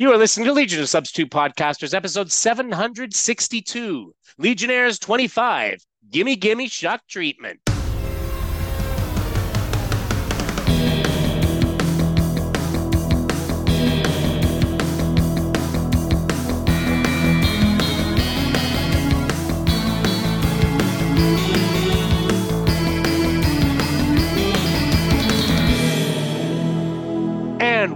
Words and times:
You 0.00 0.10
are 0.14 0.16
listening 0.16 0.46
to 0.46 0.54
Legion 0.54 0.80
of 0.80 0.88
Substitute 0.88 1.30
Podcasters, 1.30 1.92
episode 1.92 2.32
762, 2.32 4.14
Legionnaires 4.38 4.98
25, 4.98 5.84
Gimme 6.10 6.36
Gimme 6.36 6.68
Shock 6.68 7.02
Treatment. 7.06 7.69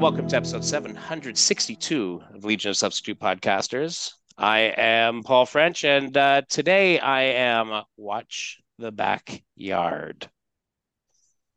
Welcome 0.04 0.28
to 0.28 0.36
episode 0.36 0.62
762 0.62 2.22
of 2.34 2.44
Legion 2.44 2.68
of 2.68 2.76
Substitute 2.76 3.18
Podcasters. 3.18 4.10
I 4.36 4.74
am 4.76 5.22
Paul 5.22 5.46
French, 5.46 5.82
and 5.82 6.14
uh, 6.14 6.42
today 6.46 6.98
I 6.98 7.22
am 7.22 7.84
Watch 7.96 8.60
the 8.78 8.92
Backyard. 8.92 10.28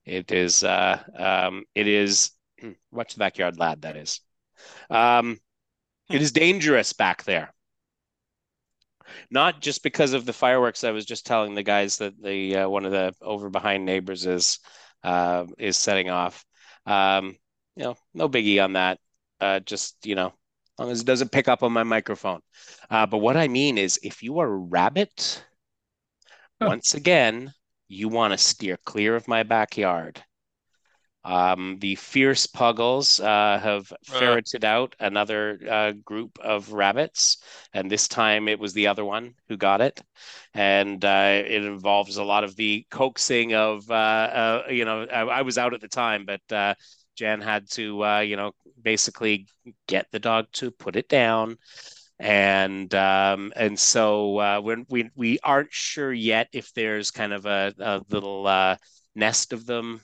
It 0.06 0.32
is, 0.32 0.64
uh, 0.64 1.04
um, 1.18 1.66
it 1.76 1.90
is, 1.90 2.32
Watch 2.90 3.16
the 3.16 3.20
Backyard 3.20 3.60
Lad, 3.60 3.82
that 3.82 3.98
is. 3.98 4.22
Um, 4.90 5.40
it 6.10 6.22
is 6.22 6.32
dangerous 6.32 6.94
back 6.94 7.26
there. 7.26 7.54
Not 9.30 9.60
just 9.60 9.84
because 9.84 10.14
of 10.14 10.26
the 10.26 10.32
fireworks 10.32 10.86
I 10.86 10.92
was 10.92 11.06
just 11.06 11.26
telling 11.26 11.54
the 11.54 11.64
guys 11.64 11.98
that 11.98 12.14
the 12.24 12.56
uh, 12.56 12.70
one 12.70 12.86
of 12.86 12.94
the 12.94 13.14
over 13.22 13.50
behind 13.50 13.84
neighbors 13.84 14.26
is 14.26 14.60
uh, 15.04 15.44
is 15.58 15.76
setting 15.76 16.10
off. 16.10 16.46
Um, 16.86 17.36
you 17.78 17.84
know, 17.86 17.98
no 18.14 18.30
biggie 18.30 18.64
on 18.64 18.74
that. 18.74 19.00
Uh, 19.42 19.60
just 19.62 20.06
you 20.06 20.16
know, 20.16 20.28
as 20.28 20.80
long 20.80 20.92
as 20.92 21.02
it 21.02 21.08
doesn't 21.08 21.32
pick 21.32 21.48
up 21.50 21.64
on 21.64 21.74
my 21.74 21.84
microphone. 21.84 22.42
Uh, 22.90 23.08
but 23.08 23.20
what 23.20 23.38
I 23.38 23.48
mean 23.48 23.78
is, 23.80 24.00
if 24.04 24.24
you 24.24 24.40
are 24.40 24.48
a 24.48 24.58
rabbit, 24.58 25.44
Huh. 26.62 26.72
once 26.72 26.94
again, 26.94 27.54
you 27.88 28.10
want 28.10 28.34
to 28.34 28.38
steer 28.38 28.78
clear 28.86 29.16
of 29.16 29.28
my 29.28 29.44
backyard. 29.44 30.24
Um, 31.24 31.78
the 31.80 31.96
fierce 31.96 32.48
puggles 32.48 33.20
uh, 33.20 33.60
have 33.62 33.92
ferreted 34.06 34.64
out 34.64 34.96
another 35.00 35.60
uh, 35.70 35.92
group 35.92 36.40
of 36.40 36.72
rabbits, 36.72 37.44
and 37.74 37.92
this 37.92 38.08
time 38.08 38.48
it 38.48 38.60
was 38.60 38.74
the 38.74 38.88
other 38.88 39.04
one 39.04 39.36
who 39.50 39.58
got 39.58 39.82
it. 39.82 40.02
And 40.54 41.04
uh, 41.04 41.44
it 41.46 41.66
involves 41.66 42.16
a 42.16 42.24
lot 42.24 42.46
of 42.46 42.56
the 42.56 42.86
coaxing 42.90 43.54
of, 43.56 43.92
uh, 43.92 43.94
uh, 43.94 44.64
you 44.70 44.86
know, 44.86 45.04
I, 45.04 45.22
I 45.22 45.42
was 45.42 45.58
out 45.58 45.74
at 45.74 45.82
the 45.82 45.90
time, 45.90 46.26
but 46.26 46.42
uh, 46.50 46.76
Jan 47.18 47.42
had 47.42 47.70
to, 47.72 48.04
uh, 48.06 48.20
you 48.22 48.38
know, 48.38 48.54
basically 48.82 49.48
get 49.88 50.08
the 50.12 50.20
dog 50.20 50.48
to 50.54 50.72
put 50.72 50.96
it 50.96 51.10
down. 51.10 51.58
And 52.20 52.94
um, 52.96 53.54
and 53.56 53.80
so 53.80 54.38
uh, 54.40 54.62
when 54.62 54.86
we 54.90 55.10
we 55.16 55.40
aren't 55.44 55.74
sure 55.74 56.14
yet 56.14 56.50
if 56.54 56.74
there's 56.74 57.12
kind 57.12 57.34
of 57.34 57.46
a, 57.46 57.74
a 57.80 58.02
little 58.10 58.48
uh, 58.48 58.78
nest 59.16 59.54
of 59.54 59.66
them, 59.66 60.02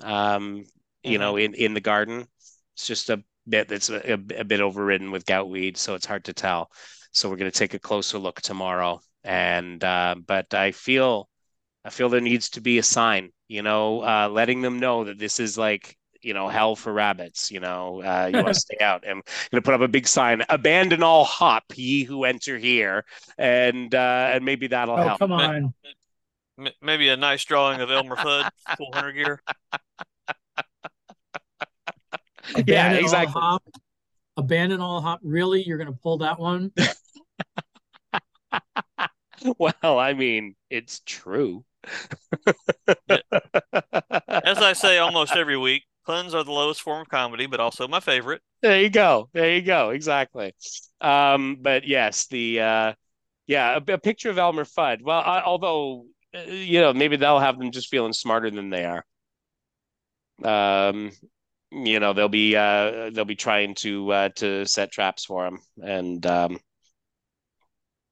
um, 0.00 0.64
you 1.02 1.18
know, 1.18 1.36
in 1.36 1.54
in 1.54 1.74
the 1.74 1.80
garden. 1.80 2.26
It's 2.74 2.86
just 2.86 3.10
a 3.10 3.22
bit 3.48 3.68
that's 3.68 3.90
a, 3.90 4.12
a, 4.14 4.40
a 4.40 4.44
bit 4.44 4.60
overridden 4.60 5.10
with 5.12 5.26
gout 5.26 5.48
weed, 5.48 5.76
so 5.76 5.94
it's 5.94 6.06
hard 6.06 6.24
to 6.24 6.32
tell. 6.32 6.70
So 7.12 7.28
we're 7.30 7.36
going 7.36 7.50
to 7.50 7.58
take 7.58 7.74
a 7.74 7.78
closer 7.78 8.18
look 8.18 8.40
tomorrow. 8.40 9.00
And 9.22 9.82
uh, 9.82 10.16
but 10.26 10.52
I 10.54 10.72
feel 10.72 11.28
I 11.84 11.90
feel 11.90 12.08
there 12.08 12.20
needs 12.20 12.50
to 12.50 12.60
be 12.60 12.78
a 12.78 12.82
sign, 12.82 13.30
you 13.48 13.62
know, 13.62 14.02
uh, 14.02 14.28
letting 14.30 14.62
them 14.62 14.80
know 14.80 15.04
that 15.04 15.18
this 15.18 15.40
is 15.40 15.58
like, 15.58 15.96
you 16.24 16.34
know, 16.34 16.48
hell 16.48 16.76
for 16.76 16.92
rabbits. 16.92 17.50
You 17.50 17.60
know, 17.60 18.02
uh, 18.02 18.26
you 18.32 18.36
want 18.42 18.48
to 18.48 18.54
stay 18.60 18.78
out. 18.80 19.04
I'm 19.06 19.16
going 19.16 19.22
to 19.52 19.62
put 19.62 19.74
up 19.74 19.80
a 19.80 19.88
big 19.88 20.06
sign: 20.06 20.42
"Abandon 20.48 21.02
all 21.02 21.24
hop, 21.24 21.64
ye 21.74 22.04
who 22.04 22.24
enter 22.24 22.58
here," 22.58 23.04
and 23.38 23.94
uh, 23.94 24.30
and 24.32 24.44
maybe 24.44 24.66
that'll 24.68 24.94
Oh, 24.98 25.02
help. 25.02 25.18
come 25.18 25.32
on. 25.32 25.74
Maybe 26.80 27.08
a 27.08 27.16
nice 27.16 27.44
drawing 27.44 27.80
of 27.80 27.90
Elmer 27.90 28.14
Fudd, 28.16 28.48
full 28.76 28.90
hunter 28.92 29.12
gear. 29.12 29.42
Yeah, 32.56 32.60
Abandon 32.60 32.98
all 32.98 33.04
exactly. 33.04 33.40
hop. 33.40 33.62
Abandon 34.36 34.80
all 34.80 35.00
hop. 35.00 35.20
Really? 35.22 35.62
You're 35.62 35.78
going 35.78 35.92
to 35.92 35.98
pull 36.02 36.18
that 36.18 36.38
one? 36.38 36.72
Well, 39.58 39.98
I 39.98 40.14
mean, 40.14 40.54
it's 40.70 41.00
true. 41.04 41.64
As 43.08 44.58
I 44.58 44.72
say 44.72 44.96
almost 44.98 45.36
every 45.36 45.58
week, 45.58 45.82
puns 46.04 46.34
are 46.34 46.44
the 46.44 46.52
lowest 46.52 46.82
form 46.82 47.02
of 47.02 47.08
comedy, 47.08 47.46
but 47.46 47.60
also 47.60 47.88
my 47.88 48.00
favorite. 48.00 48.42
There 48.62 48.80
you 48.80 48.90
go. 48.90 49.28
There 49.32 49.54
you 49.54 49.62
go. 49.62 49.90
Exactly. 49.90 50.54
Um, 51.00 51.58
but 51.60 51.86
yes, 51.86 52.26
the 52.28 52.60
uh, 52.60 52.92
yeah, 53.46 53.78
a, 53.86 53.92
a 53.92 53.98
picture 53.98 54.30
of 54.30 54.38
Elmer 54.38 54.64
Fudd. 54.64 55.02
Well, 55.02 55.20
I, 55.20 55.42
although 55.42 56.06
uh, 56.34 56.40
you 56.50 56.80
know, 56.80 56.92
maybe 56.92 57.16
they'll 57.16 57.38
have 57.40 57.58
them 57.58 57.70
just 57.70 57.88
feeling 57.88 58.12
smarter 58.12 58.50
than 58.50 58.70
they 58.70 58.84
are. 58.84 59.04
Um, 60.42 61.12
you 61.70 62.00
know, 62.00 62.12
they'll 62.12 62.28
be 62.28 62.56
uh, 62.56 63.10
they'll 63.10 63.24
be 63.24 63.36
trying 63.36 63.74
to 63.76 64.12
uh, 64.12 64.28
to 64.36 64.66
set 64.66 64.92
traps 64.92 65.24
for 65.24 65.46
him, 65.46 65.58
and 65.82 66.24
um, 66.26 66.58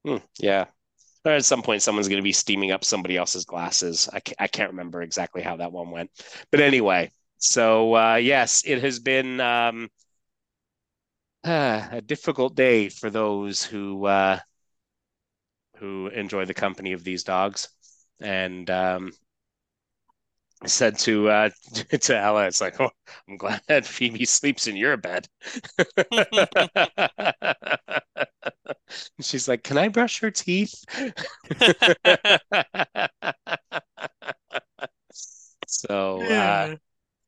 hmm, 0.04 0.16
yeah. 0.38 0.66
Or 1.24 1.32
at 1.32 1.44
some 1.44 1.62
point, 1.62 1.82
someone's 1.82 2.08
going 2.08 2.20
to 2.20 2.24
be 2.24 2.32
steaming 2.32 2.72
up 2.72 2.84
somebody 2.84 3.16
else's 3.16 3.44
glasses. 3.44 4.08
I 4.12 4.20
I 4.38 4.48
can't 4.48 4.72
remember 4.72 5.02
exactly 5.02 5.42
how 5.42 5.56
that 5.56 5.72
one 5.72 5.90
went, 5.90 6.10
but 6.50 6.60
anyway. 6.60 7.10
So 7.42 7.96
uh, 7.96 8.14
yes, 8.16 8.62
it 8.64 8.80
has 8.82 8.98
been. 9.00 9.40
Um, 9.40 9.88
a 11.44 12.00
difficult 12.06 12.54
day 12.54 12.88
for 12.88 13.10
those 13.10 13.64
who 13.64 14.06
uh, 14.06 14.38
who 15.76 16.06
enjoy 16.08 16.44
the 16.44 16.54
company 16.54 16.92
of 16.92 17.02
these 17.02 17.24
dogs. 17.24 17.68
And 18.20 18.70
um, 18.70 19.12
I 20.62 20.68
said 20.68 20.98
to 21.00 21.28
uh, 21.28 21.50
to 22.00 22.16
Ella, 22.16 22.46
it's 22.46 22.60
like, 22.60 22.80
oh, 22.80 22.90
I'm 23.28 23.36
glad 23.36 23.62
that 23.68 23.84
Phoebe 23.84 24.24
sleeps 24.24 24.68
in 24.68 24.76
your 24.76 24.96
bed. 24.96 25.28
She's 29.20 29.48
like, 29.48 29.62
can 29.64 29.78
I 29.78 29.88
brush 29.88 30.20
her 30.20 30.30
teeth? 30.30 30.74
so 35.66 36.30
uh, 36.30 36.68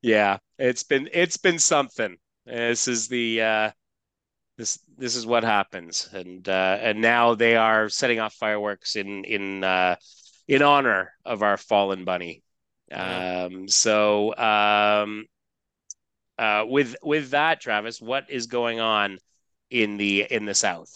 yeah, 0.05 0.37
it's 0.59 0.83
been 0.83 1.09
it's 1.15 1.39
been 1.39 1.59
something. 1.59 2.19
This 2.45 2.89
is 2.89 3.09
the 3.09 3.41
uh, 3.41 3.71
this 4.59 4.79
this 4.99 5.17
is 5.17 5.25
what 5.25 5.45
happens, 5.45 6.11
and 6.13 6.47
uh, 6.47 6.79
and 6.79 7.01
now 7.01 7.35
they 7.35 7.57
are 7.57 7.89
setting 7.89 8.21
off 8.21 8.35
fireworks 8.35 8.97
in 8.97 9.25
in 9.25 9.65
uh, 9.65 9.97
in 10.47 10.61
honor 10.61 11.15
of 11.25 11.43
our 11.43 11.57
fallen 11.57 12.05
bunny. 12.05 12.43
Um, 12.93 13.67
so 13.67 14.37
um, 14.37 15.25
uh, 16.39 16.67
with 16.69 16.97
with 17.03 17.31
that, 17.31 17.63
Travis, 17.63 17.99
what 17.99 18.29
is 18.29 18.47
going 18.47 18.81
on 18.81 19.19
in 19.71 19.97
the 19.97 20.31
in 20.31 20.45
the 20.45 20.55
South? 20.55 20.93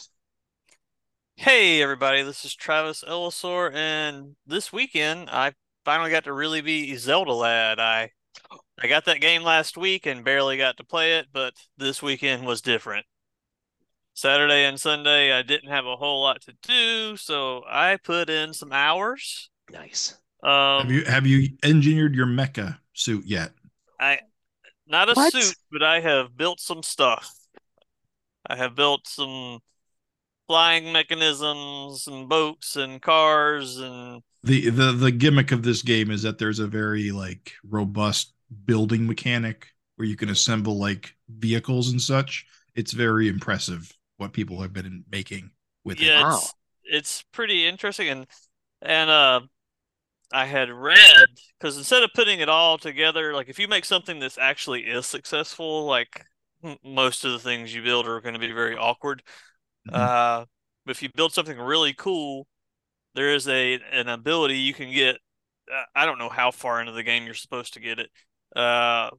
Hey, 1.34 1.80
everybody, 1.80 2.22
this 2.22 2.44
is 2.44 2.54
Travis 2.54 3.02
Ellisor, 3.08 3.72
and 3.72 4.36
this 4.46 4.70
weekend 4.70 5.30
I 5.30 5.54
finally 5.86 6.10
got 6.10 6.24
to 6.24 6.32
really 6.34 6.60
be 6.60 6.94
Zelda 6.96 7.32
lad. 7.32 7.80
I 7.80 8.10
I 8.80 8.88
got 8.88 9.04
that 9.04 9.20
game 9.20 9.42
last 9.44 9.76
week 9.76 10.04
and 10.06 10.24
barely 10.24 10.56
got 10.56 10.76
to 10.78 10.84
play 10.84 11.18
it, 11.18 11.28
but 11.32 11.54
this 11.76 12.02
weekend 12.02 12.44
was 12.46 12.60
different. 12.60 13.06
Saturday 14.14 14.64
and 14.64 14.80
Sunday, 14.80 15.32
I 15.32 15.42
didn't 15.42 15.70
have 15.70 15.86
a 15.86 15.96
whole 15.96 16.22
lot 16.22 16.40
to 16.42 16.52
do, 16.62 17.16
so 17.16 17.64
I 17.68 17.96
put 17.96 18.28
in 18.28 18.52
some 18.52 18.72
hours. 18.72 19.48
Nice. 19.70 20.18
Um, 20.42 20.50
Have 20.78 20.90
you 20.90 21.04
have 21.04 21.26
you 21.26 21.56
engineered 21.62 22.14
your 22.14 22.26
mecha 22.26 22.78
suit 22.94 23.24
yet? 23.26 23.52
I 24.00 24.20
not 24.86 25.10
a 25.10 25.14
What? 25.14 25.34
suit, 25.40 25.56
but 25.72 25.82
I 25.82 26.00
have 26.00 26.36
built 26.36 26.60
some 26.60 26.82
stuff. 26.82 27.34
I 28.46 28.56
have 28.56 28.74
built 28.74 29.06
some 29.06 29.60
flying 30.48 30.92
mechanisms 30.92 32.06
and 32.08 32.28
boats 32.28 32.76
and 32.76 33.02
cars 33.02 33.78
and 33.78 34.22
The 34.44 34.70
the 34.70 34.92
the 34.92 35.10
gimmick 35.10 35.52
of 35.52 35.62
this 35.62 35.82
game 35.82 36.10
is 36.10 36.22
that 36.22 36.38
there's 36.38 36.58
a 36.60 36.66
very 36.66 37.10
like 37.10 37.52
robust 37.64 38.32
building 38.64 39.06
mechanic 39.06 39.68
where 39.96 40.08
you 40.08 40.16
can 40.16 40.28
assemble 40.30 40.78
like 40.78 41.14
vehicles 41.28 41.90
and 41.90 42.00
such. 42.00 42.46
It's 42.74 42.92
very 42.92 43.28
impressive 43.28 43.92
what 44.16 44.32
people 44.32 44.60
have 44.62 44.72
been 44.72 45.04
making 45.10 45.50
with 45.84 46.02
it. 46.02 46.12
yeah, 46.12 46.20
Wow. 46.20 46.40
it's 46.40 46.54
it's 46.84 47.22
pretty 47.32 47.66
interesting 47.66 48.08
and 48.08 48.26
and 48.82 49.10
uh 49.10 49.40
I 50.32 50.46
had 50.46 50.70
read 50.70 51.28
because 51.58 51.78
instead 51.78 52.02
of 52.04 52.10
putting 52.14 52.40
it 52.40 52.48
all 52.50 52.78
together, 52.78 53.34
like 53.34 53.48
if 53.48 53.58
you 53.58 53.68
make 53.68 53.84
something 53.86 54.18
that's 54.20 54.38
actually 54.38 54.82
is 54.86 55.06
successful, 55.06 55.86
like 55.86 56.24
m- 56.64 56.78
most 56.84 57.24
of 57.24 57.32
the 57.32 57.38
things 57.40 57.74
you 57.74 57.82
build 57.82 58.08
are 58.08 58.20
going 58.20 58.34
to 58.34 58.40
be 58.40 58.52
very 58.52 58.76
awkward. 58.76 59.22
Mhm. 59.84 60.08
Uh, 60.08 60.46
but 60.86 60.92
if 60.92 61.02
you 61.02 61.10
build 61.14 61.32
something 61.32 61.58
really 61.58 61.94
cool, 61.94 62.46
there 63.14 63.34
is 63.34 63.48
a 63.48 63.80
an 63.92 64.08
ability 64.08 64.58
you 64.58 64.74
can 64.74 64.92
get. 64.92 65.16
Uh, 65.72 65.84
I 65.94 66.06
don't 66.06 66.18
know 66.18 66.28
how 66.30 66.50
far 66.52 66.80
into 66.80 66.92
the 66.92 67.02
game 67.04 67.24
you're 67.26 67.34
supposed 67.34 67.74
to 67.74 67.80
get 67.80 67.98
it. 67.98 68.10
Uh, 68.54 69.10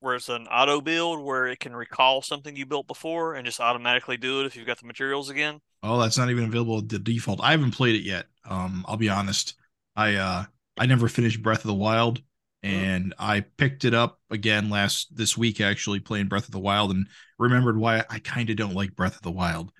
where 0.00 0.14
it's 0.14 0.28
an 0.28 0.46
auto 0.46 0.80
build 0.80 1.24
where 1.24 1.46
it 1.46 1.58
can 1.58 1.74
recall 1.74 2.22
something 2.22 2.54
you 2.54 2.66
built 2.66 2.86
before 2.86 3.34
and 3.34 3.46
just 3.46 3.60
automatically 3.60 4.16
do 4.16 4.40
it 4.40 4.46
if 4.46 4.54
you've 4.54 4.66
got 4.66 4.78
the 4.78 4.86
materials 4.86 5.30
again. 5.30 5.60
Oh, 5.82 6.00
that's 6.00 6.18
not 6.18 6.30
even 6.30 6.44
available 6.44 6.78
at 6.78 6.88
the 6.88 6.98
default. 6.98 7.40
I 7.42 7.52
haven't 7.52 7.72
played 7.72 7.96
it 7.96 8.04
yet. 8.04 8.26
Um, 8.48 8.84
I'll 8.86 8.96
be 8.96 9.08
honest. 9.08 9.54
I 9.94 10.14
uh 10.14 10.44
I 10.78 10.86
never 10.86 11.08
finished 11.08 11.42
Breath 11.42 11.60
of 11.60 11.68
the 11.68 11.74
Wild, 11.74 12.20
and 12.62 13.14
I 13.18 13.40
picked 13.40 13.84
it 13.84 13.94
up 13.94 14.20
again 14.30 14.68
last 14.68 15.16
this 15.16 15.36
week 15.36 15.60
actually 15.60 16.00
playing 16.00 16.28
Breath 16.28 16.44
of 16.44 16.52
the 16.52 16.60
Wild 16.60 16.90
and 16.90 17.06
remembered 17.38 17.78
why 17.78 18.04
I 18.10 18.18
kind 18.18 18.50
of 18.50 18.56
don't 18.56 18.74
like 18.74 18.94
Breath 18.94 19.16
of 19.16 19.22
the 19.22 19.30
Wild. 19.30 19.72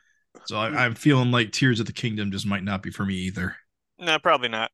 So 0.47 0.57
I, 0.57 0.85
I'm 0.85 0.95
feeling 0.95 1.31
like 1.31 1.53
Tears 1.53 1.81
of 1.81 1.87
the 1.87 1.93
Kingdom 1.93 2.31
just 2.31 2.47
might 2.47 2.65
not 2.65 2.83
be 2.83 2.91
for 2.91 3.05
me 3.05 3.15
either. 3.15 3.57
No, 3.99 4.19
probably 4.19 4.49
not. 4.49 4.71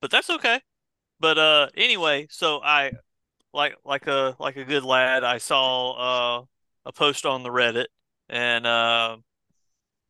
But 0.00 0.10
that's 0.10 0.30
okay. 0.30 0.60
But 1.18 1.38
uh 1.38 1.68
anyway, 1.76 2.28
so 2.30 2.60
I 2.62 2.92
like 3.52 3.76
like 3.84 4.06
a 4.06 4.36
like 4.38 4.56
a 4.56 4.64
good 4.64 4.84
lad, 4.84 5.24
I 5.24 5.38
saw 5.38 6.40
uh 6.42 6.44
a 6.86 6.92
post 6.92 7.26
on 7.26 7.42
the 7.42 7.50
Reddit 7.50 7.86
and 8.28 8.66
uh 8.66 9.18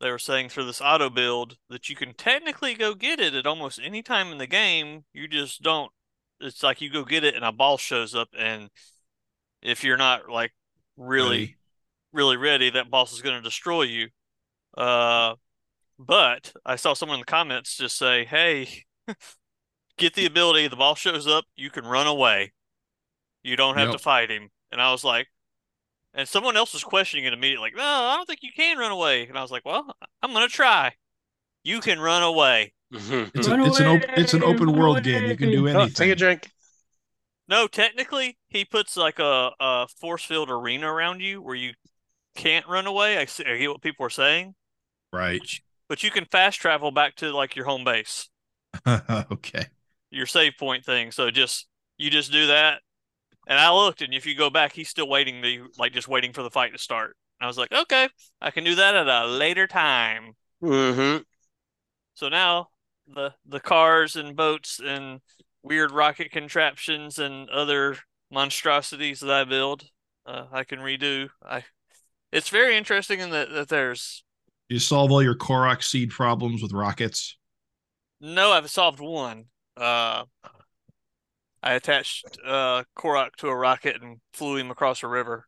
they 0.00 0.10
were 0.10 0.18
saying 0.18 0.48
for 0.50 0.64
this 0.64 0.80
auto 0.80 1.10
build 1.10 1.56
that 1.70 1.88
you 1.88 1.96
can 1.96 2.14
technically 2.14 2.74
go 2.74 2.94
get 2.94 3.20
it 3.20 3.34
at 3.34 3.46
almost 3.46 3.80
any 3.82 4.02
time 4.02 4.32
in 4.32 4.38
the 4.38 4.46
game. 4.46 5.04
You 5.12 5.28
just 5.28 5.62
don't 5.62 5.92
it's 6.40 6.62
like 6.62 6.80
you 6.80 6.90
go 6.90 7.04
get 7.04 7.24
it 7.24 7.34
and 7.36 7.44
a 7.44 7.52
boss 7.52 7.80
shows 7.80 8.14
up 8.14 8.28
and 8.38 8.70
if 9.62 9.84
you're 9.84 9.96
not 9.96 10.28
like 10.28 10.52
really 10.96 11.48
Ready? 11.48 11.56
really 12.12 12.36
ready, 12.36 12.70
that 12.70 12.90
boss 12.90 13.12
is 13.12 13.22
going 13.22 13.36
to 13.36 13.42
destroy 13.42 13.82
you. 13.82 14.08
Uh, 14.76 15.34
but 15.98 16.52
I 16.66 16.76
saw 16.76 16.94
someone 16.94 17.16
in 17.16 17.22
the 17.22 17.26
comments 17.26 17.76
just 17.76 17.98
say, 17.98 18.24
"Hey, 18.24 18.84
get 19.98 20.14
the 20.14 20.26
ability. 20.26 20.68
The 20.68 20.76
boss 20.76 20.98
shows 20.98 21.26
up, 21.26 21.44
you 21.56 21.70
can 21.70 21.86
run 21.86 22.06
away. 22.06 22.52
You 23.42 23.56
don't 23.56 23.76
have 23.76 23.88
Yep. 23.88 23.96
to 23.96 24.02
fight 24.02 24.30
him." 24.30 24.50
And 24.72 24.80
I 24.80 24.92
was 24.92 25.04
like, 25.04 25.28
and 26.14 26.28
someone 26.28 26.56
else 26.56 26.72
was 26.72 26.84
questioning 26.84 27.24
it 27.24 27.32
immediately, 27.32 27.68
like, 27.70 27.76
"No, 27.76 27.82
I 27.84 28.16
don't 28.16 28.26
think 28.26 28.40
you 28.42 28.52
can 28.54 28.78
run 28.78 28.92
away." 28.92 29.26
And 29.26 29.38
I 29.38 29.42
was 29.42 29.50
like, 29.50 29.64
"Well, 29.64 29.94
I'm 30.22 30.32
gonna 30.32 30.48
try. 30.48 30.92
You 31.64 31.80
can 31.80 32.00
run 32.00 32.22
away." 32.22 32.72
Mm-hmm. 32.92 33.38
It's, 33.38 33.48
Run 33.48 33.60
a, 33.60 33.66
it's 33.66 33.78
an 33.78 33.86
away, 33.86 33.96
op- 34.02 34.18
it's 34.18 34.34
an 34.34 34.42
open 34.42 34.72
world 34.72 35.02
game. 35.04 35.24
You 35.30 35.36
can 35.36 35.50
do 35.50 35.60
away. 35.60 35.74
Oh, 35.74 35.80
anything. 35.82 35.94
take 35.94 36.10
a 36.10 36.16
drink. 36.16 36.50
No, 37.46 37.66
technically, 37.68 38.36
he 38.48 38.64
puts 38.64 38.96
like 38.96 39.18
a, 39.20 39.50
a 39.60 39.86
force 40.00 40.24
field 40.24 40.50
arena 40.50 40.92
around 40.92 41.20
you 41.20 41.40
where 41.42 41.54
you 41.54 41.74
can't 42.36 42.66
run 42.66 42.86
away. 42.86 43.18
I, 43.18 43.24
see, 43.26 43.44
I 43.44 43.56
get 43.58 43.70
what 43.70 43.80
people 43.82 44.06
are 44.06 44.10
saying, 44.10 44.54
Right. 45.12 45.38
but 45.40 45.52
you, 45.52 45.58
but 45.88 46.02
you 46.02 46.10
can 46.10 46.24
fast 46.26 46.60
travel 46.60 46.90
back 46.90 47.14
to 47.16 47.30
like 47.32 47.54
your 47.56 47.64
home 47.64 47.84
base. 47.84 48.28
okay. 48.86 49.66
your 50.10 50.26
save 50.26 50.52
point 50.58 50.84
thing. 50.84 51.10
So 51.12 51.30
just 51.30 51.66
you 51.96 52.10
just 52.10 52.30
do 52.32 52.48
that. 52.48 52.82
And 53.50 53.58
I 53.58 53.72
looked, 53.72 54.00
and 54.00 54.14
if 54.14 54.26
you 54.26 54.36
go 54.36 54.48
back, 54.48 54.72
he's 54.72 54.88
still 54.88 55.08
waiting 55.08 55.42
to 55.42 55.66
like 55.76 55.92
just 55.92 56.06
waiting 56.06 56.32
for 56.32 56.44
the 56.44 56.50
fight 56.50 56.72
to 56.72 56.78
start. 56.78 57.16
And 57.40 57.44
I 57.44 57.48
was 57.48 57.58
like, 57.58 57.72
okay, 57.72 58.08
I 58.40 58.52
can 58.52 58.62
do 58.62 58.76
that 58.76 58.94
at 58.94 59.08
a 59.08 59.26
later 59.26 59.66
time. 59.66 60.34
Mm-hmm. 60.62 61.22
So 62.14 62.28
now 62.28 62.68
the 63.12 63.34
the 63.44 63.58
cars 63.58 64.14
and 64.14 64.36
boats 64.36 64.80
and 64.82 65.20
weird 65.64 65.90
rocket 65.90 66.30
contraptions 66.30 67.18
and 67.18 67.50
other 67.50 67.96
monstrosities 68.30 69.18
that 69.18 69.30
I 69.32 69.42
build, 69.42 69.82
uh, 70.26 70.44
I 70.52 70.62
can 70.62 70.78
redo. 70.78 71.30
I 71.44 71.64
it's 72.30 72.50
very 72.50 72.76
interesting 72.76 73.18
in 73.18 73.30
that 73.30 73.50
that 73.50 73.68
there's 73.68 74.22
You 74.68 74.78
solve 74.78 75.10
all 75.10 75.24
your 75.24 75.34
Korok 75.34 75.82
seed 75.82 76.10
problems 76.10 76.62
with 76.62 76.72
rockets. 76.72 77.36
No, 78.20 78.52
I've 78.52 78.70
solved 78.70 79.00
one. 79.00 79.46
Uh, 79.76 80.24
I 81.62 81.72
attached 81.72 82.38
uh 82.44 82.84
Korok 82.94 83.36
to 83.36 83.48
a 83.48 83.56
rocket 83.56 84.02
and 84.02 84.20
flew 84.34 84.56
him 84.56 84.70
across 84.70 85.02
a 85.02 85.08
river. 85.08 85.46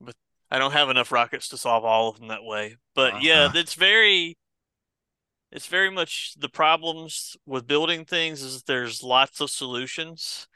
But 0.00 0.16
I 0.50 0.58
don't 0.58 0.72
have 0.72 0.90
enough 0.90 1.12
rockets 1.12 1.48
to 1.48 1.56
solve 1.56 1.84
all 1.84 2.08
of 2.10 2.18
them 2.18 2.28
that 2.28 2.44
way. 2.44 2.76
But 2.94 3.16
yeah, 3.16 3.46
Uh-huh. 3.46 3.52
it's 3.54 3.74
very 3.74 4.36
it's 5.52 5.66
very 5.66 5.90
much 5.90 6.34
the 6.38 6.48
problems 6.48 7.36
with 7.46 7.66
building 7.66 8.04
things 8.04 8.42
is 8.42 8.56
that 8.58 8.66
there's 8.66 9.02
lots 9.02 9.40
of 9.40 9.50
solutions. 9.50 10.46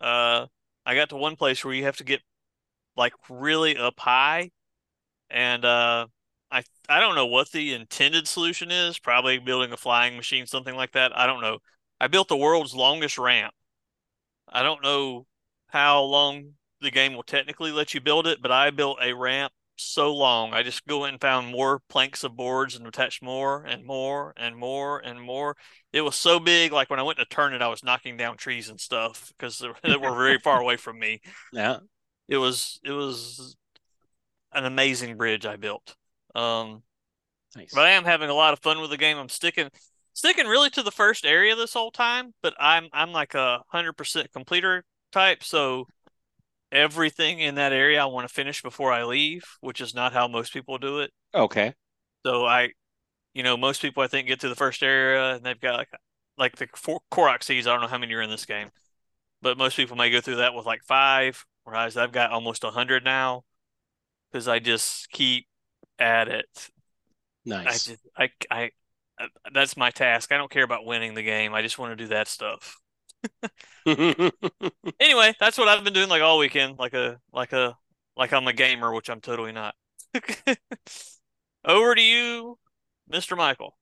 Uh, 0.00 0.46
I 0.86 0.94
got 0.94 1.10
to 1.10 1.16
one 1.16 1.36
place 1.36 1.64
where 1.64 1.74
you 1.74 1.84
have 1.84 1.98
to 1.98 2.04
get 2.04 2.22
like 2.96 3.14
really 3.30 3.76
up 3.78 4.00
high 4.00 4.50
and 5.30 5.64
uh 5.64 6.06
I 6.50 6.64
I 6.88 7.00
don't 7.00 7.16
know 7.16 7.26
what 7.26 7.50
the 7.52 7.74
intended 7.74 8.28
solution 8.28 8.70
is. 8.72 8.98
Probably 8.98 9.38
building 9.38 9.72
a 9.72 9.76
flying 9.78 10.16
machine, 10.16 10.46
something 10.46 10.74
like 10.76 10.92
that. 10.92 11.16
I 11.18 11.26
don't 11.26 11.42
know. 11.42 11.58
I 12.00 12.08
built 12.08 12.28
the 12.28 12.36
world's 12.38 12.74
longest 12.74 13.18
ramp. 13.18 13.54
I 14.48 14.62
don't 14.62 14.82
know 14.82 15.26
how 15.68 16.02
long 16.02 16.52
the 16.80 16.90
game 16.90 17.14
will 17.14 17.22
technically 17.22 17.72
let 17.72 17.94
you 17.94 18.00
build 18.00 18.26
it, 18.26 18.40
but 18.40 18.52
I 18.52 18.70
built 18.70 18.98
a 19.02 19.12
ramp 19.12 19.52
so 19.76 20.14
long. 20.14 20.52
I 20.54 20.62
just 20.62 20.86
go 20.86 21.04
in 21.04 21.14
and 21.14 21.20
found 21.20 21.48
more 21.48 21.80
planks 21.88 22.24
of 22.24 22.36
boards 22.36 22.76
and 22.76 22.86
attached 22.86 23.22
more 23.22 23.64
and 23.64 23.84
more 23.84 24.32
and 24.36 24.56
more 24.56 24.98
and 25.00 25.20
more. 25.20 25.56
It 25.92 26.00
was 26.00 26.16
so 26.16 26.38
big, 26.40 26.72
like 26.72 26.88
when 26.90 27.00
I 27.00 27.02
went 27.02 27.18
to 27.18 27.24
turn 27.26 27.54
it, 27.54 27.62
I 27.62 27.68
was 27.68 27.84
knocking 27.84 28.16
down 28.16 28.36
trees 28.36 28.68
and 28.68 28.80
stuff 28.80 29.32
because 29.36 29.58
they 29.82 29.96
were 29.96 30.14
very 30.16 30.38
far 30.38 30.60
away 30.60 30.76
from 30.76 30.98
me. 30.98 31.20
Yeah. 31.52 31.80
It 32.28 32.38
was 32.38 32.80
it 32.84 32.92
was 32.92 33.56
an 34.52 34.64
amazing 34.64 35.16
bridge 35.16 35.46
I 35.46 35.56
built. 35.56 35.96
Um, 36.34 36.82
Nice. 37.54 37.72
but 37.74 37.86
I 37.86 37.90
am 37.90 38.04
having 38.04 38.28
a 38.30 38.34
lot 38.34 38.52
of 38.52 38.60
fun 38.60 38.80
with 38.80 38.90
the 38.90 38.96
game. 38.96 39.16
I'm 39.16 39.28
sticking 39.28 39.70
sticking 40.16 40.46
really 40.46 40.70
to 40.70 40.82
the 40.82 40.90
first 40.90 41.26
area 41.26 41.54
this 41.54 41.74
whole 41.74 41.90
time, 41.90 42.32
but 42.42 42.54
I'm 42.58 42.88
I'm 42.92 43.12
like 43.12 43.34
a 43.34 43.62
hundred 43.68 43.92
percent 43.92 44.32
completer 44.32 44.82
type, 45.12 45.44
so 45.44 45.86
everything 46.72 47.38
in 47.38 47.56
that 47.56 47.72
area 47.72 48.02
I 48.02 48.06
want 48.06 48.26
to 48.26 48.34
finish 48.34 48.62
before 48.62 48.92
I 48.92 49.04
leave, 49.04 49.44
which 49.60 49.80
is 49.80 49.94
not 49.94 50.14
how 50.14 50.26
most 50.26 50.52
people 50.52 50.78
do 50.78 51.00
it. 51.00 51.12
Okay. 51.34 51.74
So 52.24 52.46
I, 52.46 52.70
you 53.34 53.42
know, 53.42 53.56
most 53.56 53.82
people 53.82 54.02
I 54.02 54.06
think 54.08 54.26
get 54.26 54.40
to 54.40 54.48
the 54.48 54.56
first 54.56 54.82
area 54.82 55.34
and 55.36 55.44
they've 55.44 55.60
got 55.60 55.76
like 55.76 55.88
like 56.38 56.56
the 56.56 56.66
four 56.74 57.00
Korok 57.12 57.42
seeds. 57.42 57.66
I 57.66 57.72
don't 57.72 57.82
know 57.82 57.86
how 57.86 57.98
many 57.98 58.14
are 58.14 58.22
in 58.22 58.30
this 58.30 58.46
game, 58.46 58.70
but 59.42 59.58
most 59.58 59.76
people 59.76 59.96
may 59.96 60.10
go 60.10 60.22
through 60.22 60.36
that 60.36 60.54
with 60.54 60.64
like 60.64 60.82
five, 60.82 61.44
whereas 61.64 61.96
I've 61.98 62.12
got 62.12 62.30
almost 62.30 62.64
a 62.64 62.70
hundred 62.70 63.04
now 63.04 63.44
because 64.32 64.48
I 64.48 64.60
just 64.60 65.10
keep 65.10 65.46
at 65.98 66.28
it. 66.28 66.70
Nice. 67.44 67.66
I 67.66 67.90
just 67.90 68.06
I 68.16 68.30
I 68.50 68.70
that's 69.52 69.76
my 69.76 69.90
task. 69.90 70.32
I 70.32 70.36
don't 70.36 70.50
care 70.50 70.64
about 70.64 70.84
winning 70.84 71.14
the 71.14 71.22
game. 71.22 71.54
I 71.54 71.62
just 71.62 71.78
want 71.78 71.92
to 71.92 72.04
do 72.04 72.08
that 72.08 72.28
stuff. 72.28 72.78
Anyway, 74.98 75.34
that's 75.38 75.58
what 75.58 75.68
I've 75.68 75.84
been 75.84 75.92
doing 75.92 76.08
like 76.08 76.22
all 76.22 76.38
weekend, 76.38 76.78
like 76.78 76.94
a 76.94 77.18
like 77.32 77.52
a 77.52 77.76
like 78.16 78.32
I'm 78.32 78.46
a 78.48 78.52
gamer, 78.52 78.92
which 78.92 79.10
I'm 79.10 79.20
totally 79.20 79.52
not. 79.52 79.74
Over 81.64 81.94
to 81.94 82.02
you, 82.02 82.58
Mr. 83.12 83.36
Michael. 83.36 83.76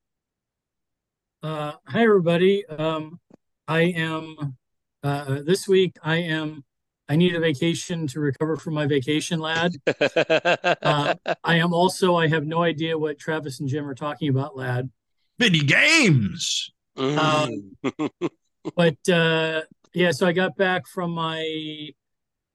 Uh, 1.42 1.72
hi 1.86 2.02
everybody. 2.02 2.66
Um, 2.66 3.20
I 3.68 3.80
am 3.82 4.56
uh, 5.02 5.42
this 5.42 5.68
week. 5.68 5.96
I 6.02 6.16
am. 6.16 6.64
I 7.08 7.16
need 7.16 7.34
a 7.34 7.40
vacation 7.40 8.06
to 8.08 8.20
recover 8.20 8.56
from 8.56 8.74
my 8.74 8.86
vacation, 8.86 9.38
lad. 9.38 9.72
Uh, 9.86 11.14
I 11.44 11.56
am 11.56 11.74
also. 11.74 12.16
I 12.16 12.28
have 12.28 12.46
no 12.46 12.62
idea 12.62 12.98
what 12.98 13.18
Travis 13.18 13.60
and 13.60 13.68
Jim 13.68 13.86
are 13.86 13.94
talking 13.94 14.28
about, 14.30 14.56
lad. 14.56 14.90
Video 15.38 15.64
games. 15.64 16.70
Mm. 16.96 17.70
But 18.76 18.96
uh, 19.10 19.60
yeah, 19.92 20.10
so 20.10 20.26
I 20.26 20.32
got 20.32 20.56
back 20.56 20.86
from 20.86 21.10
my 21.10 21.90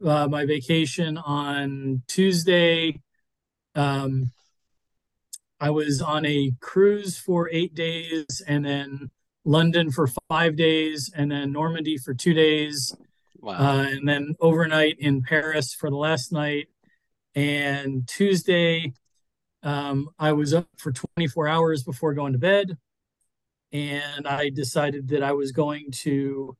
uh, 0.03 0.27
my 0.27 0.45
vacation 0.45 1.17
on 1.17 2.01
Tuesday. 2.07 2.99
Um, 3.75 4.31
I 5.59 5.69
was 5.69 6.01
on 6.01 6.25
a 6.25 6.53
cruise 6.61 7.19
for 7.19 7.47
eight 7.51 7.75
days, 7.75 8.41
and 8.47 8.65
then 8.65 9.11
London 9.45 9.91
for 9.91 10.09
five 10.29 10.55
days, 10.55 11.11
and 11.15 11.31
then 11.31 11.51
Normandy 11.51 11.97
for 11.97 12.13
two 12.13 12.33
days. 12.33 12.95
Wow. 13.41 13.53
uh, 13.53 13.85
and 13.89 14.07
then 14.07 14.35
overnight 14.41 14.97
in 14.99 15.21
Paris 15.21 15.73
for 15.73 15.89
the 15.89 15.95
last 15.95 16.33
night. 16.33 16.67
And 17.35 18.05
Tuesday, 18.07 18.93
um, 19.63 20.09
I 20.17 20.33
was 20.33 20.53
up 20.53 20.67
for 20.77 20.91
24 20.91 21.47
hours 21.47 21.83
before 21.83 22.13
going 22.13 22.33
to 22.33 22.39
bed. 22.39 22.77
And 23.71 24.27
I 24.27 24.49
decided 24.49 25.09
that 25.09 25.21
I 25.21 25.33
was 25.33 25.51
going 25.51 25.91
to 25.91 26.57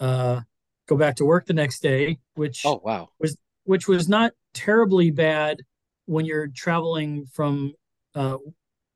uh, 0.00 0.40
go 0.88 0.96
back 0.96 1.16
to 1.16 1.24
work 1.24 1.46
the 1.46 1.52
next 1.52 1.80
day, 1.80 2.18
which 2.34 2.62
oh 2.64 2.80
wow. 2.84 3.10
Was 3.20 3.36
which 3.64 3.86
was 3.86 4.08
not 4.08 4.32
terribly 4.52 5.12
bad 5.12 5.62
when 6.06 6.24
you're 6.24 6.48
traveling 6.48 7.26
from 7.32 7.74
uh, 8.16 8.38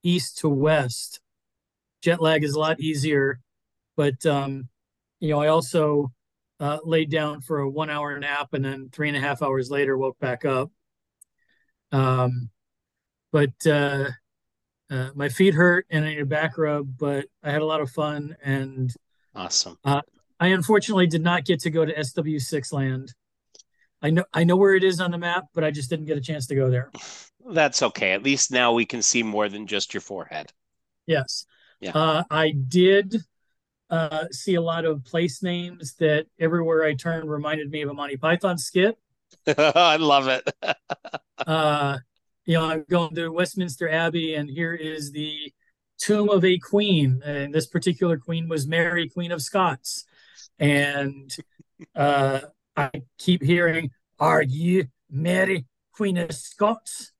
east 0.02 0.38
to 0.38 0.48
west. 0.48 1.20
Jet 2.02 2.20
lag 2.20 2.42
is 2.42 2.54
a 2.54 2.58
lot 2.58 2.80
easier, 2.80 3.38
but 3.96 4.26
um, 4.26 4.68
you 5.20 5.30
know, 5.30 5.40
I 5.40 5.46
also 5.46 6.12
uh, 6.58 6.78
laid 6.82 7.10
down 7.10 7.40
for 7.40 7.60
a 7.60 7.70
one 7.70 7.88
hour 7.88 8.18
nap 8.18 8.48
and 8.52 8.64
then 8.64 8.88
three 8.90 9.08
and 9.08 9.16
a 9.16 9.20
half 9.20 9.42
hours 9.42 9.70
later 9.70 9.96
woke 9.96 10.18
back 10.18 10.44
up. 10.44 10.72
Um, 11.92 12.50
but 13.34 13.66
uh, 13.66 14.10
uh, 14.88 15.10
my 15.16 15.28
feet 15.28 15.54
hurt 15.54 15.86
and 15.90 16.04
I 16.04 16.10
need 16.10 16.20
a 16.20 16.24
back 16.24 16.56
rub, 16.56 16.96
but 16.96 17.26
I 17.42 17.50
had 17.50 17.62
a 17.62 17.66
lot 17.66 17.80
of 17.80 17.90
fun 17.90 18.36
and 18.44 18.94
Awesome. 19.34 19.76
I 19.84 20.02
unfortunately 20.48 21.08
did 21.08 21.22
not 21.22 21.44
get 21.44 21.58
to 21.60 21.70
go 21.70 21.84
to 21.84 21.92
SW6 21.92 22.72
land. 22.72 23.12
I 24.00 24.10
know 24.10 24.24
I 24.32 24.44
know 24.44 24.54
where 24.54 24.76
it 24.76 24.84
is 24.84 25.00
on 25.00 25.10
the 25.10 25.18
map, 25.18 25.46
but 25.52 25.64
I 25.64 25.72
just 25.72 25.90
didn't 25.90 26.04
get 26.04 26.16
a 26.16 26.20
chance 26.20 26.46
to 26.46 26.54
go 26.54 26.70
there. 26.70 26.92
That's 27.50 27.82
okay. 27.82 28.12
At 28.12 28.22
least 28.22 28.52
now 28.52 28.72
we 28.72 28.86
can 28.86 29.02
see 29.02 29.24
more 29.24 29.48
than 29.48 29.66
just 29.66 29.94
your 29.94 30.00
forehead. 30.00 30.52
Yes. 31.06 31.44
Yeah. 31.80 31.90
Uh, 31.92 32.22
I 32.30 32.52
did 32.52 33.16
uh, 33.90 34.26
see 34.30 34.54
a 34.54 34.62
lot 34.62 34.84
of 34.84 35.04
place 35.04 35.42
names 35.42 35.94
that 35.94 36.26
everywhere 36.38 36.84
I 36.84 36.94
turned 36.94 37.28
reminded 37.28 37.68
me 37.70 37.82
of 37.82 37.90
a 37.90 37.94
Monty 37.94 38.16
Python 38.16 38.58
skit. 38.58 38.96
I 39.58 39.96
love 39.96 40.28
it. 40.28 40.48
Uh, 41.46 41.98
you 42.44 42.54
know, 42.54 42.64
I'm 42.64 42.84
going 42.88 43.14
to 43.14 43.28
Westminster 43.28 43.88
Abbey, 43.88 44.34
and 44.34 44.50
here 44.50 44.74
is 44.74 45.12
the 45.12 45.52
tomb 45.98 46.28
of 46.28 46.44
a 46.44 46.58
queen, 46.58 47.22
and 47.24 47.54
this 47.54 47.66
particular 47.66 48.18
queen 48.18 48.48
was 48.48 48.66
Mary, 48.66 49.08
Queen 49.08 49.32
of 49.32 49.40
Scots. 49.40 50.04
And 50.58 51.34
uh, 51.94 52.40
I 52.76 52.90
keep 53.18 53.42
hearing, 53.42 53.90
"Are 54.18 54.42
you 54.42 54.88
Mary, 55.10 55.64
Queen 55.92 56.18
of 56.18 56.32
Scots?" 56.32 57.12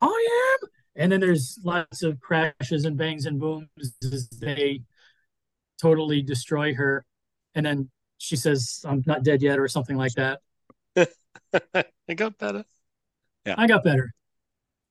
I 0.00 0.56
am. 0.62 0.68
And 0.96 1.12
then 1.12 1.20
there's 1.20 1.58
lots 1.62 2.02
of 2.02 2.20
crashes 2.20 2.84
and 2.84 2.96
bangs 2.96 3.26
and 3.26 3.38
booms 3.38 3.68
as 4.02 4.28
they 4.28 4.82
totally 5.80 6.22
destroy 6.22 6.74
her. 6.74 7.04
And 7.54 7.66
then 7.66 7.90
she 8.18 8.36
says, 8.36 8.84
"I'm 8.84 9.02
not 9.06 9.24
dead 9.24 9.42
yet," 9.42 9.58
or 9.58 9.66
something 9.66 9.96
like 9.96 10.14
that. 10.14 10.40
I 11.74 12.14
got 12.14 12.38
better. 12.38 12.64
Yeah, 13.44 13.56
I 13.58 13.66
got 13.66 13.82
better. 13.82 14.12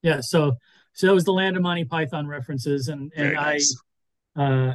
Yeah. 0.02 0.20
So 0.20 0.56
so 0.92 1.06
that 1.06 1.14
was 1.14 1.24
the 1.24 1.32
land 1.32 1.56
of 1.56 1.62
Monty 1.62 1.84
Python 1.84 2.26
references, 2.26 2.88
and 2.88 3.12
and 3.16 3.32
Very 3.32 3.34
nice. 3.34 3.76
I 4.36 4.42
uh, 4.42 4.74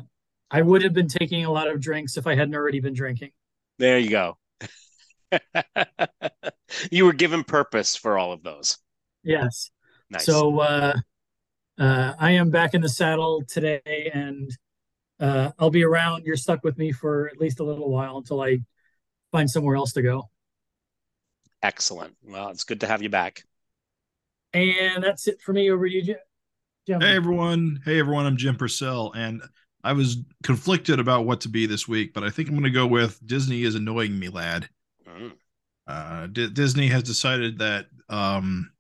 I 0.50 0.62
would 0.62 0.84
have 0.84 0.94
been 0.94 1.08
taking 1.08 1.46
a 1.46 1.52
lot 1.52 1.68
of 1.68 1.80
drinks 1.82 2.18
if 2.18 2.28
I 2.28 2.36
hadn't 2.36 2.56
already 2.56 2.80
been 2.80 2.94
drinking. 2.94 3.32
There 3.80 3.98
you 3.98 4.10
go. 4.10 4.38
you 6.92 7.06
were 7.06 7.14
given 7.14 7.44
purpose 7.44 7.96
for 7.96 8.18
all 8.18 8.32
of 8.32 8.44
those. 8.44 8.78
Yes. 9.24 9.72
Nice. 10.10 10.26
So 10.26 10.60
uh, 10.60 10.94
uh, 11.80 12.14
I 12.20 12.32
am 12.32 12.52
back 12.52 12.74
in 12.74 12.82
the 12.82 12.90
saddle 12.90 13.44
today, 13.48 14.12
and 14.14 14.50
uh, 15.20 15.52
I'll 15.58 15.72
be 15.72 15.84
around. 15.84 16.26
You're 16.26 16.36
stuck 16.36 16.64
with 16.64 16.78
me 16.78 16.92
for 16.92 17.28
at 17.28 17.40
least 17.40 17.60
a 17.60 17.64
little 17.64 17.90
while 17.90 18.18
until 18.18 18.42
I 18.42 18.60
find 19.32 19.50
somewhere 19.50 19.76
else 19.76 19.94
to 19.94 20.02
go. 20.02 20.30
Excellent. 21.64 22.16
Well, 22.24 22.50
it's 22.50 22.64
good 22.64 22.82
to 22.82 22.88
have 22.88 23.02
you 23.02 23.10
back. 23.10 23.44
And 24.54 25.04
that's 25.04 25.28
it 25.28 25.42
for 25.42 25.54
me. 25.54 25.72
Over 25.72 25.88
to 25.88 25.94
you, 25.94 26.04
Jim. 26.04 26.18
Jim. 26.88 27.02
Hey 27.02 27.16
everyone. 27.16 27.80
Hey 27.86 28.00
everyone, 28.00 28.26
I'm 28.26 28.38
Jim 28.38 28.56
Purcell 28.56 29.12
and 29.16 29.42
I 29.84 29.94
was 29.94 30.18
conflicted 30.44 31.00
about 31.00 31.26
what 31.26 31.42
to 31.42 31.50
be 31.50 31.66
this 31.66 31.88
week, 31.88 32.14
but 32.14 32.24
I 32.24 32.30
think 32.30 32.48
I'm 32.48 32.56
going 32.56 32.64
to 32.64 32.70
go 32.70 32.88
with 32.88 33.20
Disney 33.26 33.64
is 33.64 33.76
annoying 33.76 34.18
me, 34.18 34.30
lad. 34.30 34.70
Mm. 35.08 35.34
Uh, 35.88 36.28
D- 36.28 36.50
Disney 36.50 36.88
has 36.88 37.04
decided 37.04 37.60
that 37.60 37.88
um, 38.10 38.72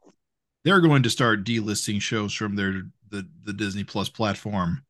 they're 0.63 0.79
going 0.81 1.03
to 1.03 1.09
start 1.09 1.43
delisting 1.43 2.01
shows 2.01 2.33
from 2.33 2.55
their 2.55 2.83
the 3.09 3.27
the 3.43 3.53
Disney 3.53 3.83
Plus 3.83 4.09
platform 4.09 4.83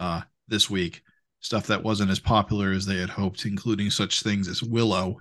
uh, 0.00 0.22
this 0.48 0.70
week. 0.70 1.02
Stuff 1.40 1.66
that 1.68 1.84
wasn't 1.84 2.10
as 2.10 2.18
popular 2.18 2.72
as 2.72 2.84
they 2.86 2.96
had 2.96 3.10
hoped, 3.10 3.44
including 3.44 3.90
such 3.90 4.22
things 4.22 4.48
as 4.48 4.62
Willow, 4.62 5.18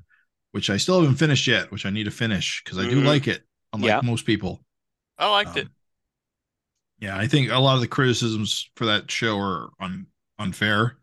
which 0.51 0.69
I 0.69 0.77
still 0.77 1.01
haven't 1.01 1.17
finished 1.17 1.45
yet, 1.45 1.71
which 1.71 1.85
I 1.85 1.89
need 1.91 2.05
to 2.05 2.11
finish 2.11 2.63
because 2.63 2.79
I 2.79 2.89
do 2.89 3.01
Mhm. 3.01 3.05
like 3.05 3.27
it, 3.27 3.43
unlike 3.73 3.89
Yeah. 3.89 4.01
most 4.01 4.25
people. 4.25 4.63
I 5.17 5.29
liked 5.29 5.55
Um, 5.55 5.57
it. 5.57 5.69
Yeah, 6.99 7.17
I 7.17 7.27
think 7.27 7.51
a 7.51 7.59
lot 7.59 7.75
of 7.75 7.81
the 7.81 7.87
criticisms 7.87 8.69
for 8.75 8.85
that 8.85 9.09
show 9.11 9.37
are 9.39 9.69
un- 9.79 10.07
unfair, 10.39 10.89
to 10.89 10.95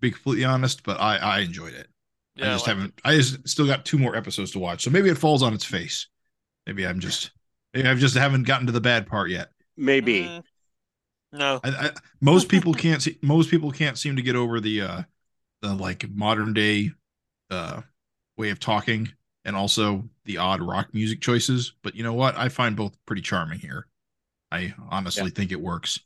be 0.00 0.10
completely 0.10 0.44
honest, 0.44 0.82
but 0.82 0.98
I 1.00 1.16
I 1.16 1.38
enjoyed 1.40 1.74
it. 1.74 1.88
Yeah, 2.36 2.52
I 2.54 2.54
just 2.54 2.66
liked 2.66 2.66
haven't. 2.66 2.98
I 3.04 3.16
just 3.16 3.46
still 3.48 3.66
got 3.66 3.84
two 3.84 3.98
more 3.98 4.16
episodes 4.16 4.50
to 4.52 4.58
watch, 4.58 4.82
so 4.84 4.90
maybe 4.90 5.10
it 5.10 5.18
falls 5.18 5.42
on 5.42 5.52
its 5.54 5.64
face. 5.64 6.08
Maybe 6.66 6.86
I'm 6.86 7.00
just. 7.00 7.32
Maybe 7.74 7.88
I 7.88 7.94
just 7.94 8.16
haven't 8.16 8.44
gotten 8.44 8.66
to 8.66 8.72
the 8.72 8.80
bad 8.80 9.06
part 9.06 9.30
yet. 9.30 9.50
Maybe. 9.76 10.32
Mm, 10.32 10.42
no. 11.32 11.64
I, 11.64 11.68
I, 11.70 11.90
most 12.20 12.48
people 12.48 12.74
can't 12.74 13.02
see. 13.02 13.18
Most 13.22 13.50
people 13.50 13.70
can't 13.70 13.98
seem 13.98 14.16
to 14.16 14.22
get 14.22 14.36
over 14.36 14.60
the 14.60 14.82
uh 14.82 15.02
the 15.62 15.74
like 15.74 16.08
modern 16.10 16.52
day 16.54 16.92
uh 17.50 17.82
way 18.36 18.50
of 18.50 18.60
talking 18.60 19.12
and 19.44 19.56
also 19.56 20.08
the 20.24 20.38
odd 20.38 20.60
rock 20.62 20.92
music 20.94 21.20
choices. 21.20 21.72
But 21.82 21.94
you 21.94 22.02
know 22.02 22.14
what? 22.14 22.36
I 22.36 22.48
find 22.48 22.76
both 22.76 22.96
pretty 23.06 23.22
charming 23.22 23.58
here. 23.58 23.86
I 24.50 24.74
honestly 24.90 25.30
think 25.30 25.52
it 25.52 25.60
works. 25.60 26.00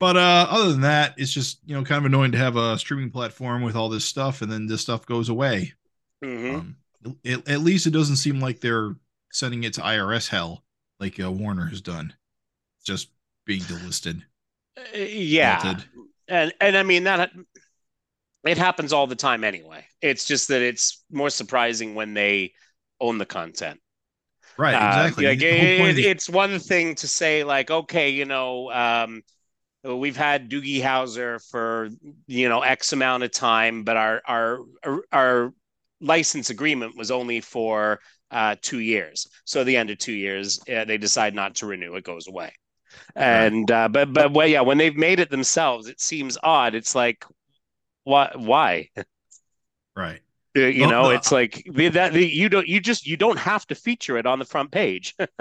But 0.00 0.16
uh 0.16 0.46
other 0.48 0.70
than 0.70 0.82
that, 0.82 1.14
it's 1.16 1.32
just 1.32 1.58
you 1.66 1.74
know 1.74 1.84
kind 1.84 1.98
of 1.98 2.04
annoying 2.04 2.32
to 2.32 2.38
have 2.38 2.56
a 2.56 2.78
streaming 2.78 3.10
platform 3.10 3.62
with 3.62 3.74
all 3.76 3.88
this 3.88 4.04
stuff 4.04 4.42
and 4.42 4.50
then 4.50 4.66
this 4.66 4.82
stuff 4.82 5.06
goes 5.06 5.28
away. 5.28 5.74
Mhm. 6.24 6.54
Um, 6.54 6.76
at, 7.24 7.48
at 7.48 7.60
least 7.60 7.86
it 7.86 7.90
doesn't 7.92 8.16
seem 8.16 8.40
like 8.40 8.60
they're 8.60 8.94
sending 9.32 9.64
it 9.64 9.74
to 9.74 9.80
IRS 9.80 10.28
hell 10.28 10.64
like 11.00 11.20
uh, 11.20 11.30
Warner 11.30 11.66
has 11.66 11.80
done, 11.80 12.12
just 12.84 13.10
being 13.44 13.60
delisted. 13.62 14.22
Uh, 14.76 14.98
yeah. 14.98 15.60
melted. 15.62 15.88
And 16.28 16.52
and 16.60 16.76
I 16.76 16.82
mean 16.82 17.04
that 17.04 17.32
it 18.48 18.58
happens 18.58 18.92
all 18.92 19.06
the 19.06 19.16
time 19.16 19.44
anyway. 19.44 19.84
It's 20.00 20.24
just 20.24 20.48
that 20.48 20.62
it's 20.62 21.04
more 21.10 21.30
surprising 21.30 21.94
when 21.94 22.14
they 22.14 22.54
own 23.00 23.18
the 23.18 23.26
content. 23.26 23.80
Right, 24.56 24.74
Uh, 24.74 24.82
exactly. 24.82 25.24
like, 25.26 25.44
whole 25.48 25.68
point 25.68 25.98
it- 25.98 26.04
it's 26.04 26.28
one 26.28 26.58
thing 26.58 26.94
to 26.96 27.08
say 27.08 27.44
like, 27.44 27.70
okay, 27.70 28.10
you 28.10 28.24
know, 28.24 28.70
um, 28.72 29.22
we've 29.84 30.16
had 30.16 30.50
Doogie 30.50 30.82
Howser 30.82 31.40
for 31.50 31.88
you 32.26 32.48
know 32.48 32.62
X 32.62 32.92
amount 32.92 33.22
of 33.24 33.32
time, 33.32 33.84
but 33.84 33.96
our 33.96 34.22
our 34.26 34.60
our 35.12 35.54
license 36.00 36.50
agreement 36.50 36.96
was 36.96 37.10
only 37.10 37.40
for 37.40 38.00
uh, 38.30 38.56
two 38.62 38.80
years. 38.80 39.26
So 39.44 39.60
at 39.60 39.66
the 39.66 39.76
end 39.76 39.90
of 39.90 39.98
two 39.98 40.12
years, 40.12 40.60
uh, 40.72 40.84
they 40.84 40.98
decide 40.98 41.34
not 41.34 41.56
to 41.56 41.66
renew. 41.66 41.94
It 41.96 42.04
goes 42.04 42.28
away. 42.28 42.52
And 43.16 43.70
uh, 43.70 43.88
but 43.88 44.12
but 44.12 44.32
well, 44.32 44.46
yeah, 44.46 44.60
when 44.62 44.78
they've 44.78 44.96
made 44.96 45.20
it 45.20 45.30
themselves, 45.30 45.88
it 45.88 46.00
seems 46.00 46.38
odd. 46.42 46.74
It's 46.74 46.94
like, 46.94 47.24
why 48.08 48.32
why? 48.34 48.88
right. 49.96 50.20
Uh, 50.56 50.60
You 50.60 50.86
Well, 50.86 50.90
know, 50.90 51.10
no, 51.10 51.10
it's 51.10 51.30
like 51.30 51.62
that 51.74 52.14
you 52.14 52.48
don't 52.48 52.66
you 52.66 52.80
just 52.80 53.06
you 53.06 53.16
don't 53.16 53.38
have 53.38 53.66
to 53.68 53.74
feature 53.74 54.16
it 54.18 54.26
on 54.26 54.38
the 54.38 54.44
front 54.44 54.70
page. 54.72 55.14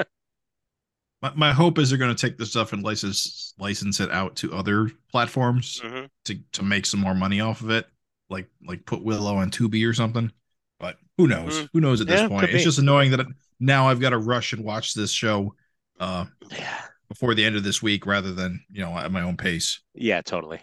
My, 1.22 1.34
my 1.36 1.54
hope 1.54 1.80
is 1.80 1.90
they're 1.90 1.98
going 1.98 2.16
to 2.16 2.28
take 2.28 2.38
this 2.38 2.52
stuff 2.52 2.74
and 2.74 2.84
license 2.84 3.54
license 3.58 4.00
it 4.00 4.12
out 4.12 4.36
to 4.38 4.54
other 4.54 4.92
platforms 5.12 5.82
Mhm. 5.84 6.10
to 6.26 6.36
to 6.54 6.64
make 6.64 6.86
some 6.86 7.00
more 7.00 7.16
money 7.16 7.40
off 7.42 7.62
of 7.62 7.72
it, 7.72 7.88
like 8.30 8.48
like 8.64 8.86
put 8.86 9.04
Willow 9.04 9.36
on 9.38 9.50
Tubi 9.50 9.88
or 9.88 9.94
something. 9.94 10.32
But 10.80 10.98
who 11.18 11.28
knows? 11.28 11.58
Mhm. 11.60 11.70
Who 11.74 11.82
knows 11.82 12.02
at 12.02 12.08
this 12.08 12.22
Yeah, 12.22 12.28
point? 12.28 12.52
It's 12.52 12.64
just 12.64 12.78
annoying 12.78 13.12
that 13.12 13.22
it, 13.22 13.28
now 13.60 13.88
I've 13.88 14.00
got 14.00 14.12
to 14.12 14.20
rush 14.20 14.54
and 14.54 14.64
watch 14.64 14.94
this 14.94 15.12
show 15.12 15.56
uh, 16.00 16.26
Yeah. 16.52 16.82
before 17.10 17.34
the 17.34 17.44
end 17.46 17.56
of 17.56 17.64
this 17.64 17.82
week 17.82 18.06
rather 18.06 18.32
than 18.34 18.64
you 18.70 18.82
know 18.82 18.96
at 18.96 19.12
my 19.12 19.22
own 19.22 19.38
pace. 19.38 19.80
Yeah, 19.96 20.22
totally. 20.22 20.62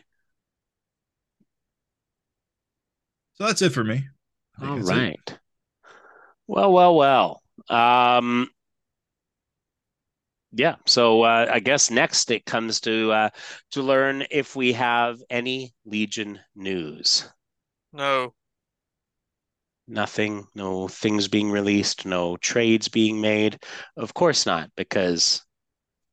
So 3.35 3.47
that's 3.47 3.63
it 3.63 3.71
for 3.73 3.85
me. 3.85 4.05
I 4.57 4.61
think 4.61 4.71
All 4.71 4.77
that's 4.77 4.89
it. 5.31 5.39
Well, 6.47 6.73
well, 6.73 6.95
well. 6.95 7.43
Um, 7.69 8.49
yeah. 10.53 10.77
So 10.87 11.23
uh, 11.23 11.49
I 11.51 11.59
guess 11.61 11.91
next 11.91 12.31
it 12.31 12.45
comes 12.47 12.81
to 12.81 13.11
uh, 13.13 13.31
to 13.73 13.83
learn 13.83 14.25
if 14.31 14.55
we 14.55 14.73
have 14.75 15.19
any 15.31 15.75
Legion 15.85 16.39
news. 16.55 17.29
No. 17.93 18.35
Nothing. 19.89 20.47
No 20.55 20.89
things 20.89 21.29
being 21.29 21.51
released. 21.51 22.07
No 22.07 22.37
trades 22.37 22.89
being 22.89 23.21
made. 23.21 23.59
Of 23.97 24.15
course 24.15 24.47
not, 24.47 24.71
because 24.77 25.45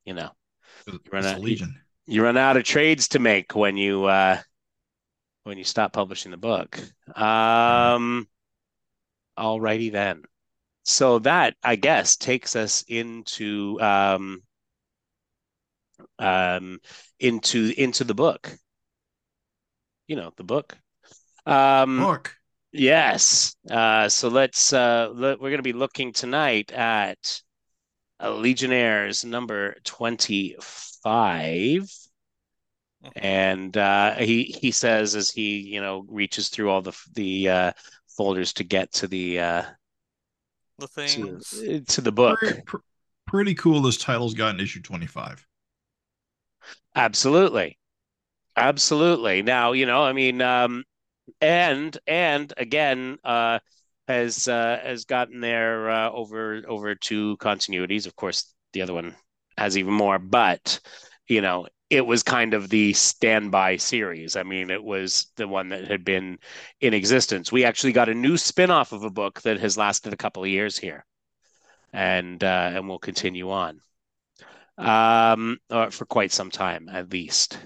you 0.05 0.13
know 0.13 0.31
It's 0.87 0.97
run 1.11 1.25
a 1.25 1.29
out- 1.29 1.39
Legion. 1.41 1.79
you 2.05 2.23
run 2.23 2.37
out 2.37 2.57
of 2.57 2.63
trades 2.63 3.07
to 3.09 3.19
make 3.19 3.55
when 3.55 3.77
you 3.77 4.05
uh, 4.05 4.39
when 5.43 5.57
you 5.57 5.63
stop 5.63 5.93
publishing 5.93 6.31
the 6.31 6.37
book. 6.37 6.79
Um, 7.15 8.27
alrighty 9.37 9.91
then. 9.91 10.23
So 10.83 11.19
that 11.19 11.55
I 11.63 11.75
guess 11.75 12.15
takes 12.15 12.55
us 12.55 12.83
into 12.87 13.79
um, 13.81 14.41
um, 16.19 16.79
into 17.19 17.73
into 17.77 18.03
the 18.03 18.15
book. 18.15 18.55
You 20.07 20.15
know 20.15 20.31
the 20.35 20.43
book. 20.43 20.75
Um, 21.45 21.99
Look, 21.99 22.35
Yes. 22.71 23.55
Uh, 23.69 24.09
so 24.09 24.29
let's 24.29 24.73
uh, 24.73 25.09
we're 25.13 25.35
going 25.37 25.57
to 25.57 25.61
be 25.61 25.73
looking 25.73 26.13
tonight 26.13 26.71
at 26.71 27.41
uh, 28.21 28.33
Legionnaires 28.33 29.25
number 29.25 29.75
25. 29.83 32.00
And 33.15 33.75
uh, 33.77 34.15
he 34.15 34.43
he 34.43 34.71
says 34.71 35.15
as 35.15 35.29
he, 35.29 35.59
you 35.59 35.81
know, 35.81 36.05
reaches 36.07 36.49
through 36.49 36.69
all 36.69 36.81
the 36.81 36.97
the 37.13 37.49
uh, 37.49 37.71
folders 38.17 38.53
to 38.53 38.63
get 38.63 38.91
to 38.93 39.07
the 39.07 39.39
uh, 39.39 39.63
The 40.79 40.87
to, 40.87 40.87
things. 40.87 41.49
to 41.87 42.01
the 42.01 42.11
book. 42.11 42.39
pretty, 42.39 42.61
pr- 42.65 42.77
pretty 43.27 43.55
cool. 43.55 43.81
This 43.81 43.97
title's 43.97 44.33
got 44.33 44.55
in 44.55 44.61
issue 44.61 44.81
twenty 44.81 45.07
five. 45.07 45.45
Absolutely. 46.95 47.77
Absolutely. 48.55 49.41
Now, 49.41 49.71
you 49.71 49.85
know, 49.85 50.03
I 50.03 50.13
mean, 50.13 50.41
um, 50.41 50.83
and 51.39 51.97
and 52.07 52.53
again, 52.57 53.17
uh, 53.23 53.59
has 54.07 54.47
uh, 54.47 54.79
has 54.83 55.05
gotten 55.05 55.39
there 55.39 55.89
uh, 55.89 56.11
over 56.11 56.61
over 56.67 56.95
two 56.95 57.37
continuities. 57.37 58.07
Of 58.07 58.15
course, 58.15 58.53
the 58.73 58.81
other 58.81 58.93
one 58.93 59.15
has 59.57 59.77
even 59.77 59.93
more, 59.93 60.19
but 60.19 60.79
you 61.27 61.41
know, 61.41 61.67
it 61.91 62.05
was 62.07 62.23
kind 62.23 62.53
of 62.55 62.69
the 62.69 62.93
standby 62.93 63.75
series. 63.77 64.37
I 64.37 64.43
mean, 64.43 64.71
it 64.71 64.83
was 64.83 65.27
the 65.35 65.47
one 65.47 65.69
that 65.69 65.87
had 65.89 66.05
been 66.05 66.39
in 66.79 66.93
existence. 66.93 67.51
We 67.51 67.65
actually 67.65 67.91
got 67.93 68.09
a 68.09 68.15
new 68.15 68.37
spin-off 68.37 68.93
of 68.93 69.03
a 69.03 69.11
book 69.11 69.41
that 69.41 69.59
has 69.59 69.77
lasted 69.77 70.13
a 70.13 70.17
couple 70.17 70.43
of 70.43 70.49
years 70.49 70.77
here, 70.77 71.05
and 71.93 72.43
uh, 72.43 72.71
and 72.73 72.89
will 72.89 72.99
continue 72.99 73.51
on 73.51 73.81
um, 74.77 75.59
for 75.69 76.05
quite 76.05 76.31
some 76.31 76.51
time 76.51 76.89
at 76.89 77.11
least. 77.11 77.59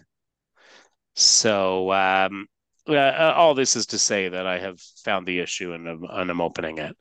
So 1.16 1.92
um, 1.94 2.48
uh, 2.88 3.34
all 3.36 3.54
this 3.56 3.76
is 3.76 3.88
to 3.88 4.00
say 4.00 4.30
that 4.30 4.46
I 4.46 4.60
have 4.60 4.80
found 5.04 5.26
the 5.28 5.40
issue 5.40 5.74
and 5.74 5.88
I'm, 5.88 6.04
and 6.04 6.30
I'm 6.30 6.42
opening 6.42 6.78
it. 6.80 6.96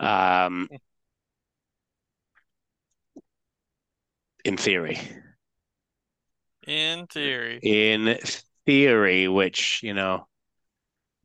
Um, 0.00 0.68
in 4.44 4.56
theory. 4.56 4.98
In 6.66 7.06
theory. 7.06 7.60
In 7.62 8.18
theory, 8.64 9.28
which 9.28 9.80
you 9.82 9.94
know. 9.94 10.26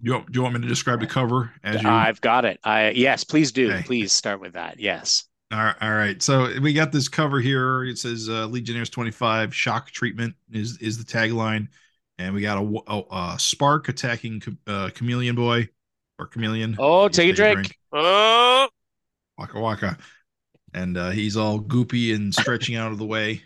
You 0.03 0.13
want, 0.13 0.31
do 0.31 0.37
you 0.37 0.43
want 0.43 0.55
me 0.55 0.61
to 0.61 0.67
describe 0.67 0.99
the 0.99 1.07
cover 1.07 1.51
as 1.63 1.81
you? 1.81 1.89
I've 1.89 2.21
got 2.21 2.45
it. 2.45 2.59
I 2.63 2.89
yes, 2.91 3.23
please 3.23 3.51
do. 3.51 3.71
Okay. 3.71 3.83
Please 3.83 4.13
start 4.13 4.41
with 4.41 4.53
that. 4.53 4.79
Yes. 4.79 5.25
All 5.51 5.59
right, 5.59 5.75
all 5.81 5.91
right. 5.91 6.21
So 6.23 6.49
we 6.61 6.73
got 6.73 6.91
this 6.91 7.07
cover 7.07 7.39
here. 7.39 7.83
It 7.83 7.97
says 7.97 8.29
uh, 8.29 8.45
Legionnaires 8.45 8.89
25 8.89 9.53
shock 9.53 9.91
treatment 9.91 10.33
is 10.51 10.77
is 10.77 10.97
the 10.97 11.03
tagline, 11.03 11.67
and 12.17 12.33
we 12.33 12.41
got 12.41 12.57
a, 12.57 12.81
a, 12.87 13.33
a 13.33 13.39
spark 13.39 13.89
attacking 13.89 14.41
uh, 14.65 14.89
chameleon 14.95 15.35
boy 15.35 15.67
or 16.17 16.27
chameleon. 16.27 16.77
Oh, 16.79 17.09
take, 17.09 17.31
a 17.31 17.33
drink. 17.33 17.55
drink. 17.55 17.77
Oh, 17.91 18.69
waka 19.37 19.59
waka, 19.59 19.97
and 20.73 20.97
uh, 20.97 21.09
he's 21.09 21.35
all 21.35 21.59
goopy 21.59 22.15
and 22.15 22.33
stretching 22.33 22.75
out 22.75 22.91
of 22.91 22.97
the 22.97 23.05
way. 23.05 23.43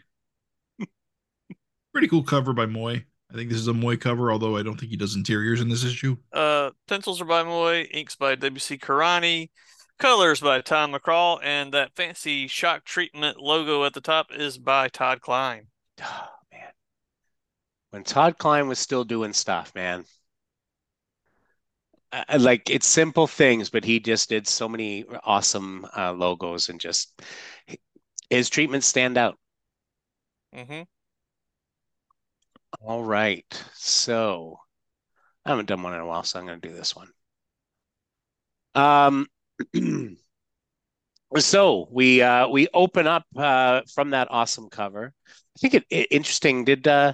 Pretty 1.96 2.10
cool 2.10 2.24
cover 2.24 2.52
by 2.52 2.66
Moy. 2.66 3.06
I 3.32 3.36
think 3.36 3.50
this 3.50 3.58
is 3.58 3.70
a 3.70 3.74
Moy 3.74 3.96
cover, 3.96 4.30
although 4.30 4.58
I 4.58 4.64
don't 4.64 4.78
think 4.78 4.92
he 4.92 4.98
does 4.98 5.16
interiors 5.16 5.62
in 5.62 5.70
this 5.70 5.86
issue. 5.86 6.18
Uh, 6.34 6.72
pencils 6.90 7.22
are 7.22 7.26
by 7.26 7.42
Moy, 7.42 7.84
inks 7.84 8.18
by 8.18 8.36
W.C. 8.36 8.78
Carani. 8.80 9.50
Colors 9.98 10.42
by 10.42 10.60
Tom 10.60 10.92
McCraw, 10.92 11.40
and 11.42 11.74
that 11.74 11.96
fancy 11.96 12.50
shock 12.50 12.84
treatment 12.84 13.40
logo 13.40 13.86
at 13.86 13.94
the 13.94 14.02
top 14.02 14.28
is 14.32 14.58
by 14.58 14.90
Todd 14.90 15.22
Klein. 15.22 15.68
Oh, 16.02 16.28
man. 16.52 16.72
When 17.92 18.04
Todd 18.04 18.38
Klein 18.38 18.68
was 18.68 18.78
still 18.78 19.06
doing 19.06 19.32
stuff, 19.32 19.74
man. 19.74 20.04
Uh, 22.12 22.26
like 22.40 22.70
it's 22.70 22.88
simple 22.88 23.26
things, 23.26 23.70
but 23.70 23.86
he 23.86 24.02
just 24.02 24.28
did 24.28 24.50
so 24.50 24.68
many 24.68 25.06
awesome 25.24 25.88
uh, 25.96 26.12
logos 26.12 26.68
and 26.68 26.82
just 26.82 27.22
his 28.30 28.50
treatments 28.50 28.86
stand 28.86 29.18
out. 29.18 29.40
Mm-hmm. 30.54 30.82
All 32.82 33.04
right. 33.04 33.46
So 33.74 34.58
I 35.46 35.50
haven't 35.50 35.68
done 35.68 35.84
one 35.84 35.94
in 35.94 36.00
a 36.00 36.06
while, 36.06 36.24
so 36.24 36.40
I'm 36.40 36.46
going 36.46 36.60
to 36.60 36.68
do 36.68 36.74
this 36.76 36.96
one. 36.96 37.10
Um, 38.74 39.28
so 41.38 41.88
we 41.92 42.22
uh, 42.22 42.48
we 42.48 42.68
open 42.74 43.08
up 43.08 43.26
uh, 43.36 43.82
from 43.94 44.12
that 44.12 44.28
awesome 44.32 44.70
cover. 44.70 45.14
I 45.28 45.60
think 45.60 45.74
it, 45.76 45.86
it 45.90 46.08
interesting. 46.12 46.66
Did 46.66 46.88
uh, 46.88 47.14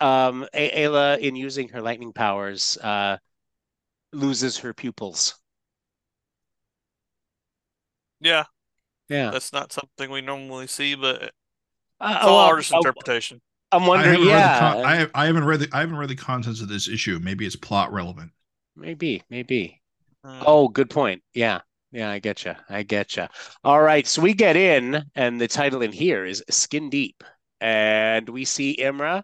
um, 0.00 0.46
Ayla, 0.54 1.18
in 1.18 1.36
using 1.36 1.68
her 1.68 1.80
lightning 1.80 2.12
powers, 2.12 2.76
uh, 2.78 3.18
loses 4.12 4.58
her 4.58 4.74
pupils? 4.74 5.36
Yeah, 8.20 8.44
yeah. 9.08 9.30
That's 9.30 9.52
not 9.52 9.72
something 9.72 10.10
we 10.10 10.20
normally 10.20 10.66
see, 10.66 10.94
but 10.94 11.22
it's 11.22 11.32
uh, 12.00 12.18
all 12.22 12.36
well, 12.36 12.46
artist 12.46 12.72
interpretation. 12.72 13.40
I'm 13.72 13.86
wondering. 13.86 14.20
I 14.20 14.24
yeah, 14.24 14.58
con- 14.58 14.84
I, 14.84 15.08
I 15.14 15.26
haven't 15.26 15.44
read 15.44 15.60
the 15.60 15.68
I 15.72 15.80
haven't 15.80 15.96
read 15.96 16.10
the 16.10 16.16
contents 16.16 16.60
of 16.60 16.68
this 16.68 16.88
issue. 16.88 17.18
Maybe 17.22 17.46
it's 17.46 17.56
plot 17.56 17.92
relevant. 17.92 18.32
Maybe, 18.76 19.22
maybe. 19.30 19.80
Mm. 20.24 20.42
Oh, 20.46 20.68
good 20.68 20.90
point. 20.90 21.22
Yeah. 21.34 21.60
Yeah, 21.92 22.10
I 22.10 22.20
get 22.20 22.44
you. 22.44 22.54
I 22.68 22.84
get 22.84 23.16
you. 23.16 23.26
All 23.64 23.82
right. 23.82 24.06
So 24.06 24.22
we 24.22 24.32
get 24.32 24.56
in, 24.56 25.04
and 25.16 25.40
the 25.40 25.48
title 25.48 25.82
in 25.82 25.90
here 25.92 26.24
is 26.24 26.44
Skin 26.48 26.88
Deep. 26.88 27.24
And 27.60 28.28
we 28.28 28.44
see 28.44 28.76
Imra 28.76 29.22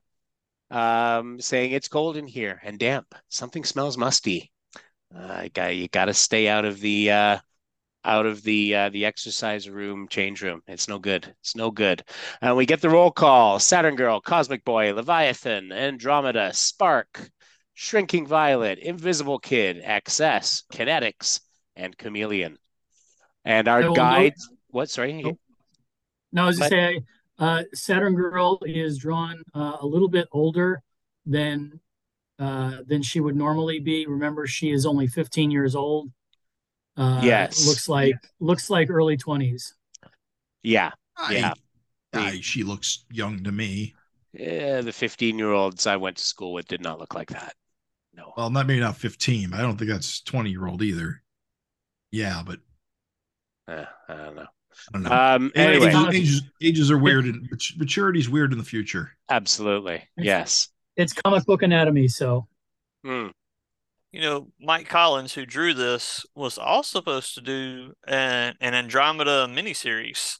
um, 0.70 1.40
saying 1.40 1.72
it's 1.72 1.88
cold 1.88 2.16
in 2.16 2.26
here 2.26 2.60
and 2.64 2.78
damp. 2.78 3.14
Something 3.28 3.64
smells 3.64 3.96
musty. 3.96 4.52
Uh, 5.16 5.48
got, 5.54 5.76
you 5.76 5.88
got 5.88 6.06
to 6.06 6.14
stay 6.14 6.48
out 6.48 6.64
of 6.64 6.80
the 6.80 7.10
uh, 7.10 7.38
out 8.06 8.24
of 8.24 8.42
the 8.42 8.74
uh, 8.74 8.88
the 8.90 9.04
exercise 9.04 9.68
room, 9.68 10.06
change 10.08 10.42
room. 10.42 10.62
It's 10.66 10.88
no 10.88 10.98
good. 10.98 11.34
It's 11.40 11.56
no 11.56 11.70
good. 11.70 12.02
And 12.40 12.56
we 12.56 12.64
get 12.64 12.80
the 12.80 12.90
roll 12.90 13.10
call: 13.10 13.58
Saturn 13.58 13.96
Girl, 13.96 14.20
Cosmic 14.20 14.64
Boy, 14.64 14.94
Leviathan, 14.94 15.72
Andromeda, 15.72 16.52
Spark, 16.54 17.30
Shrinking 17.74 18.26
Violet, 18.26 18.78
Invisible 18.78 19.38
Kid, 19.38 19.82
XS, 19.82 20.62
Kinetics, 20.72 21.40
and 21.74 21.96
Chameleon. 21.98 22.58
And 23.44 23.68
our 23.68 23.92
guide. 23.92 24.34
What? 24.68 24.88
Sorry. 24.88 25.12
Nope. 25.12 25.38
No, 26.32 26.44
I 26.44 26.46
was 26.46 26.58
just 26.58 26.70
saying, 26.70 27.04
uh, 27.38 27.62
Saturn 27.72 28.14
Girl 28.14 28.58
is 28.64 28.98
drawn 28.98 29.42
uh, 29.54 29.76
a 29.80 29.86
little 29.86 30.08
bit 30.08 30.28
older 30.32 30.82
than 31.24 31.80
uh, 32.38 32.78
than 32.86 33.02
she 33.02 33.20
would 33.20 33.36
normally 33.36 33.80
be. 33.80 34.06
Remember, 34.06 34.46
she 34.46 34.70
is 34.70 34.84
only 34.84 35.06
15 35.06 35.50
years 35.50 35.74
old. 35.74 36.10
Uh, 36.96 37.20
yes. 37.22 37.66
Looks 37.66 37.88
like 37.88 38.16
looks 38.40 38.70
like 38.70 38.90
early 38.90 39.16
20s. 39.16 39.72
Yeah. 40.62 40.92
Yeah. 41.30 41.54
I, 42.12 42.40
she 42.40 42.62
looks 42.62 43.04
young 43.10 43.44
to 43.44 43.52
me. 43.52 43.94
Yeah, 44.32 44.80
the 44.80 44.92
15 44.92 45.38
year 45.38 45.52
olds 45.52 45.86
I 45.86 45.96
went 45.96 46.16
to 46.16 46.24
school 46.24 46.52
with 46.52 46.66
did 46.68 46.82
not 46.82 46.98
look 46.98 47.14
like 47.14 47.30
that. 47.30 47.54
No. 48.14 48.32
Well, 48.36 48.50
not 48.50 48.66
maybe 48.66 48.80
not 48.80 48.96
15. 48.96 49.52
I 49.52 49.60
don't 49.60 49.76
think 49.76 49.90
that's 49.90 50.22
20 50.22 50.50
year 50.50 50.66
old 50.66 50.82
either. 50.82 51.22
Yeah, 52.10 52.42
but 52.46 52.60
uh, 53.68 53.84
I 54.08 54.14
don't 54.14 54.36
know. 54.36 54.46
I 54.88 54.92
don't 54.92 55.02
know. 55.02 55.10
Um, 55.10 55.52
anyway, 55.54 55.88
ages, 55.88 56.14
ages, 56.14 56.42
ages, 56.62 56.90
are 56.90 56.98
weird, 56.98 57.24
and 57.24 57.48
maturity 57.76 58.20
is 58.20 58.28
weird 58.28 58.52
in 58.52 58.58
the 58.58 58.64
future. 58.64 59.10
Absolutely, 59.28 60.02
yes. 60.16 60.68
It's 60.96 61.12
comic 61.12 61.44
book 61.44 61.62
anatomy, 61.62 62.08
so. 62.08 62.46
Mm. 63.04 63.32
You 64.12 64.20
know, 64.20 64.48
Mike 64.60 64.88
Collins, 64.88 65.34
who 65.34 65.44
drew 65.44 65.74
this, 65.74 66.24
was 66.34 66.58
also 66.58 67.00
supposed 67.00 67.34
to 67.34 67.40
do 67.40 67.92
an, 68.06 68.54
an 68.60 68.74
Andromeda 68.74 69.46
miniseries. 69.48 70.38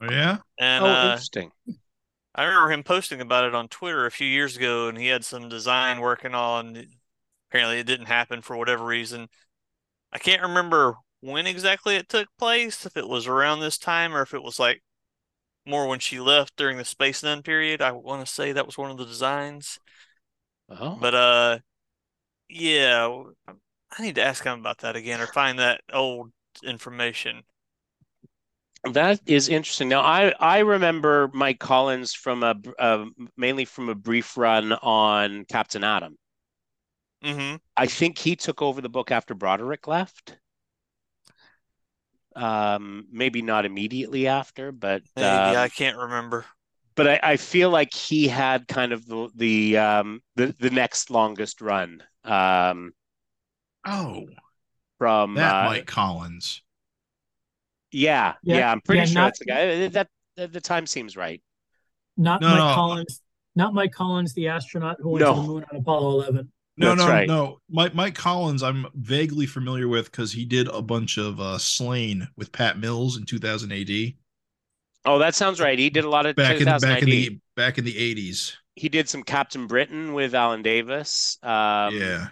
Oh 0.00 0.10
yeah. 0.10 0.38
And 0.58 0.84
oh, 0.84 0.88
uh, 0.88 1.04
interesting. 1.12 1.50
I 2.34 2.44
remember 2.44 2.72
him 2.72 2.82
posting 2.82 3.20
about 3.20 3.44
it 3.44 3.54
on 3.54 3.68
Twitter 3.68 4.06
a 4.06 4.10
few 4.10 4.26
years 4.26 4.56
ago, 4.56 4.88
and 4.88 4.98
he 4.98 5.06
had 5.06 5.24
some 5.24 5.48
design 5.48 6.00
working 6.00 6.34
on. 6.34 6.84
Apparently, 7.48 7.78
it 7.78 7.86
didn't 7.86 8.06
happen 8.06 8.42
for 8.42 8.56
whatever 8.56 8.84
reason. 8.84 9.28
I 10.12 10.18
can't 10.18 10.42
remember 10.42 10.96
when 11.20 11.46
exactly 11.46 11.96
it 11.96 12.08
took 12.08 12.28
place, 12.38 12.84
if 12.84 12.96
it 12.96 13.08
was 13.08 13.26
around 13.26 13.60
this 13.60 13.78
time 13.78 14.14
or 14.14 14.22
if 14.22 14.34
it 14.34 14.42
was 14.42 14.58
like 14.58 14.82
more 15.64 15.86
when 15.86 15.98
she 15.98 16.20
left 16.20 16.56
during 16.56 16.76
the 16.76 16.84
Space 16.84 17.22
Nun 17.22 17.42
period. 17.42 17.80
I 17.80 17.92
want 17.92 18.26
to 18.26 18.32
say 18.32 18.52
that 18.52 18.66
was 18.66 18.76
one 18.76 18.90
of 18.90 18.98
the 18.98 19.06
designs. 19.06 19.78
Oh. 20.68 20.98
But 21.00 21.14
uh, 21.14 21.58
yeah, 22.54 23.22
I 23.98 24.02
need 24.02 24.14
to 24.14 24.22
ask 24.22 24.44
him 24.44 24.60
about 24.60 24.78
that 24.78 24.94
again 24.94 25.20
or 25.20 25.26
find 25.26 25.58
that 25.58 25.80
old 25.92 26.30
information. 26.64 27.42
That 28.92 29.20
is 29.26 29.48
interesting. 29.48 29.88
Now, 29.88 30.02
I 30.02 30.32
I 30.38 30.58
remember 30.58 31.30
Mike 31.32 31.58
Collins 31.58 32.14
from 32.14 32.42
a 32.42 32.54
uh, 32.78 33.06
mainly 33.36 33.64
from 33.64 33.88
a 33.88 33.94
brief 33.94 34.36
run 34.36 34.72
on 34.72 35.44
Captain 35.46 35.82
Atom. 35.82 36.16
Mm-hmm. 37.24 37.56
I 37.76 37.86
think 37.86 38.18
he 38.18 38.36
took 38.36 38.62
over 38.62 38.80
the 38.80 38.90
book 38.90 39.10
after 39.10 39.34
Broderick 39.34 39.88
left. 39.88 40.36
Um, 42.36 43.06
maybe 43.10 43.42
not 43.42 43.64
immediately 43.64 44.26
after, 44.26 44.70
but 44.70 45.02
maybe 45.16 45.26
um, 45.26 45.56
I 45.56 45.68
can't 45.68 45.96
remember. 45.96 46.44
But 46.94 47.08
I, 47.08 47.20
I, 47.22 47.36
feel 47.36 47.70
like 47.70 47.94
he 47.94 48.28
had 48.28 48.68
kind 48.68 48.92
of 48.92 49.06
the 49.06 49.30
the 49.34 49.78
um, 49.78 50.20
the, 50.36 50.54
the 50.58 50.70
next 50.70 51.10
longest 51.10 51.60
run. 51.60 52.02
Um, 52.24 52.92
oh, 53.86 54.26
from 54.98 55.34
that 55.34 55.54
uh, 55.54 55.68
Mike 55.68 55.86
Collins. 55.86 56.62
Yeah, 57.92 58.34
yeah, 58.42 58.58
yeah 58.58 58.72
I'm 58.72 58.80
pretty 58.80 59.00
yeah, 59.00 59.04
sure 59.06 59.14
not, 59.14 59.26
that's 59.26 59.38
the 59.38 59.44
guy. 59.44 59.88
That, 59.88 60.08
that, 60.36 60.52
the 60.52 60.60
time 60.60 60.86
seems 60.86 61.16
right. 61.16 61.42
Not 62.16 62.40
no, 62.40 62.48
Mike 62.48 62.58
no. 62.58 62.74
Collins. 62.74 63.20
Not 63.56 63.74
Mike 63.74 63.92
Collins, 63.92 64.34
the 64.34 64.48
astronaut 64.48 64.96
who 65.00 65.10
went 65.10 65.24
no. 65.24 65.34
to 65.34 65.40
the 65.40 65.46
moon 65.46 65.64
on 65.70 65.80
Apollo 65.80 66.22
11. 66.22 66.52
No, 66.76 66.88
That's 66.88 66.98
no, 66.98 67.08
right. 67.08 67.28
no. 67.28 67.60
Mike 67.70 67.94
Mike 67.94 68.16
Collins, 68.16 68.64
I'm 68.64 68.86
vaguely 68.94 69.46
familiar 69.46 69.86
with 69.86 70.10
because 70.10 70.32
he 70.32 70.44
did 70.44 70.66
a 70.68 70.82
bunch 70.82 71.18
of 71.18 71.38
uh 71.38 71.56
Sláine 71.56 72.26
with 72.36 72.50
Pat 72.50 72.78
Mills 72.78 73.16
in 73.16 73.24
2000 73.24 73.70
AD. 73.70 74.14
Oh, 75.04 75.18
that 75.18 75.34
sounds 75.34 75.60
right. 75.60 75.78
He 75.78 75.90
did 75.90 76.04
a 76.04 76.08
lot 76.08 76.26
of 76.26 76.34
back 76.34 76.60
in 76.60 76.64
back 76.64 77.02
in 77.02 77.08
the 77.08 77.38
back 77.54 77.78
in 77.78 77.84
the 77.84 77.94
80s. 77.94 78.54
He 78.74 78.88
did 78.88 79.08
some 79.08 79.22
Captain 79.22 79.66
Britain 79.66 80.14
with 80.14 80.34
Alan 80.34 80.62
Davis. 80.62 81.38
Um, 81.42 81.96
yeah. 81.96 82.28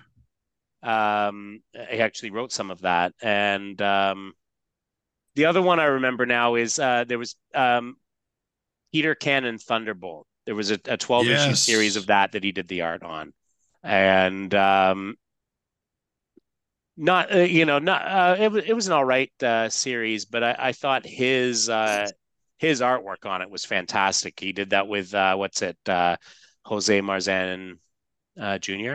Um, 0.83 1.63
he 1.73 2.01
actually 2.01 2.31
wrote 2.31 2.51
some 2.51 2.71
of 2.73 2.81
that, 2.81 3.13
and 3.23 3.81
um, 3.81 4.33
the 5.37 5.45
other 5.47 5.63
one 5.63 5.79
I 5.79 5.85
remember 5.85 6.27
now 6.27 6.57
is 6.57 6.79
uh, 6.79 7.05
there 7.07 7.19
was 7.19 7.37
um, 7.55 7.97
Peter 8.93 9.15
Cannon 9.15 9.59
Thunderbolt. 9.59 10.27
There 10.45 10.57
was 10.57 10.73
a, 10.73 10.81
a 10.87 10.97
12 10.97 11.27
yes. 11.27 11.47
issue 11.47 11.55
series 11.55 11.97
of 11.97 12.07
that 12.07 12.33
that 12.33 12.43
he 12.43 12.51
did 12.51 12.67
the 12.67 12.83
art 12.83 13.05
on, 13.05 13.33
and 13.85 14.53
um, 14.55 15.15
not 16.97 17.35
uh, 17.35 17.39
you 17.39 17.65
know 17.65 17.79
not 17.79 18.03
uh, 18.07 18.37
it 18.39 18.51
was 18.51 18.65
it 18.65 18.73
was 18.73 18.87
an 18.87 18.93
all 18.93 19.05
right 19.05 19.33
uh, 19.43 19.69
series, 19.69 20.25
but 20.25 20.43
I, 20.43 20.57
I 20.59 20.73
thought 20.73 21.07
his 21.07 21.69
uh, 21.69 22.09
his 22.63 22.81
artwork 22.81 23.27
on 23.27 23.43
it 23.43 23.51
was 23.51 23.65
fantastic. 23.65 24.39
He 24.39 24.53
did 24.53 24.71
that 24.71 24.87
with 24.87 25.13
uh, 25.13 25.35
what's 25.35 25.63
it, 25.63 25.77
uh, 25.87 26.17
Jose 26.65 27.01
Marzan 27.01 27.79
Jr. 28.61 28.95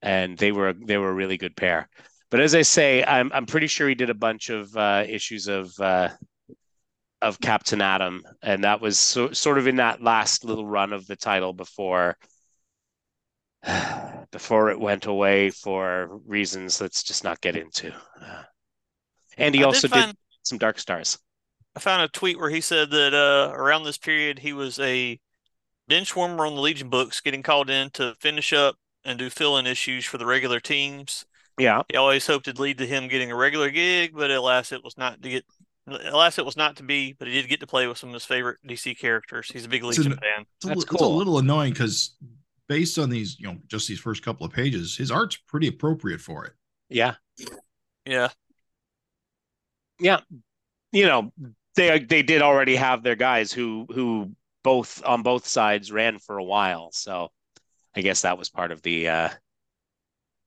and 0.00 0.38
they 0.38 0.50
were 0.50 0.72
they 0.72 0.96
were 0.96 1.10
a 1.10 1.14
really 1.14 1.36
good 1.36 1.54
pair. 1.54 1.90
But 2.30 2.40
as 2.40 2.54
I 2.54 2.62
say, 2.62 3.04
I'm 3.04 3.30
I'm 3.34 3.44
pretty 3.44 3.66
sure 3.66 3.86
he 3.86 3.94
did 3.94 4.08
a 4.08 4.14
bunch 4.14 4.48
of 4.48 4.74
issues 5.06 5.46
of 5.46 5.78
of 5.78 7.38
Captain 7.40 7.82
Atom, 7.82 8.22
and 8.42 8.64
that 8.64 8.80
was 8.80 8.98
so, 8.98 9.30
sort 9.32 9.58
of 9.58 9.66
in 9.66 9.76
that 9.76 10.02
last 10.02 10.42
little 10.42 10.66
run 10.66 10.94
of 10.94 11.06
the 11.06 11.16
title 11.16 11.52
before 11.52 12.16
before 14.30 14.70
it 14.70 14.80
went 14.80 15.04
away 15.04 15.50
for 15.50 16.20
reasons 16.24 16.80
let's 16.80 17.02
just 17.02 17.24
not 17.24 17.42
get 17.42 17.56
into. 17.56 17.92
Uh, 18.22 18.42
and 19.36 19.54
he 19.54 19.62
I 19.62 19.66
also 19.66 19.86
did, 19.86 19.90
find, 19.90 20.06
did, 20.12 20.16
some 20.44 20.56
Dark 20.56 20.78
Stars. 20.78 21.18
I 21.76 21.80
found 21.80 22.02
a 22.02 22.08
tweet 22.08 22.38
where 22.38 22.50
he 22.50 22.60
said 22.60 22.90
that 22.90 23.14
uh, 23.14 23.52
around 23.54 23.84
this 23.84 23.98
period 23.98 24.40
he 24.40 24.52
was 24.52 24.78
a 24.78 25.18
bench 25.88 26.14
warmer 26.14 26.46
on 26.46 26.54
the 26.54 26.60
Legion 26.60 26.88
books, 26.88 27.20
getting 27.20 27.42
called 27.42 27.70
in 27.70 27.90
to 27.90 28.14
finish 28.20 28.52
up 28.52 28.76
and 29.04 29.18
do 29.18 29.30
fill-in 29.30 29.66
issues 29.66 30.04
for 30.04 30.18
the 30.18 30.26
regular 30.26 30.60
teams. 30.60 31.24
Yeah, 31.58 31.82
he 31.88 31.96
always 31.96 32.26
hoped 32.26 32.48
it'd 32.48 32.58
lead 32.58 32.78
to 32.78 32.86
him 32.86 33.08
getting 33.08 33.30
a 33.30 33.36
regular 33.36 33.70
gig, 33.70 34.12
but 34.14 34.30
alas, 34.30 34.72
it 34.72 34.82
was 34.82 34.96
not 34.96 35.22
to 35.22 35.28
get 35.28 35.44
Alas, 35.86 36.38
it 36.38 36.44
was 36.44 36.56
not 36.56 36.76
to 36.76 36.82
be, 36.82 37.12
but 37.12 37.26
he 37.26 37.34
did 37.34 37.48
get 37.48 37.60
to 37.60 37.66
play 37.66 37.86
with 37.86 37.98
some 37.98 38.10
of 38.10 38.14
his 38.14 38.24
favorite 38.24 38.58
DC 38.66 38.98
characters. 38.98 39.50
He's 39.50 39.64
a 39.64 39.68
big 39.68 39.82
Legion 39.82 40.12
it's 40.12 40.20
fan. 40.20 40.46
It's 40.56 40.64
a, 40.64 40.68
That's 40.68 40.84
cool. 40.84 40.96
It's 40.96 41.02
a 41.02 41.08
little 41.08 41.38
annoying 41.38 41.72
because 41.72 42.16
based 42.68 42.98
on 42.98 43.10
these, 43.10 43.38
you 43.40 43.46
know, 43.46 43.56
just 43.66 43.88
these 43.88 43.98
first 43.98 44.22
couple 44.22 44.46
of 44.46 44.52
pages, 44.52 44.96
his 44.96 45.10
art's 45.10 45.36
pretty 45.36 45.68
appropriate 45.68 46.20
for 46.20 46.44
it. 46.44 46.52
Yeah. 46.88 47.14
Yeah. 48.04 48.28
Yeah. 49.98 50.20
You 50.92 51.06
know, 51.06 51.32
they 51.76 51.98
they 52.00 52.22
did 52.22 52.42
already 52.42 52.76
have 52.76 53.02
their 53.02 53.16
guys 53.16 53.52
who 53.52 53.86
who 53.90 54.32
both 54.62 55.02
on 55.04 55.22
both 55.22 55.46
sides 55.46 55.92
ran 55.92 56.18
for 56.18 56.38
a 56.38 56.44
while. 56.44 56.90
So 56.92 57.30
I 57.94 58.00
guess 58.02 58.22
that 58.22 58.38
was 58.38 58.50
part 58.50 58.72
of 58.72 58.82
the 58.82 59.08
uh 59.08 59.28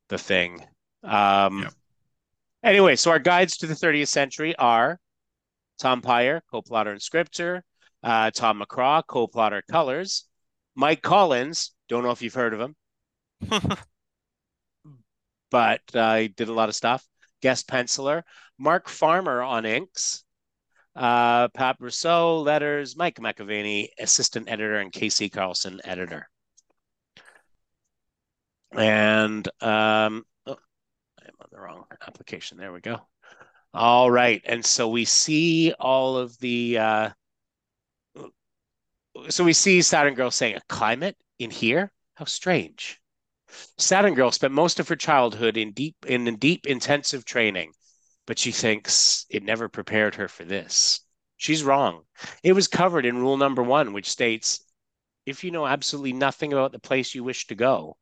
the 0.09 0.17
thing. 0.17 0.65
Um 1.03 1.63
yeah. 1.63 1.69
anyway, 2.63 2.95
so 2.95 3.11
our 3.11 3.19
guides 3.19 3.57
to 3.57 3.67
the 3.67 3.73
30th 3.73 4.09
century 4.09 4.55
are 4.57 4.99
Tom 5.79 6.01
Peyer, 6.01 6.41
co-plotter 6.51 6.91
and 6.91 7.01
scripter, 7.01 7.63
uh, 8.03 8.31
Tom 8.31 8.61
McCraw, 8.61 9.01
co-plotter 9.05 9.63
colors, 9.69 10.25
Mike 10.75 11.01
Collins, 11.01 11.71
don't 11.89 12.03
know 12.03 12.11
if 12.11 12.21
you've 12.21 12.33
heard 12.33 12.53
of 12.53 12.61
him, 12.61 12.75
but 15.51 15.81
uh, 15.93 16.15
he 16.17 16.27
did 16.27 16.49
a 16.49 16.53
lot 16.53 16.69
of 16.69 16.75
stuff. 16.75 17.05
Guest 17.41 17.67
penciler, 17.67 18.23
Mark 18.57 18.87
Farmer 18.87 19.41
on 19.41 19.65
inks, 19.65 20.23
uh, 20.95 21.47
Pat 21.49 21.79
Brousseau, 21.79 22.43
letters, 22.43 22.95
Mike 22.95 23.15
McAvennie, 23.15 23.89
assistant 23.99 24.49
editor, 24.49 24.77
and 24.77 24.91
KC 24.91 25.31
Carlson, 25.31 25.79
editor. 25.83 26.29
And 28.71 29.47
um, 29.61 30.25
oh, 30.45 30.57
I'm 31.19 31.35
on 31.39 31.47
the 31.51 31.59
wrong 31.59 31.85
application. 32.07 32.57
There 32.57 32.73
we 32.73 32.81
go. 32.81 32.99
All 33.73 34.09
right. 34.09 34.41
And 34.45 34.63
so 34.65 34.89
we 34.89 35.05
see 35.05 35.73
all 35.79 36.17
of 36.17 36.37
the 36.39 36.77
uh 36.77 37.09
so 39.29 39.43
we 39.43 39.53
see 39.53 39.81
Saturn 39.81 40.15
Girl 40.15 40.31
saying 40.31 40.55
a 40.55 40.61
climate 40.67 41.15
in 41.39 41.51
here? 41.51 41.91
How 42.15 42.25
strange. 42.25 42.99
Saturn 43.77 44.15
Girl 44.15 44.31
spent 44.31 44.53
most 44.53 44.79
of 44.79 44.87
her 44.87 44.95
childhood 44.95 45.57
in 45.57 45.71
deep 45.71 45.95
in 46.07 46.35
deep 46.37 46.65
intensive 46.65 47.25
training, 47.25 47.73
but 48.25 48.39
she 48.39 48.51
thinks 48.51 49.25
it 49.29 49.43
never 49.43 49.69
prepared 49.69 50.15
her 50.15 50.27
for 50.27 50.45
this. 50.45 51.01
She's 51.37 51.63
wrong. 51.63 52.03
It 52.43 52.53
was 52.53 52.67
covered 52.67 53.05
in 53.05 53.17
rule 53.17 53.37
number 53.37 53.63
1 53.63 53.93
which 53.93 54.09
states 54.09 54.63
if 55.25 55.43
you 55.43 55.51
know 55.51 55.65
absolutely 55.65 56.13
nothing 56.13 56.53
about 56.53 56.71
the 56.71 56.79
place 56.79 57.15
you 57.15 57.23
wish 57.23 57.47
to 57.47 57.55
go, 57.55 57.97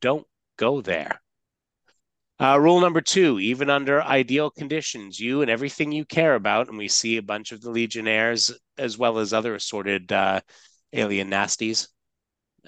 don't 0.00 0.26
go 0.56 0.80
there. 0.80 1.20
Uh, 2.38 2.58
rule 2.58 2.80
number 2.80 3.00
two, 3.00 3.38
even 3.38 3.70
under 3.70 4.02
ideal 4.02 4.50
conditions, 4.50 5.20
you 5.20 5.42
and 5.42 5.50
everything 5.50 5.92
you 5.92 6.04
care 6.04 6.34
about, 6.34 6.68
and 6.68 6.76
we 6.76 6.88
see 6.88 7.16
a 7.16 7.22
bunch 7.22 7.52
of 7.52 7.60
the 7.60 7.70
Legionnaires 7.70 8.50
as 8.76 8.98
well 8.98 9.18
as 9.18 9.32
other 9.32 9.54
assorted 9.54 10.10
uh, 10.10 10.40
alien 10.92 11.30
nasties. 11.30 11.88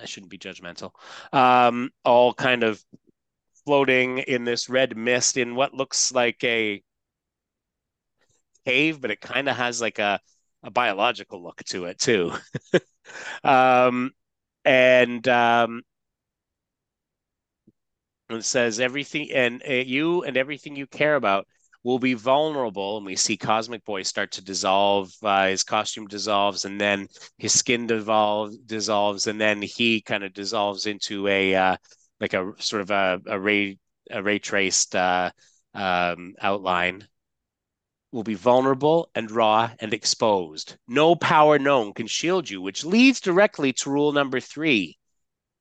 I 0.01 0.07
shouldn't 0.07 0.31
be 0.31 0.39
judgmental. 0.39 0.93
Um, 1.33 1.91
all 2.05 2.35
kind 2.35 2.63
of 2.63 2.83
floating 3.65 4.19
in 4.19 4.45
this 4.45 4.69
red 4.69 4.97
mist 4.97 5.37
in 5.37 5.55
what 5.55 5.75
looks 5.75 6.13
like 6.13 6.43
a 6.45 6.83
cave, 8.65 9.01
but 9.01 9.11
it 9.11 9.21
kind 9.21 9.49
of 9.49 9.57
has 9.57 9.81
like 9.81 9.99
a, 9.99 10.21
a 10.63 10.71
biological 10.71 11.43
look 11.43 11.63
to 11.65 11.87
it 11.87 11.99
too. 11.99 12.33
um, 13.45 14.13
and 14.65 15.27
um, 15.29 15.83
it 18.31 18.45
says 18.45 18.81
everything 18.81 19.31
and 19.33 19.63
uh, 19.69 19.73
you 19.73 20.23
and 20.25 20.37
everything 20.37 20.77
you 20.77 20.87
care 20.87 21.17
about 21.17 21.47
will 21.83 21.99
be 21.99 22.15
vulnerable 22.15 22.97
and 22.97 23.05
we 23.05 23.15
see 23.15 23.37
cosmic 23.37 23.85
boy 23.85 24.03
start 24.03 24.31
to 24.33 24.43
dissolve 24.43 25.13
uh, 25.23 25.49
his 25.49 25.63
costume 25.63 26.07
dissolves 26.07 26.65
and 26.65 26.81
then 26.81 27.07
his 27.37 27.53
skin 27.53 27.87
dissolves 27.87 28.57
dissolves 28.59 29.27
and 29.27 29.39
then 29.39 29.61
he 29.61 30.01
kind 30.01 30.25
of 30.25 30.33
dissolves 30.33 30.87
into 30.87 31.29
a 31.29 31.55
uh, 31.55 31.77
like 32.25 32.33
a 32.33 32.55
sort 32.59 32.81
of 32.81 32.91
a, 32.91 33.21
a 33.27 33.39
ray 33.39 33.79
a 34.11 34.23
ray 34.23 34.39
traced 34.39 34.97
uh, 34.97 35.31
um, 35.75 36.35
outline 36.41 37.07
will 38.13 38.23
be 38.23 38.35
vulnerable 38.35 39.11
and 39.15 39.31
raw 39.31 39.71
and 39.79 39.93
exposed. 39.93 40.77
No 40.89 41.17
power 41.17 41.59
known 41.59 41.93
can 41.93 42.07
shield 42.07 42.49
you 42.49 42.63
which 42.63 42.85
leads 42.85 43.21
directly 43.21 43.75
to 43.75 43.91
rule 43.91 44.13
number 44.13 44.41
three 44.41 44.97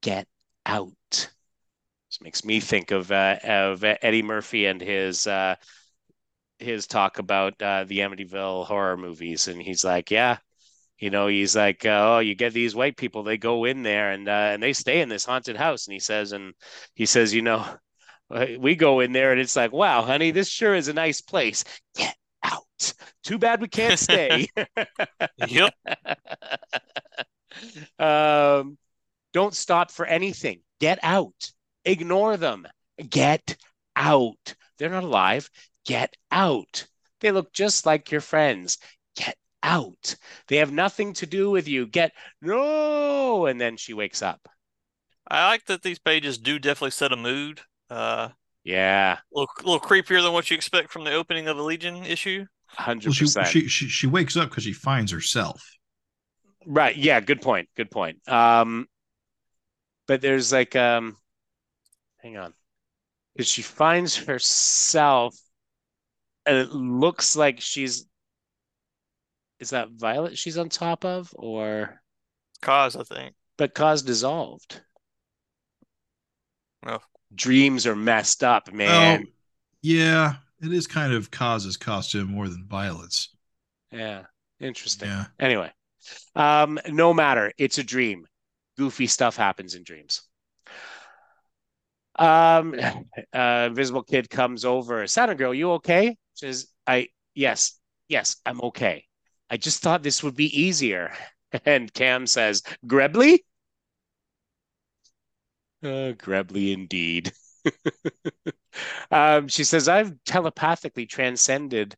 get 0.01 0.25
out. 0.65 0.93
This 1.11 2.21
makes 2.21 2.45
me 2.45 2.61
think 2.61 2.91
of 2.91 3.11
uh, 3.11 3.39
of 3.43 3.83
Eddie 3.83 4.23
Murphy 4.23 4.65
and 4.65 4.79
his 4.79 5.27
uh, 5.27 5.55
his 6.59 6.87
talk 6.87 7.19
about 7.19 7.61
uh, 7.61 7.83
the 7.83 7.99
Amityville 7.99 8.65
horror 8.67 8.95
movies, 8.95 9.49
and 9.49 9.61
he's 9.61 9.83
like, 9.83 10.11
yeah, 10.11 10.37
you 11.03 11.09
know, 11.09 11.27
he's 11.27 11.53
like, 11.53 11.85
oh, 11.85 12.19
you 12.19 12.33
get 12.33 12.53
these 12.53 12.73
white 12.73 12.95
people, 12.95 13.23
they 13.23 13.37
go 13.37 13.65
in 13.65 13.83
there 13.83 14.11
and 14.11 14.29
uh, 14.29 14.51
and 14.53 14.63
they 14.63 14.71
stay 14.71 15.01
in 15.01 15.09
this 15.09 15.25
haunted 15.25 15.57
house, 15.57 15.85
and 15.85 15.93
he 15.93 15.99
says, 15.99 16.31
and 16.31 16.53
he 16.95 17.05
says, 17.05 17.33
you 17.33 17.41
know, 17.41 17.65
we 18.59 18.77
go 18.77 19.01
in 19.01 19.11
there 19.11 19.33
and 19.33 19.41
it's 19.41 19.57
like, 19.57 19.73
wow, 19.73 20.01
honey, 20.01 20.31
this 20.31 20.47
sure 20.47 20.73
is 20.73 20.87
a 20.87 20.93
nice 20.93 21.19
place. 21.19 21.65
Get 21.93 22.15
out. 22.41 22.93
Too 23.21 23.37
bad 23.37 23.59
we 23.59 23.67
can't 23.67 23.99
stay. 23.99 24.47
yep. 25.49 25.73
um, 27.99 28.77
don't 29.33 29.53
stop 29.53 29.91
for 29.91 30.05
anything. 30.05 30.61
Get 30.79 30.99
out. 31.03 31.51
Ignore 31.83 32.37
them. 32.37 32.65
Get 33.09 33.57
out. 33.97 34.55
They're 34.77 34.89
not 34.89 35.03
alive. 35.03 35.49
Get 35.85 36.15
out. 36.31 36.87
They 37.19 37.31
look 37.31 37.51
just 37.51 37.85
like 37.85 38.09
your 38.09 38.21
friends. 38.21 38.77
Get 39.63 39.69
out. 39.69 40.15
They 40.47 40.57
have 40.57 40.71
nothing 40.71 41.13
to 41.13 41.25
do 41.25 41.49
with 41.49 41.67
you. 41.67 41.87
Get 41.87 42.11
no. 42.41 43.45
And 43.45 43.59
then 43.59 43.77
she 43.77 43.93
wakes 43.93 44.21
up. 44.21 44.47
I 45.27 45.47
like 45.47 45.65
that 45.65 45.81
these 45.81 45.99
pages 45.99 46.37
do 46.37 46.59
definitely 46.59 46.91
set 46.91 47.13
a 47.13 47.17
mood. 47.17 47.61
Uh, 47.89 48.29
yeah, 48.63 49.13
a 49.13 49.39
little, 49.39 49.53
a 49.59 49.63
little 49.63 49.79
creepier 49.79 50.21
than 50.21 50.33
what 50.33 50.49
you 50.49 50.55
expect 50.55 50.91
from 50.91 51.03
the 51.03 51.13
opening 51.13 51.47
of 51.47 51.57
a 51.57 51.61
Legion 51.61 52.05
issue. 52.05 52.45
Hundred 52.67 53.09
well, 53.09 53.19
percent. 53.19 53.47
She, 53.47 53.67
she 53.67 53.87
she 53.87 54.07
wakes 54.07 54.35
up 54.35 54.49
because 54.49 54.63
she 54.63 54.73
finds 54.73 55.11
herself. 55.11 55.77
Right. 56.65 56.95
Yeah. 56.95 57.19
Good 57.19 57.41
point. 57.41 57.69
Good 57.75 57.91
point. 57.91 58.27
Um, 58.27 58.87
but 60.07 60.21
there's 60.21 60.51
like 60.51 60.75
um, 60.75 61.17
hang 62.17 62.37
on 62.37 62.53
is 63.35 63.47
she 63.47 63.61
finds 63.61 64.15
herself 64.15 65.35
and 66.45 66.57
it 66.57 66.71
looks 66.71 67.35
like 67.35 67.61
she's 67.61 68.05
is 69.63 69.69
that 69.69 69.89
violet 69.91 70.37
she's 70.37 70.57
on 70.57 70.67
top 70.67 71.05
of 71.05 71.33
or? 71.35 72.01
Cause 72.61 72.95
i 72.97 73.03
think. 73.03 73.33
But 73.57 73.73
cause 73.73 74.03
dissolved. 74.03 74.81
Oh 76.85 76.99
dreams 77.33 77.87
are 77.87 77.95
messed 77.95 78.43
up 78.43 78.71
man. 78.71 79.23
oh, 79.25 79.29
yeah 79.81 80.35
it 80.61 80.71
is 80.71 80.85
kind 80.85 81.13
of 81.13 81.31
cause's 81.31 81.77
costume 81.77 82.29
more 82.29 82.49
than 82.49 82.65
violet's. 82.67 83.29
Yeah 83.91 84.23
interesting. 84.59 85.07
Yeah. 85.07 85.25
Anyway 85.39 85.71
um 86.35 86.77
no 86.89 87.13
matter 87.13 87.53
it's 87.57 87.77
a 87.77 87.83
dream. 87.83 88.27
Goofy 88.77 89.07
stuff 89.07 89.37
happens 89.37 89.75
in 89.75 89.83
dreams. 89.83 90.23
Um, 92.19 92.75
uh, 93.33 93.65
Invisible 93.69 94.03
Kid 94.03 94.29
comes 94.29 94.65
over. 94.65 95.05
Saturn 95.07 95.37
Girl, 95.37 95.53
you 95.53 95.73
okay? 95.73 96.17
She 96.35 96.45
says, 96.47 96.67
I, 96.87 97.09
yes, 97.35 97.79
yes, 98.07 98.37
I'm 98.45 98.61
okay. 98.61 99.05
I 99.49 99.57
just 99.57 99.81
thought 99.81 100.03
this 100.03 100.23
would 100.23 100.35
be 100.35 100.61
easier. 100.61 101.13
And 101.65 101.93
Cam 101.93 102.25
says, 102.25 102.63
Grebly? 102.87 103.45
Uh, 105.83 106.13
Grebly 106.13 106.73
indeed. 106.73 107.31
um, 109.11 109.47
she 109.47 109.63
says, 109.63 109.87
I've 109.87 110.13
telepathically 110.25 111.05
transcended 111.05 111.95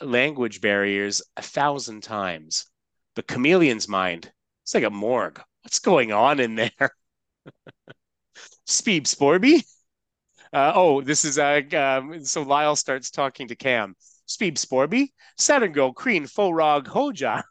language 0.00 0.60
barriers 0.60 1.22
a 1.36 1.42
thousand 1.42 2.02
times. 2.02 2.66
The 3.14 3.22
chameleon's 3.22 3.88
mind, 3.88 4.30
it's 4.62 4.74
like 4.74 4.84
a 4.84 4.90
morgue. 4.90 5.40
What's 5.62 5.78
going 5.78 6.12
on 6.12 6.40
in 6.40 6.54
there? 6.54 6.90
Speed 8.66 9.06
Sporby? 9.06 9.64
Uh, 10.52 10.72
oh, 10.74 11.00
this 11.00 11.24
is 11.24 11.38
uh, 11.38 11.60
um, 11.76 12.24
so 12.24 12.42
Lyle 12.42 12.76
starts 12.76 13.10
talking 13.10 13.48
to 13.48 13.56
Cam. 13.56 13.94
Speed 14.28 14.56
Sporby, 14.56 15.08
Girl, 15.72 15.94
Kreen, 15.94 16.30
Forog, 16.30 16.86
Hoja, 16.86 17.42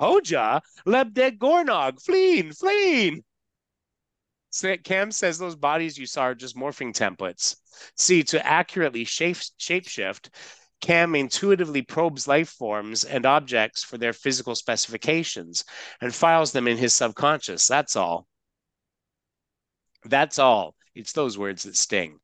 Hoja, 0.00 0.60
Lebdeg 0.86 1.38
Gornog, 1.38 2.02
Fleen, 2.02 2.52
Fleen. 2.52 3.22
Cam 4.84 5.10
says 5.12 5.38
those 5.38 5.56
bodies 5.56 5.96
you 5.96 6.06
saw 6.06 6.22
are 6.22 6.34
just 6.34 6.56
morphing 6.56 6.92
templates. 6.92 7.56
See, 7.96 8.22
to 8.24 8.46
accurately 8.46 9.04
shape 9.04 9.36
shapeshift, 9.36 10.28
Cam 10.80 11.14
intuitively 11.14 11.82
probes 11.82 12.26
life 12.26 12.50
forms 12.50 13.04
and 13.04 13.24
objects 13.24 13.82
for 13.82 13.96
their 13.96 14.12
physical 14.12 14.54
specifications 14.54 15.64
and 16.00 16.14
files 16.14 16.52
them 16.52 16.68
in 16.68 16.76
his 16.76 16.94
subconscious. 16.94 17.66
That's 17.66 17.96
all. 17.96 18.26
That's 20.04 20.38
all. 20.38 20.74
It's 20.94 21.12
those 21.12 21.38
words 21.38 21.62
that 21.62 21.76
sting. 21.76 22.18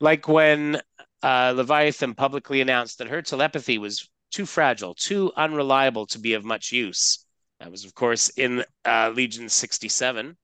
Like 0.00 0.26
when 0.28 0.80
uh, 1.26 1.52
Leviathan 1.56 2.14
publicly 2.14 2.60
announced 2.60 2.98
that 2.98 3.08
her 3.08 3.20
telepathy 3.20 3.78
was 3.78 4.08
too 4.30 4.46
fragile, 4.46 4.94
too 4.94 5.32
unreliable 5.34 6.06
to 6.06 6.20
be 6.20 6.34
of 6.34 6.44
much 6.44 6.70
use. 6.70 7.26
That 7.58 7.72
was, 7.72 7.84
of 7.84 7.96
course, 7.96 8.28
in 8.28 8.64
uh, 8.84 9.10
Legion 9.12 9.48
67. 9.48 10.36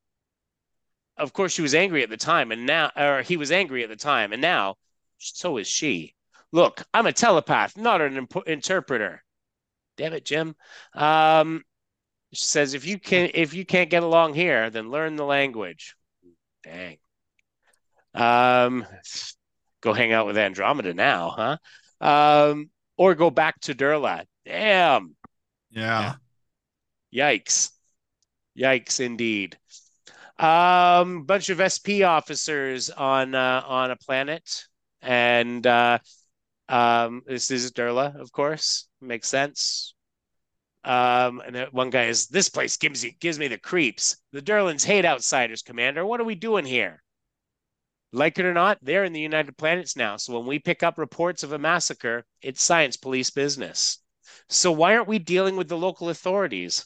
Of 1.16 1.32
course, 1.32 1.52
she 1.52 1.62
was 1.62 1.76
angry 1.76 2.02
at 2.02 2.10
the 2.10 2.16
time, 2.16 2.50
and 2.50 2.66
now, 2.66 2.90
or 2.96 3.22
he 3.22 3.36
was 3.36 3.52
angry 3.52 3.84
at 3.84 3.90
the 3.90 3.96
time, 3.96 4.32
and 4.32 4.42
now, 4.42 4.74
so 5.18 5.56
is 5.58 5.68
she. 5.68 6.16
Look, 6.50 6.82
I'm 6.92 7.06
a 7.06 7.12
telepath, 7.12 7.76
not 7.76 8.00
an 8.00 8.16
imp- 8.16 8.48
interpreter. 8.48 9.22
Damn 9.96 10.14
it, 10.14 10.24
Jim. 10.24 10.56
Um, 10.94 11.62
she 12.32 12.44
says, 12.44 12.74
if 12.74 12.84
you 12.84 12.98
can, 12.98 13.30
if 13.34 13.54
you 13.54 13.64
can't 13.64 13.90
get 13.90 14.02
along 14.02 14.34
here, 14.34 14.68
then 14.68 14.90
learn 14.90 15.14
the 15.14 15.24
language. 15.24 15.94
Dang. 16.64 16.98
Um, 18.14 18.84
go 19.82 19.92
hang 19.92 20.12
out 20.12 20.26
with 20.26 20.38
Andromeda 20.38 20.94
now, 20.94 21.58
huh? 22.00 22.50
Um, 22.50 22.70
or 22.96 23.14
go 23.14 23.30
back 23.30 23.60
to 23.62 23.74
Durla. 23.74 24.24
Damn. 24.44 25.14
Yeah. 25.70 26.14
Yikes. 27.14 27.70
Yikes 28.58 29.00
indeed. 29.00 29.58
Um, 30.38 31.24
bunch 31.24 31.50
of 31.50 31.60
SP 31.60 32.02
officers 32.04 32.90
on 32.90 33.34
uh, 33.34 33.62
on 33.66 33.90
a 33.90 33.96
planet, 33.96 34.64
and 35.00 35.64
uh, 35.66 35.98
um, 36.68 37.22
this 37.26 37.50
is 37.50 37.70
Durla, 37.72 38.18
of 38.18 38.32
course. 38.32 38.88
Makes 39.00 39.28
sense. 39.28 39.94
Um, 40.84 41.40
and 41.46 41.68
one 41.70 41.90
guy 41.90 42.04
is 42.04 42.26
this 42.26 42.48
place 42.48 42.76
gives 42.76 43.04
you 43.04 43.12
gives 43.20 43.38
me 43.38 43.48
the 43.48 43.58
creeps. 43.58 44.16
The 44.32 44.42
Durlans 44.42 44.84
hate 44.84 45.04
outsiders, 45.04 45.62
Commander. 45.62 46.04
What 46.04 46.20
are 46.20 46.24
we 46.24 46.34
doing 46.34 46.64
here? 46.64 47.01
Like 48.12 48.38
it 48.38 48.44
or 48.44 48.52
not, 48.52 48.78
they're 48.82 49.04
in 49.04 49.14
the 49.14 49.20
United 49.20 49.56
Planets 49.56 49.96
now. 49.96 50.16
So 50.18 50.38
when 50.38 50.46
we 50.46 50.58
pick 50.58 50.82
up 50.82 50.98
reports 50.98 51.42
of 51.42 51.52
a 51.52 51.58
massacre, 51.58 52.24
it's 52.42 52.62
science 52.62 52.96
police 52.96 53.30
business. 53.30 53.98
So 54.48 54.70
why 54.70 54.94
aren't 54.94 55.08
we 55.08 55.18
dealing 55.18 55.56
with 55.56 55.68
the 55.68 55.78
local 55.78 56.10
authorities? 56.10 56.84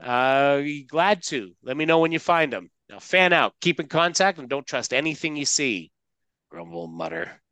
Uh, 0.00 0.62
glad 0.86 1.22
to. 1.24 1.54
Let 1.62 1.76
me 1.76 1.84
know 1.84 1.98
when 1.98 2.12
you 2.12 2.20
find 2.20 2.52
them. 2.52 2.70
Now 2.88 3.00
fan 3.00 3.32
out, 3.32 3.54
keep 3.60 3.80
in 3.80 3.88
contact, 3.88 4.38
and 4.38 4.48
don't 4.48 4.66
trust 4.66 4.94
anything 4.94 5.36
you 5.36 5.44
see. 5.44 5.90
Grumble 6.50 6.86
mutter. 6.86 7.42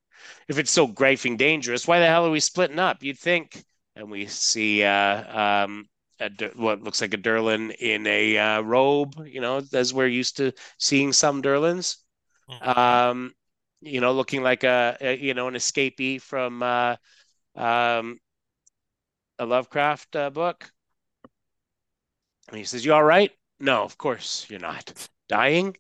If 0.49 0.59
it's 0.59 0.71
so 0.71 0.87
griping 0.87 1.37
dangerous, 1.37 1.87
why 1.87 1.99
the 1.99 2.07
hell 2.07 2.27
are 2.27 2.31
we 2.31 2.41
splitting 2.41 2.79
up? 2.79 3.03
You'd 3.03 3.19
think. 3.19 3.63
And 3.97 4.11
we 4.11 4.27
see 4.27 4.85
uh, 4.85 5.65
um, 5.65 5.89
a, 6.21 6.31
what 6.55 6.83
looks 6.83 7.01
like 7.01 7.15
a 7.15 7.19
Durlan 7.19 7.75
in 7.79 8.07
a 8.07 8.39
uh, 8.39 8.61
robe, 8.61 9.27
you 9.27 9.41
know, 9.41 9.63
as 9.73 9.93
we're 9.93 10.07
used 10.07 10.37
to 10.39 10.53
seeing 10.79 11.13
some 11.13 11.43
Durlans. 11.43 11.99
Mm-hmm. 12.51 12.79
Um, 12.79 13.35
you 13.81 14.01
know, 14.01 14.13
looking 14.13 14.43
like 14.43 14.65
a, 14.65 14.97
a, 15.01 15.17
you 15.17 15.35
know 15.35 15.49
an 15.49 15.55
escapee 15.55 16.21
from 16.21 16.63
uh, 16.63 16.97
um, 17.55 18.19
a 19.39 19.47
Lovecraft 19.47 20.17
uh, 20.17 20.31
book. 20.31 20.71
And 22.49 22.59
he 22.59 22.65
says, 22.65 22.85
"You 22.85 22.95
all 22.95 23.05
right?" 23.05 23.33
No, 23.61 23.83
of 23.83 23.99
course 23.99 24.47
you're 24.49 24.61
not. 24.61 25.09
Dying? 25.29 25.77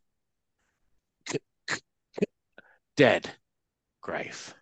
Dead. 2.97 3.31
Greif 4.01 4.55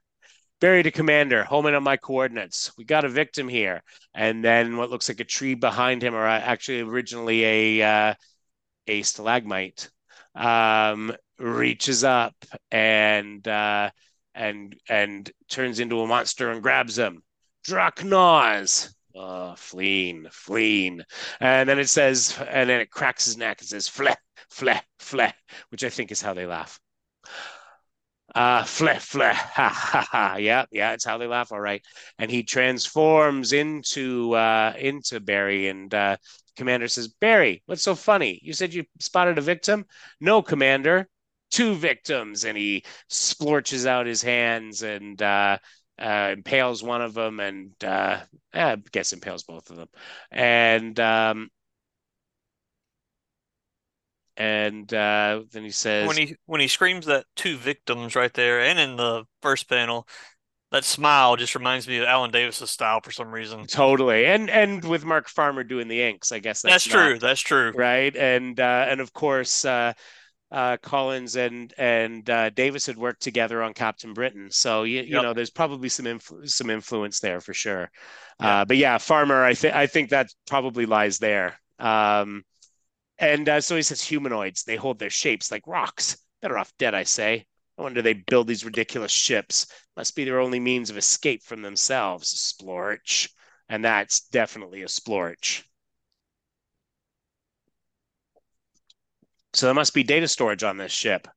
buried 0.64 0.87
a 0.87 0.90
commander, 0.90 1.44
home 1.44 1.66
in 1.66 1.74
on 1.74 1.83
my 1.83 1.98
coordinates. 1.98 2.72
We 2.79 2.87
got 2.87 3.05
a 3.05 3.09
victim 3.11 3.50
here. 3.50 3.83
And 4.14 4.42
then 4.42 4.79
what 4.79 4.88
looks 4.88 5.11
like 5.11 5.20
a 5.20 5.24
tree 5.24 5.55
behind 5.55 6.03
him, 6.03 6.14
or 6.14 6.27
actually 6.27 6.81
originally 6.81 7.44
a 7.44 7.83
uh, 7.83 8.14
a 8.87 9.03
stalagmite, 9.03 9.90
um, 10.35 11.14
reaches 11.38 12.03
up 12.03 12.35
and 12.70 13.46
uh, 13.46 13.90
and 14.35 14.74
and 14.88 15.31
turns 15.50 15.81
into 15.81 16.00
a 16.00 16.07
monster 16.07 16.50
and 16.50 16.62
grabs 16.62 16.96
him. 16.96 17.22
Draknaz. 17.68 18.88
Oh, 19.14 19.55
fleen, 19.59 20.29
fleen. 20.33 21.05
And 21.40 21.68
then 21.68 21.79
it 21.79 21.90
says, 21.90 22.38
and 22.40 22.70
then 22.70 22.81
it 22.81 22.90
cracks 22.90 23.27
his 23.27 23.37
neck 23.37 23.61
and 23.61 23.68
says, 23.68 23.87
fleh, 23.87 24.16
fleh, 24.50 24.81
fleh, 24.98 25.33
which 25.68 25.85
I 25.85 25.90
think 25.90 26.11
is 26.11 26.22
how 26.22 26.33
they 26.33 26.46
laugh. 26.46 26.81
Uh, 28.34 28.64
fleh, 28.64 28.98
fleh, 28.98 29.32
ha, 29.32 29.68
ha, 29.68 30.08
ha. 30.10 30.36
Yeah, 30.36 30.64
yeah, 30.72 30.92
it's 30.92 31.04
how 31.04 31.18
they 31.18 31.26
laugh. 31.28 31.52
All 31.52 31.60
right. 31.60 31.82
And 32.18 32.30
he 32.30 32.42
transforms 32.42 33.52
into 33.52 34.32
uh, 34.34 34.74
into 34.76 35.20
Barry, 35.20 35.68
and 35.68 35.92
uh, 35.94 36.16
Commander 36.56 36.88
says, 36.88 37.06
Barry, 37.08 37.62
what's 37.66 37.82
so 37.82 37.94
funny? 37.94 38.40
You 38.42 38.52
said 38.52 38.74
you 38.74 38.84
spotted 38.98 39.38
a 39.38 39.40
victim? 39.40 39.84
No, 40.20 40.42
Commander, 40.42 41.08
two 41.52 41.74
victims. 41.74 42.44
And 42.44 42.58
he 42.58 42.84
splorches 43.08 43.86
out 43.86 44.06
his 44.06 44.22
hands 44.22 44.82
and 44.82 45.20
uh, 45.22 45.58
uh, 45.96 46.34
impales 46.36 46.82
one 46.82 47.02
of 47.02 47.14
them, 47.14 47.38
and 47.38 47.72
uh, 47.84 48.20
I 48.52 48.76
guess 48.90 49.12
impales 49.12 49.44
both 49.44 49.70
of 49.70 49.76
them. 49.76 49.88
And 50.32 50.98
um, 50.98 51.50
and 54.36 54.92
uh, 54.92 55.42
then 55.52 55.62
he 55.62 55.70
says 55.70 56.06
when 56.08 56.16
he 56.16 56.36
when 56.46 56.60
he 56.60 56.68
screams 56.68 57.06
that 57.06 57.26
two 57.36 57.56
victims 57.56 58.16
right 58.16 58.32
there, 58.34 58.60
and 58.60 58.78
in 58.78 58.96
the 58.96 59.24
first 59.42 59.68
panel, 59.68 60.08
that 60.72 60.84
smile 60.84 61.36
just 61.36 61.54
reminds 61.54 61.86
me 61.86 61.98
of 61.98 62.04
Alan 62.04 62.30
Davis's 62.30 62.70
style 62.70 63.00
for 63.00 63.12
some 63.12 63.30
reason. 63.32 63.66
Totally, 63.66 64.26
and 64.26 64.50
and 64.50 64.84
with 64.84 65.04
Mark 65.04 65.28
Farmer 65.28 65.62
doing 65.62 65.88
the 65.88 66.02
inks, 66.02 66.32
I 66.32 66.40
guess 66.40 66.62
that's, 66.62 66.84
that's 66.84 66.84
true. 66.84 67.18
That's 67.18 67.40
true, 67.40 67.72
right? 67.76 68.14
And 68.16 68.58
uh, 68.58 68.86
and 68.88 69.00
of 69.00 69.12
course, 69.12 69.64
uh, 69.64 69.92
uh, 70.50 70.76
Collins 70.78 71.36
and 71.36 71.72
and 71.78 72.28
uh, 72.28 72.50
Davis 72.50 72.86
had 72.86 72.96
worked 72.96 73.22
together 73.22 73.62
on 73.62 73.72
Captain 73.72 74.14
Britain, 74.14 74.48
so 74.50 74.82
you, 74.82 75.02
you 75.02 75.14
yep. 75.14 75.22
know 75.22 75.32
there's 75.32 75.50
probably 75.50 75.88
some 75.88 76.06
influ- 76.06 76.48
some 76.48 76.70
influence 76.70 77.20
there 77.20 77.40
for 77.40 77.54
sure. 77.54 77.90
Uh, 78.40 78.64
but 78.64 78.76
yeah, 78.76 78.98
Farmer, 78.98 79.44
I 79.44 79.54
think 79.54 79.74
I 79.74 79.86
think 79.86 80.10
that 80.10 80.28
probably 80.46 80.86
lies 80.86 81.18
there. 81.18 81.54
Um, 81.78 82.42
and 83.24 83.48
uh, 83.48 83.60
so 83.60 83.76
he 83.76 83.82
says 83.82 84.02
humanoids, 84.02 84.64
they 84.64 84.76
hold 84.76 84.98
their 84.98 85.10
shapes 85.10 85.50
like 85.50 85.66
rocks. 85.66 86.16
Better 86.42 86.58
off 86.58 86.72
dead, 86.78 86.94
I 86.94 87.04
say. 87.04 87.46
No 87.78 87.84
wonder 87.84 88.02
they 88.02 88.12
build 88.14 88.46
these 88.46 88.64
ridiculous 88.64 89.12
ships. 89.12 89.66
Must 89.96 90.14
be 90.14 90.24
their 90.24 90.40
only 90.40 90.60
means 90.60 90.90
of 90.90 90.96
escape 90.96 91.42
from 91.42 91.62
themselves. 91.62 92.28
Splorch. 92.28 93.28
And 93.68 93.84
that's 93.84 94.20
definitely 94.28 94.82
a 94.82 94.87
splorch. 94.87 95.64
So 99.54 99.66
there 99.66 99.74
must 99.74 99.94
be 99.94 100.02
data 100.02 100.28
storage 100.28 100.62
on 100.62 100.76
this 100.76 100.92
ship. 100.92 101.28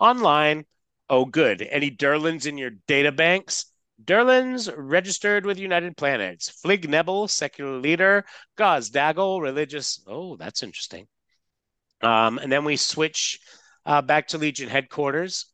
Online. 0.00 0.64
Oh, 1.08 1.24
good. 1.24 1.62
Any 1.62 1.90
Durlans 1.90 2.46
in 2.46 2.58
your 2.58 2.70
data 2.86 3.12
banks? 3.12 3.66
Durlans 4.02 4.72
registered 4.76 5.46
with 5.46 5.58
United 5.58 5.96
Planets. 5.96 6.50
Flig 6.50 6.88
Nebel, 6.88 7.28
secular 7.28 7.78
leader. 7.78 8.24
Gozdagel, 8.58 9.40
religious. 9.40 10.02
Oh, 10.06 10.36
that's 10.36 10.62
interesting. 10.62 11.06
Um, 12.02 12.38
and 12.38 12.52
then 12.52 12.64
we 12.64 12.76
switch 12.76 13.38
uh, 13.84 14.02
back 14.02 14.28
to 14.28 14.38
Legion 14.38 14.68
headquarters. 14.68 15.46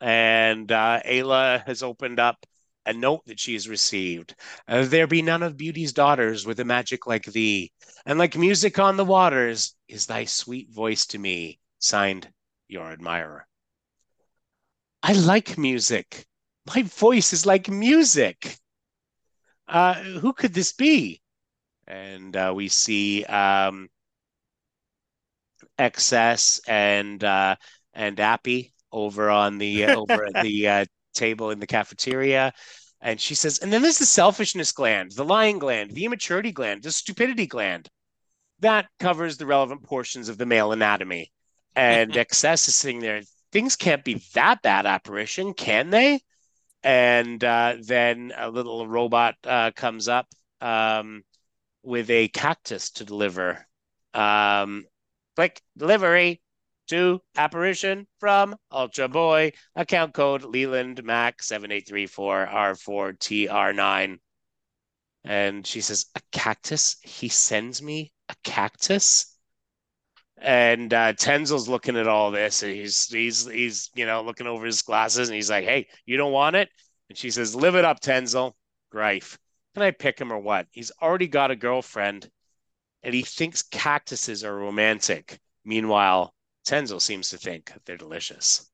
And 0.00 0.70
uh, 0.72 1.00
Ayla 1.06 1.64
has 1.66 1.82
opened 1.82 2.18
up 2.18 2.44
a 2.86 2.92
note 2.92 3.24
that 3.26 3.38
she 3.38 3.52
has 3.52 3.68
received. 3.68 4.34
Uh, 4.66 4.84
there 4.84 5.06
be 5.06 5.22
none 5.22 5.42
of 5.42 5.56
beauty's 5.56 5.92
daughters 5.92 6.44
with 6.46 6.58
a 6.60 6.64
magic 6.64 7.06
like 7.06 7.24
thee, 7.24 7.70
and 8.06 8.18
like 8.18 8.36
music 8.36 8.78
on 8.78 8.96
the 8.96 9.04
waters 9.04 9.76
is 9.88 10.06
thy 10.06 10.24
sweet 10.24 10.70
voice 10.70 11.06
to 11.06 11.18
me. 11.18 11.60
Signed, 11.78 12.28
your 12.68 12.90
admirer. 12.90 13.46
I 15.02 15.12
like 15.12 15.58
music. 15.58 16.26
My 16.66 16.82
voice 16.82 17.32
is 17.32 17.44
like 17.46 17.68
music. 17.68 18.56
Uh, 19.66 19.94
who 19.94 20.32
could 20.32 20.54
this 20.54 20.72
be? 20.72 21.20
And 21.86 22.36
uh, 22.36 22.52
we 22.54 22.68
see 22.68 23.24
um, 23.24 23.88
XS 25.78 26.60
and 26.68 27.22
uh, 27.24 27.56
and 27.94 28.20
Appy 28.20 28.72
over 28.92 29.30
on 29.30 29.58
the 29.58 29.86
over 29.86 30.26
at 30.26 30.42
the 30.42 30.68
uh, 30.68 30.84
table 31.14 31.50
in 31.50 31.58
the 31.58 31.66
cafeteria. 31.66 32.52
And 33.00 33.20
she 33.20 33.34
says, 33.34 33.58
and 33.58 33.72
then 33.72 33.82
there's 33.82 33.98
the 33.98 34.06
selfishness 34.06 34.70
gland, 34.70 35.12
the 35.16 35.24
lying 35.24 35.58
gland, 35.58 35.90
the 35.90 36.04
immaturity 36.04 36.52
gland, 36.52 36.84
the 36.84 36.92
stupidity 36.92 37.46
gland. 37.46 37.88
That 38.60 38.86
covers 39.00 39.36
the 39.36 39.46
relevant 39.46 39.82
portions 39.82 40.28
of 40.28 40.38
the 40.38 40.46
male 40.46 40.70
anatomy. 40.70 41.32
And 41.74 42.12
XS 42.12 42.68
is 42.68 42.76
sitting 42.76 43.00
there. 43.00 43.22
Things 43.50 43.74
can't 43.74 44.04
be 44.04 44.22
that 44.34 44.62
bad, 44.62 44.86
apparition, 44.86 45.52
can 45.52 45.90
they? 45.90 46.20
And 46.84 47.42
uh, 47.44 47.76
then 47.80 48.32
a 48.36 48.50
little 48.50 48.86
robot 48.86 49.36
uh, 49.44 49.70
comes 49.70 50.08
up 50.08 50.26
um, 50.60 51.22
with 51.82 52.10
a 52.10 52.28
cactus 52.28 52.90
to 52.92 53.04
deliver. 53.04 53.66
Um, 54.14 54.84
click 55.36 55.60
delivery 55.76 56.40
to 56.88 57.20
apparition 57.36 58.06
from 58.18 58.56
Ultra 58.70 59.08
Boy. 59.08 59.52
Account 59.76 60.14
code 60.14 60.44
Leland 60.44 61.04
Mac 61.04 61.38
7834R4TR9. 61.38 64.18
And 65.24 65.66
she 65.66 65.80
says, 65.80 66.06
A 66.16 66.20
cactus? 66.32 66.96
He 67.02 67.28
sends 67.28 67.80
me 67.80 68.12
a 68.28 68.34
cactus? 68.42 69.31
And 70.38 70.92
uh, 70.92 71.12
Tenzil's 71.12 71.68
looking 71.68 71.96
at 71.96 72.08
all 72.08 72.30
this, 72.30 72.62
and 72.62 72.72
he's 72.72 73.06
he's 73.08 73.46
he's 73.46 73.90
you 73.94 74.06
know 74.06 74.22
looking 74.22 74.46
over 74.46 74.66
his 74.66 74.82
glasses, 74.82 75.28
and 75.28 75.36
he's 75.36 75.50
like, 75.50 75.64
"Hey, 75.64 75.88
you 76.04 76.16
don't 76.16 76.32
want 76.32 76.56
it?" 76.56 76.68
And 77.08 77.16
she 77.16 77.30
says, 77.30 77.54
"Live 77.54 77.76
it 77.76 77.84
up, 77.84 78.00
Tenzil." 78.00 78.52
Grife. 78.90 79.38
Can 79.74 79.82
I 79.82 79.90
pick 79.90 80.18
him 80.20 80.32
or 80.32 80.38
what? 80.38 80.66
He's 80.70 80.92
already 81.00 81.28
got 81.28 81.50
a 81.50 81.56
girlfriend, 81.56 82.28
and 83.02 83.14
he 83.14 83.22
thinks 83.22 83.62
cactuses 83.62 84.44
are 84.44 84.54
romantic. 84.54 85.38
Meanwhile, 85.64 86.34
Tenzil 86.66 87.00
seems 87.00 87.30
to 87.30 87.38
think 87.38 87.72
they're 87.86 87.96
delicious. 87.96 88.68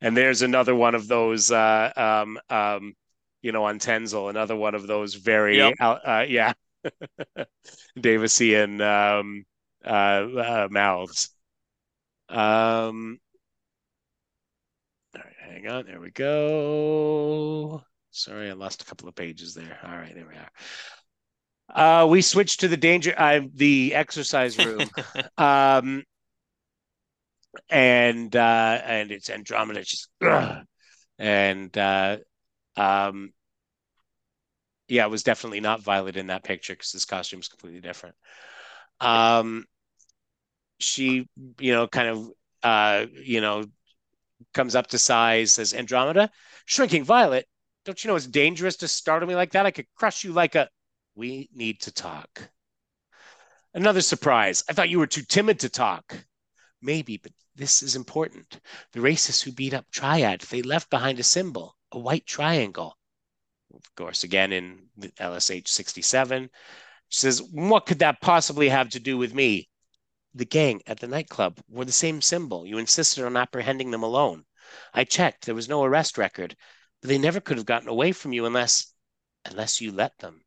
And 0.00 0.16
there's 0.16 0.42
another 0.42 0.74
one 0.74 0.94
of 0.94 1.08
those, 1.08 1.50
uh, 1.50 1.92
um, 1.96 2.38
um, 2.48 2.94
you 3.42 3.50
know, 3.50 3.64
on 3.64 3.80
Tenzil, 3.80 4.30
another 4.30 4.54
one 4.54 4.76
of 4.76 4.86
those 4.86 5.14
very, 5.14 5.56
Yep. 5.56 5.74
uh, 5.80 6.24
yeah, 6.28 6.52
Davisian 7.98 8.80
um, 8.80 9.44
uh, 9.88 10.26
uh, 10.36 10.68
mouths. 10.70 11.30
Um, 12.28 13.18
all 15.14 15.22
right, 15.24 15.34
hang 15.40 15.66
on. 15.68 15.86
There 15.86 16.00
we 16.00 16.10
go. 16.10 17.82
Sorry, 18.10 18.50
I 18.50 18.52
lost 18.52 18.82
a 18.82 18.84
couple 18.84 19.08
of 19.08 19.14
pages 19.14 19.54
there. 19.54 19.78
All 19.82 19.90
right, 19.96 20.14
there 20.14 20.26
we 20.28 20.34
are. 20.34 22.02
Uh, 22.02 22.06
we 22.06 22.22
switched 22.22 22.60
to 22.60 22.68
the 22.68 22.76
danger, 22.76 23.14
uh, 23.16 23.40
the 23.54 23.94
exercise 23.94 24.58
room. 24.58 24.88
um, 25.38 26.04
and 27.70 28.34
uh 28.36 28.80
and 28.84 29.10
it's 29.10 29.30
Andromeda 29.30 29.82
just 29.82 30.08
ugh. 30.22 30.64
and 31.18 31.76
uh 31.76 32.18
um 32.76 33.32
yeah 34.88 35.04
it 35.04 35.10
was 35.10 35.22
definitely 35.22 35.60
not 35.60 35.82
Violet 35.82 36.16
in 36.16 36.28
that 36.28 36.44
picture 36.44 36.72
because 36.72 36.92
this 36.92 37.04
costume 37.04 37.40
is 37.40 37.48
completely 37.48 37.80
different 37.80 38.14
um 39.00 39.64
she 40.78 41.28
you 41.60 41.72
know 41.72 41.86
kind 41.86 42.08
of 42.08 42.30
uh 42.62 43.06
you 43.22 43.40
know 43.40 43.64
comes 44.54 44.74
up 44.74 44.86
to 44.88 44.98
size 44.98 45.54
says 45.54 45.74
Andromeda 45.74 46.30
shrinking 46.66 47.04
Violet 47.04 47.46
don't 47.84 48.02
you 48.02 48.08
know 48.08 48.16
it's 48.16 48.26
dangerous 48.26 48.76
to 48.76 48.88
startle 48.88 49.28
me 49.28 49.34
like 49.34 49.52
that 49.52 49.66
I 49.66 49.70
could 49.70 49.86
crush 49.94 50.24
you 50.24 50.32
like 50.32 50.54
a 50.54 50.68
we 51.14 51.48
need 51.54 51.80
to 51.82 51.92
talk 51.92 52.48
another 53.74 54.00
surprise 54.00 54.64
I 54.68 54.72
thought 54.72 54.88
you 54.88 54.98
were 54.98 55.06
too 55.06 55.22
timid 55.22 55.60
to 55.60 55.68
talk 55.68 56.24
Maybe, 56.80 57.16
but 57.16 57.32
this 57.56 57.82
is 57.82 57.96
important. 57.96 58.60
The 58.92 59.00
racists 59.00 59.42
who 59.42 59.50
beat 59.52 59.74
up 59.74 59.90
Triad, 59.90 60.42
they 60.42 60.62
left 60.62 60.90
behind 60.90 61.18
a 61.18 61.24
symbol, 61.24 61.76
a 61.90 61.98
white 61.98 62.24
triangle. 62.24 62.96
Of 63.74 63.94
course, 63.96 64.22
again 64.22 64.52
in 64.52 64.88
LSH 65.18 65.66
67. 65.66 66.50
She 67.08 67.18
says, 67.18 67.42
What 67.42 67.86
could 67.86 67.98
that 67.98 68.20
possibly 68.20 68.68
have 68.68 68.90
to 68.90 69.00
do 69.00 69.18
with 69.18 69.34
me? 69.34 69.68
The 70.34 70.44
gang 70.44 70.82
at 70.86 71.00
the 71.00 71.08
nightclub 71.08 71.60
wore 71.68 71.84
the 71.84 71.92
same 71.92 72.20
symbol. 72.20 72.66
You 72.66 72.78
insisted 72.78 73.24
on 73.24 73.36
apprehending 73.36 73.90
them 73.90 74.02
alone. 74.02 74.44
I 74.92 75.04
checked. 75.04 75.46
There 75.46 75.54
was 75.54 75.68
no 75.68 75.82
arrest 75.84 76.18
record, 76.18 76.56
but 77.00 77.08
they 77.08 77.18
never 77.18 77.40
could 77.40 77.56
have 77.56 77.66
gotten 77.66 77.88
away 77.88 78.12
from 78.12 78.32
you 78.32 78.46
unless 78.46 78.92
unless 79.44 79.80
you 79.80 79.92
let 79.92 80.18
them. 80.18 80.42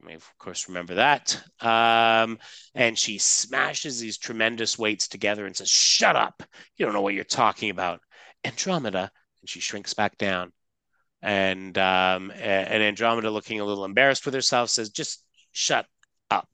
You 0.00 0.06
may, 0.06 0.14
of 0.14 0.38
course, 0.38 0.68
remember 0.68 0.94
that. 0.96 1.40
Um, 1.60 2.38
and 2.74 2.98
she 2.98 3.18
smashes 3.18 3.98
these 3.98 4.18
tremendous 4.18 4.78
weights 4.78 5.08
together 5.08 5.46
and 5.46 5.56
says, 5.56 5.68
Shut 5.68 6.16
up. 6.16 6.42
You 6.76 6.84
don't 6.84 6.94
know 6.94 7.00
what 7.00 7.14
you're 7.14 7.24
talking 7.24 7.70
about. 7.70 8.00
Andromeda. 8.44 9.10
And 9.40 9.48
she 9.48 9.60
shrinks 9.60 9.94
back 9.94 10.16
down. 10.18 10.52
And 11.20 11.76
um, 11.78 12.30
and 12.30 12.82
Andromeda, 12.82 13.30
looking 13.30 13.60
a 13.60 13.64
little 13.64 13.84
embarrassed 13.84 14.24
with 14.24 14.34
herself, 14.34 14.70
says, 14.70 14.90
Just 14.90 15.24
shut 15.52 15.86
up. 16.30 16.48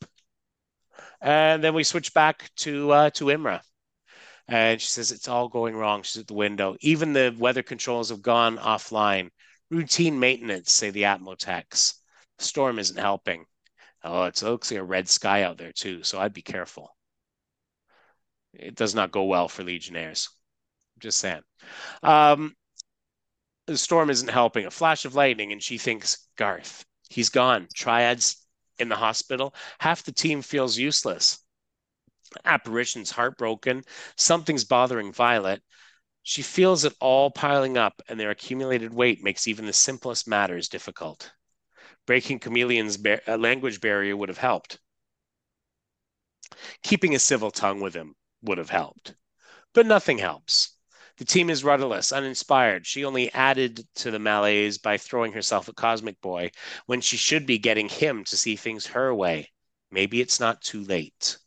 And 1.24 1.64
then 1.64 1.72
we 1.72 1.84
switch 1.84 2.12
back 2.12 2.50
to 2.58 2.92
uh, 2.92 3.10
to 3.10 3.24
Imra. 3.24 3.62
And 4.46 4.80
she 4.80 4.88
says, 4.88 5.10
It's 5.10 5.26
all 5.26 5.48
going 5.48 5.74
wrong. 5.74 6.02
She's 6.02 6.20
at 6.20 6.26
the 6.26 6.34
window. 6.34 6.76
Even 6.80 7.14
the 7.14 7.34
weather 7.38 7.62
controls 7.62 8.10
have 8.10 8.22
gone 8.22 8.58
offline. 8.58 9.30
Routine 9.70 10.20
maintenance, 10.20 10.70
say 10.70 10.90
the 10.90 11.04
Atmotechs 11.04 11.94
storm 12.38 12.78
isn't 12.78 12.98
helping. 12.98 13.46
Oh, 14.02 14.24
it 14.24 14.42
looks 14.42 14.70
like 14.70 14.80
a 14.80 14.84
red 14.84 15.08
sky 15.08 15.44
out 15.44 15.56
there 15.56 15.72
too, 15.72 16.02
so 16.02 16.20
I'd 16.20 16.34
be 16.34 16.42
careful. 16.42 16.94
It 18.52 18.74
does 18.74 18.94
not 18.94 19.10
go 19.10 19.24
well 19.24 19.48
for 19.48 19.64
Legionnaires. 19.64 20.28
Just 20.98 21.18
saying. 21.18 21.42
Um, 22.02 22.54
the 23.66 23.78
storm 23.78 24.10
isn't 24.10 24.28
helping. 24.28 24.66
A 24.66 24.70
flash 24.70 25.06
of 25.06 25.14
lightning, 25.14 25.52
and 25.52 25.62
she 25.62 25.78
thinks 25.78 26.28
Garth. 26.36 26.84
He's 27.08 27.30
gone. 27.30 27.66
Triads 27.74 28.43
in 28.78 28.88
the 28.88 28.96
hospital. 28.96 29.54
Half 29.78 30.04
the 30.04 30.12
team 30.12 30.42
feels 30.42 30.78
useless. 30.78 31.38
Apparition's 32.44 33.10
heartbroken. 33.10 33.82
Something's 34.16 34.64
bothering 34.64 35.12
Violet. 35.12 35.62
She 36.22 36.42
feels 36.42 36.84
it 36.84 36.94
all 37.00 37.30
piling 37.30 37.76
up, 37.76 38.02
and 38.08 38.18
their 38.18 38.30
accumulated 38.30 38.92
weight 38.94 39.22
makes 39.22 39.46
even 39.46 39.66
the 39.66 39.72
simplest 39.72 40.26
matters 40.26 40.68
difficult 40.68 41.32
breaking 42.06 42.40
Chameleon's 42.40 42.96
bar- 42.96 43.22
uh, 43.26 43.36
language 43.36 43.80
barrier 43.80 44.16
would 44.16 44.28
have 44.28 44.38
helped. 44.38 44.78
Keeping 46.82 47.14
a 47.14 47.18
civil 47.18 47.50
tongue 47.50 47.80
with 47.80 47.94
him 47.94 48.14
would 48.42 48.58
have 48.58 48.70
helped. 48.70 49.14
But 49.72 49.86
nothing 49.86 50.18
helps. 50.18 50.73
The 51.18 51.24
team 51.24 51.50
is 51.50 51.64
rudderless, 51.64 52.12
uninspired. 52.12 52.86
She 52.86 53.04
only 53.04 53.32
added 53.32 53.86
to 53.96 54.10
the 54.10 54.18
malaise 54.18 54.78
by 54.78 54.98
throwing 54.98 55.32
herself 55.32 55.68
at 55.68 55.76
Cosmic 55.76 56.20
Boy 56.20 56.50
when 56.86 57.00
she 57.00 57.16
should 57.16 57.46
be 57.46 57.58
getting 57.58 57.88
him 57.88 58.24
to 58.24 58.36
see 58.36 58.56
things 58.56 58.86
her 58.88 59.14
way. 59.14 59.50
Maybe 59.90 60.20
it's 60.20 60.40
not 60.40 60.60
too 60.60 60.82
late. 60.82 61.38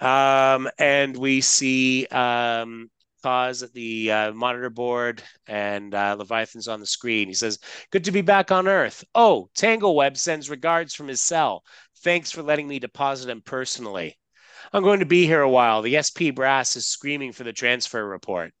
Um, 0.00 0.70
and 0.78 1.16
we 1.16 1.42
see 1.42 2.06
um, 2.06 2.90
Cause 3.22 3.62
at 3.62 3.72
the 3.72 4.10
uh, 4.10 4.32
monitor 4.32 4.68
board, 4.68 5.22
and 5.46 5.94
uh, 5.94 6.16
Leviathan's 6.18 6.66
on 6.66 6.80
the 6.80 6.86
screen. 6.86 7.28
He 7.28 7.34
says, 7.34 7.60
Good 7.90 8.04
to 8.04 8.10
be 8.10 8.20
back 8.20 8.50
on 8.50 8.66
Earth. 8.66 9.04
Oh, 9.14 9.48
Tangleweb 9.54 10.16
sends 10.16 10.50
regards 10.50 10.92
from 10.92 11.06
his 11.06 11.20
cell. 11.20 11.62
Thanks 11.98 12.32
for 12.32 12.42
letting 12.42 12.66
me 12.66 12.80
deposit 12.80 13.30
him 13.30 13.40
personally. 13.40 14.18
I'm 14.72 14.82
going 14.82 15.00
to 15.00 15.06
be 15.06 15.26
here 15.26 15.40
a 15.40 15.50
while. 15.50 15.82
The 15.82 16.02
SP 16.02 16.34
brass 16.34 16.76
is 16.76 16.86
screaming 16.86 17.32
for 17.32 17.44
the 17.44 17.52
transfer 17.52 18.04
report. 18.04 18.52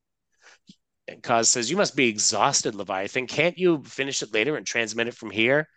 And 1.08 1.22
Cause 1.22 1.50
says, 1.50 1.70
You 1.70 1.76
must 1.76 1.96
be 1.96 2.08
exhausted, 2.08 2.74
Leviathan. 2.74 3.26
Can't 3.26 3.58
you 3.58 3.82
finish 3.84 4.22
it 4.22 4.32
later 4.32 4.56
and 4.56 4.66
transmit 4.66 5.08
it 5.08 5.14
from 5.14 5.30
here? 5.30 5.68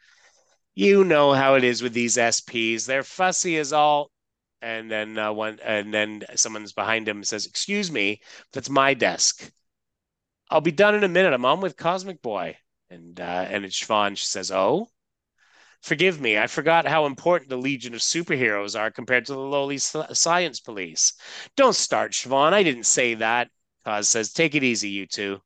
You 0.74 1.04
know 1.04 1.34
how 1.34 1.56
it 1.56 1.64
is 1.64 1.82
with 1.82 1.94
these 1.94 2.18
SPs. 2.18 2.86
They're 2.86 3.04
fussy 3.04 3.58
as 3.58 3.74
all 3.74 4.12
and 4.66 4.90
then 4.90 5.18
uh, 5.18 5.32
one 5.32 5.60
and 5.64 5.94
then 5.94 6.24
someone's 6.36 6.74
behind 6.74 7.08
him 7.08 7.24
says, 7.24 7.46
"Excuse 7.46 7.92
me, 7.92 8.22
that's 8.52 8.70
my 8.70 8.96
desk. 8.96 9.52
I'll 10.50 10.62
be 10.62 10.72
done 10.72 10.96
in 10.96 11.04
a 11.04 11.08
minute. 11.08 11.34
I'm 11.34 11.46
on 11.46 11.62
with 11.62 11.78
Cosmic 11.78 12.22
Boy." 12.22 12.58
And 12.90 13.20
uh, 13.20 13.46
and 13.50 13.64
it's 13.64 13.80
Shvaughn. 13.80 14.18
She 14.18 14.26
says, 14.26 14.52
"Oh, 14.52 14.90
forgive 15.86 16.20
me. 16.20 16.38
I 16.38 16.48
forgot 16.48 16.88
how 16.88 17.06
important 17.06 17.50
the 17.50 17.58
Legion 17.58 17.94
of 17.94 18.02
Superheroes 18.02 18.80
are 18.80 18.92
compared 18.92 19.26
to 19.28 19.34
the 19.34 19.40
lowly 19.40 19.78
science 19.78 20.60
police. 20.60 21.14
Don't 21.56 21.76
start, 21.76 22.12
Shvaughn. 22.12 22.54
I 22.54 22.64
didn't 22.64 22.86
say 22.86 23.16
that." 23.16 23.50
Cause 23.86 24.10
says, 24.10 24.34
"Take 24.34 24.56
it 24.56 24.64
easy, 24.64 24.90
you 24.90 25.06
two. 25.08 25.42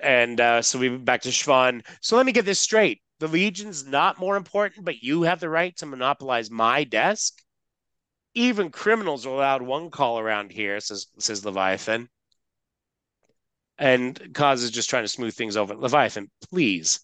And 0.00 0.40
uh, 0.40 0.62
so 0.62 0.78
we 0.78 0.88
back 0.88 1.22
to 1.22 1.30
Shvaughn. 1.30 1.84
So 2.00 2.16
let 2.16 2.26
me 2.26 2.32
get 2.32 2.44
this 2.44 2.60
straight 2.60 3.00
the 3.20 3.28
Legion's 3.28 3.86
not 3.86 4.18
more 4.18 4.36
important, 4.36 4.84
but 4.84 5.02
you 5.02 5.22
have 5.22 5.40
the 5.40 5.48
right 5.48 5.76
to 5.78 5.86
monopolize 5.86 6.50
my 6.50 6.84
desk? 6.84 7.42
even 8.36 8.70
criminals 8.70 9.24
are 9.26 9.30
allowed 9.30 9.62
one 9.62 9.90
call 9.90 10.18
around 10.18 10.52
here, 10.52 10.78
says 10.78 11.06
says 11.18 11.44
Leviathan. 11.44 12.08
And 13.78 14.34
Cause 14.34 14.62
is 14.62 14.70
just 14.70 14.90
trying 14.90 15.04
to 15.04 15.08
smooth 15.08 15.34
things 15.34 15.56
over. 15.56 15.74
Leviathan, 15.74 16.30
please. 16.50 17.00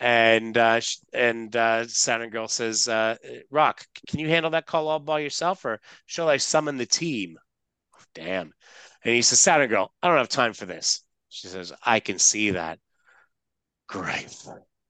And 0.00 0.56
uh, 0.56 0.80
and 1.12 1.54
uh, 1.54 1.86
Saturn 1.86 2.30
Girl 2.30 2.48
says, 2.48 2.88
uh, 2.88 3.16
"Rokk, 3.52 3.86
can 4.08 4.18
you 4.18 4.30
handle 4.30 4.52
that 4.52 4.64
call 4.64 4.88
all 4.88 4.98
by 4.98 5.20
yourself, 5.20 5.62
or 5.66 5.78
shall 6.06 6.30
I 6.30 6.38
summon 6.38 6.78
the 6.78 6.86
team?" 6.86 7.38
Oh, 7.94 8.02
Damn. 8.14 8.54
And 9.04 9.14
he 9.14 9.20
says, 9.20 9.40
"Saturn 9.40 9.68
Girl, 9.68 9.92
I 10.02 10.08
don't 10.08 10.16
have 10.16 10.30
time 10.30 10.54
for 10.54 10.64
this." 10.64 11.04
She 11.28 11.48
says, 11.48 11.74
"I 11.84 12.00
can 12.00 12.18
see 12.18 12.52
that." 12.52 12.78
Great. 13.88 14.34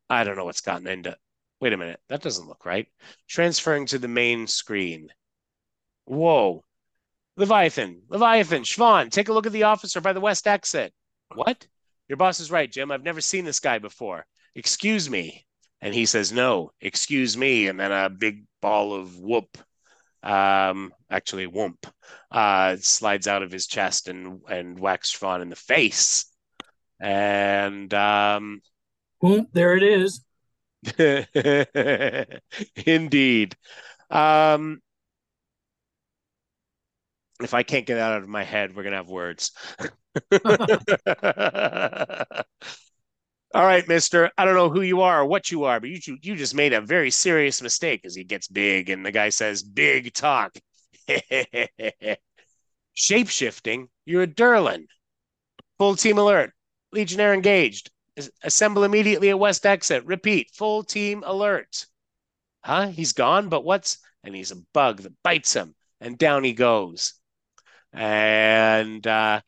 I 0.08 0.22
don't 0.22 0.36
know 0.36 0.44
what's 0.44 0.60
gotten 0.60 0.86
into. 0.86 1.16
Wait 1.60 1.72
a 1.72 1.76
minute, 1.76 2.00
that 2.08 2.22
doesn't 2.22 2.46
look 2.46 2.64
right. 2.64 2.86
Transferring 3.28 3.86
to 3.86 3.98
the 3.98 4.08
main 4.08 4.46
screen. 4.46 5.08
Whoa. 6.04 6.64
Leviathan, 7.36 8.02
Leviathan, 8.08 8.62
Shvaughn, 8.62 9.10
take 9.10 9.28
a 9.28 9.32
look 9.32 9.46
at 9.46 9.52
the 9.52 9.64
officer 9.64 10.00
by 10.00 10.12
the 10.12 10.20
west 10.20 10.46
exit. 10.46 10.94
What? 11.34 11.66
Your 12.08 12.16
boss 12.16 12.38
is 12.38 12.50
right, 12.50 12.70
Jim. 12.70 12.92
I've 12.92 13.02
never 13.02 13.20
seen 13.20 13.44
this 13.44 13.60
guy 13.60 13.78
before 13.78 14.24
excuse 14.54 15.08
me. 15.08 15.46
And 15.80 15.94
he 15.94 16.06
says, 16.06 16.32
no, 16.32 16.72
excuse 16.80 17.36
me. 17.36 17.68
And 17.68 17.80
then 17.80 17.92
a 17.92 18.10
big 18.10 18.44
ball 18.60 18.94
of 18.94 19.18
whoop, 19.18 19.56
um, 20.22 20.92
actually 21.10 21.46
whoop, 21.46 21.86
uh, 22.30 22.76
slides 22.80 23.26
out 23.26 23.42
of 23.42 23.50
his 23.50 23.66
chest 23.66 24.08
and, 24.08 24.40
and 24.48 24.78
whacks 24.78 25.16
Shvaughn 25.16 25.40
in 25.40 25.48
the 25.48 25.56
face. 25.56 26.26
And, 27.00 27.92
um, 27.94 28.60
Boom, 29.20 29.46
there 29.52 29.76
it 29.76 29.82
is. 29.82 30.22
Indeed. 32.86 33.56
Um, 34.10 34.80
if 37.42 37.54
I 37.54 37.62
can't 37.62 37.86
get 37.86 37.94
that 37.94 38.12
out 38.12 38.22
of 38.22 38.28
my 38.28 38.44
head, 38.44 38.74
we're 38.74 38.82
gonna 38.82 38.96
have 38.96 39.08
words. 39.08 39.52
All 43.52 43.64
right, 43.64 43.86
mister. 43.88 44.30
I 44.38 44.44
don't 44.44 44.54
know 44.54 44.70
who 44.70 44.82
you 44.82 45.00
are 45.00 45.22
or 45.22 45.26
what 45.26 45.50
you 45.50 45.64
are, 45.64 45.80
but 45.80 45.90
you 45.90 46.18
you 46.22 46.36
just 46.36 46.54
made 46.54 46.72
a 46.72 46.80
very 46.80 47.10
serious 47.10 47.60
mistake 47.60 48.02
as 48.04 48.14
he 48.14 48.22
gets 48.22 48.46
big 48.46 48.90
and 48.90 49.04
the 49.04 49.10
guy 49.10 49.30
says, 49.30 49.62
Big 49.64 50.12
talk. 50.14 50.54
Shape 52.94 53.28
shifting, 53.28 53.88
you're 54.04 54.22
a 54.22 54.26
Durlan. 54.28 54.86
Full 55.78 55.96
team 55.96 56.18
alert. 56.18 56.52
Legionnaire 56.92 57.34
engaged. 57.34 57.90
Assemble 58.44 58.84
immediately 58.84 59.30
at 59.30 59.38
West 59.38 59.66
Exit. 59.66 60.04
Repeat, 60.04 60.50
full 60.54 60.84
team 60.84 61.24
alert. 61.26 61.86
Huh? 62.64 62.88
He's 62.88 63.12
gone, 63.14 63.48
but 63.48 63.64
what's 63.64 63.98
and 64.22 64.34
he's 64.34 64.52
a 64.52 64.62
bug 64.74 64.98
that 65.02 65.22
bites 65.24 65.54
him, 65.54 65.74
and 66.00 66.16
down 66.18 66.44
he 66.44 66.52
goes. 66.52 67.14
And 67.92 69.04
uh 69.06 69.40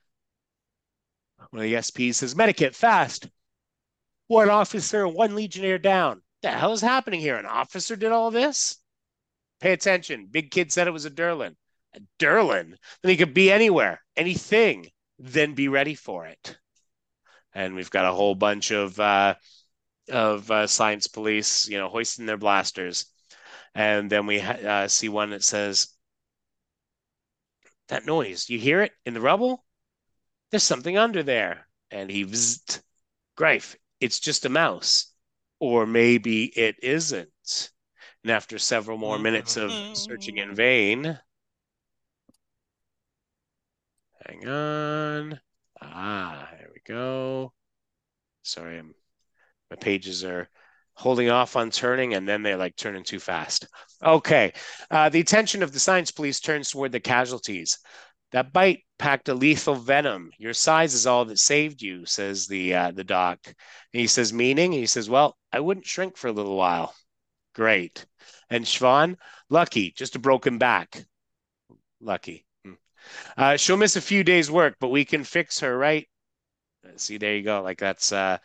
one 1.51 1.63
of 1.63 1.71
the 1.71 1.77
SPs 1.77 2.17
says, 2.17 2.35
Medikit, 2.35 2.75
fast 2.75 3.29
one 4.33 4.49
officer, 4.49 5.07
one 5.07 5.35
legionnaire 5.35 5.79
down. 5.79 6.23
The 6.41 6.51
hell 6.51 6.73
is 6.73 6.81
happening 6.81 7.21
here? 7.21 7.37
An 7.37 7.47
officer 7.47 7.97
did 7.97 8.13
all 8.13 8.31
this? 8.31 8.79
Pay 9.61 9.73
attention. 9.73 10.27
Big 10.31 10.51
kid 10.51 10.73
said 10.73 10.89
it 10.89 10.93
was 10.93 11.05
a 11.05 11.11
Durlan. 11.11 11.55
A 11.95 12.01
Durlan? 12.19 12.75
Then 13.03 13.11
he 13.11 13.17
could 13.19 13.35
be 13.35 13.53
anywhere, 13.53 14.03
anything. 14.17 14.89
Then 15.19 15.55
be 15.55 15.69
ready 15.69 15.95
for 15.95 16.27
it. 16.27 16.57
And 17.55 17.75
we've 17.75 17.91
got 17.91 18.11
a 18.11 18.15
whole 18.15 18.35
bunch 18.35 18.71
of 18.71 18.99
uh, 18.99 19.35
of 20.11 20.51
uh, 20.51 20.67
science 20.67 21.07
police, 21.07 21.69
you 21.69 21.77
know, 21.77 21.91
hoisting 21.91 22.27
their 22.27 22.39
blasters. 22.39 23.07
And 23.75 24.11
then 24.11 24.27
we 24.27 24.41
uh, 24.41 24.89
see 24.89 25.11
one 25.11 25.31
that 25.31 25.45
says, 25.45 25.89
"That 27.89 28.07
noise, 28.07 28.49
you 28.49 28.59
hear 28.59 28.83
it 28.83 28.93
in 29.05 29.13
the 29.13 29.21
rubble? 29.21 29.65
There's 30.51 30.63
something 30.63 30.97
under 30.97 31.23
there." 31.23 31.69
And 31.91 32.11
he, 32.11 32.25
vzzt, 32.25 32.81
Grife, 33.37 33.77
it's 34.03 34.21
just 34.21 34.45
a 34.45 34.49
mouse. 34.49 35.07
Or 35.61 35.87
maybe 35.87 36.47
it 36.47 36.77
isn't. 36.83 37.71
And 38.25 38.33
after 38.33 38.59
several 38.59 38.99
more 38.99 39.19
minutes 39.19 39.57
of 39.57 39.83
searching 39.93 40.39
in 40.39 40.55
vain, 40.55 41.19
hang 44.27 44.49
on. 44.49 45.41
Ah, 45.81 46.49
there 46.59 46.71
we 46.73 46.81
go. 46.87 47.53
Sorry, 48.43 48.79
I'm, 48.79 48.95
my 49.71 49.77
pages 49.77 50.25
are 50.25 50.49
holding 50.95 51.31
off 51.31 51.57
on 51.57 51.71
turning 51.71 52.15
and 52.15 52.29
then 52.29 52.43
they're 52.43 52.57
like 52.57 52.77
turning 52.77 53.05
too 53.05 53.21
fast. 53.21 53.67
Okay. 54.03 54.53
Uh, 54.91 55.09
the 55.09 55.21
attention 55.21 55.63
of 55.63 55.73
the 55.73 55.81
science 55.81 56.11
police 56.11 56.41
turns 56.41 56.71
toward 56.71 56.93
the 56.93 57.01
casualties. 57.01 57.79
That 58.33 58.53
bite 58.53 58.85
packed 58.99 59.29
a 59.29 59.35
lethal 59.35 59.75
venom. 59.75 60.31
Your 60.39 60.55
size 60.55 60.95
is 60.95 61.07
all 61.07 61.25
that 61.27 61.39
saved 61.39 61.83
you, 61.83 62.07
says 62.07 62.47
the 62.47 62.75
uh, 62.75 62.91
the 62.91 63.05
doc. 63.05 63.39
And 63.47 63.55
he 64.01 64.07
says, 64.07 64.33
meaning? 64.33 64.73
He 64.73 64.87
says, 64.87 65.09
well, 65.09 65.37
I 65.53 65.61
wouldn't 65.61 65.87
shrink 65.87 66.17
for 66.17 66.29
a 66.29 66.33
little 66.33 66.57
while. 66.57 66.95
Great. 67.55 68.07
And 68.49 68.65
Shvaughn, 68.65 69.17
lucky, 69.51 69.93
just 69.93 70.17
a 70.17 70.19
broken 70.19 70.59
back. 70.59 71.05
Lucky. 72.01 72.47
Hmm. 72.65 72.73
Uh, 73.37 73.57
she'll 73.57 73.77
miss 73.77 73.97
a 73.97 74.01
few 74.01 74.25
days' 74.25 74.51
work, 74.51 74.77
but 74.81 74.89
we 74.89 75.05
can 75.05 75.25
fix 75.25 75.61
her, 75.61 75.77
right? 75.77 76.09
See, 76.97 77.19
there 77.19 77.37
you 77.37 77.43
go. 77.43 77.63
Like 77.63 77.79
that's 77.79 78.13
uh, 78.13 78.39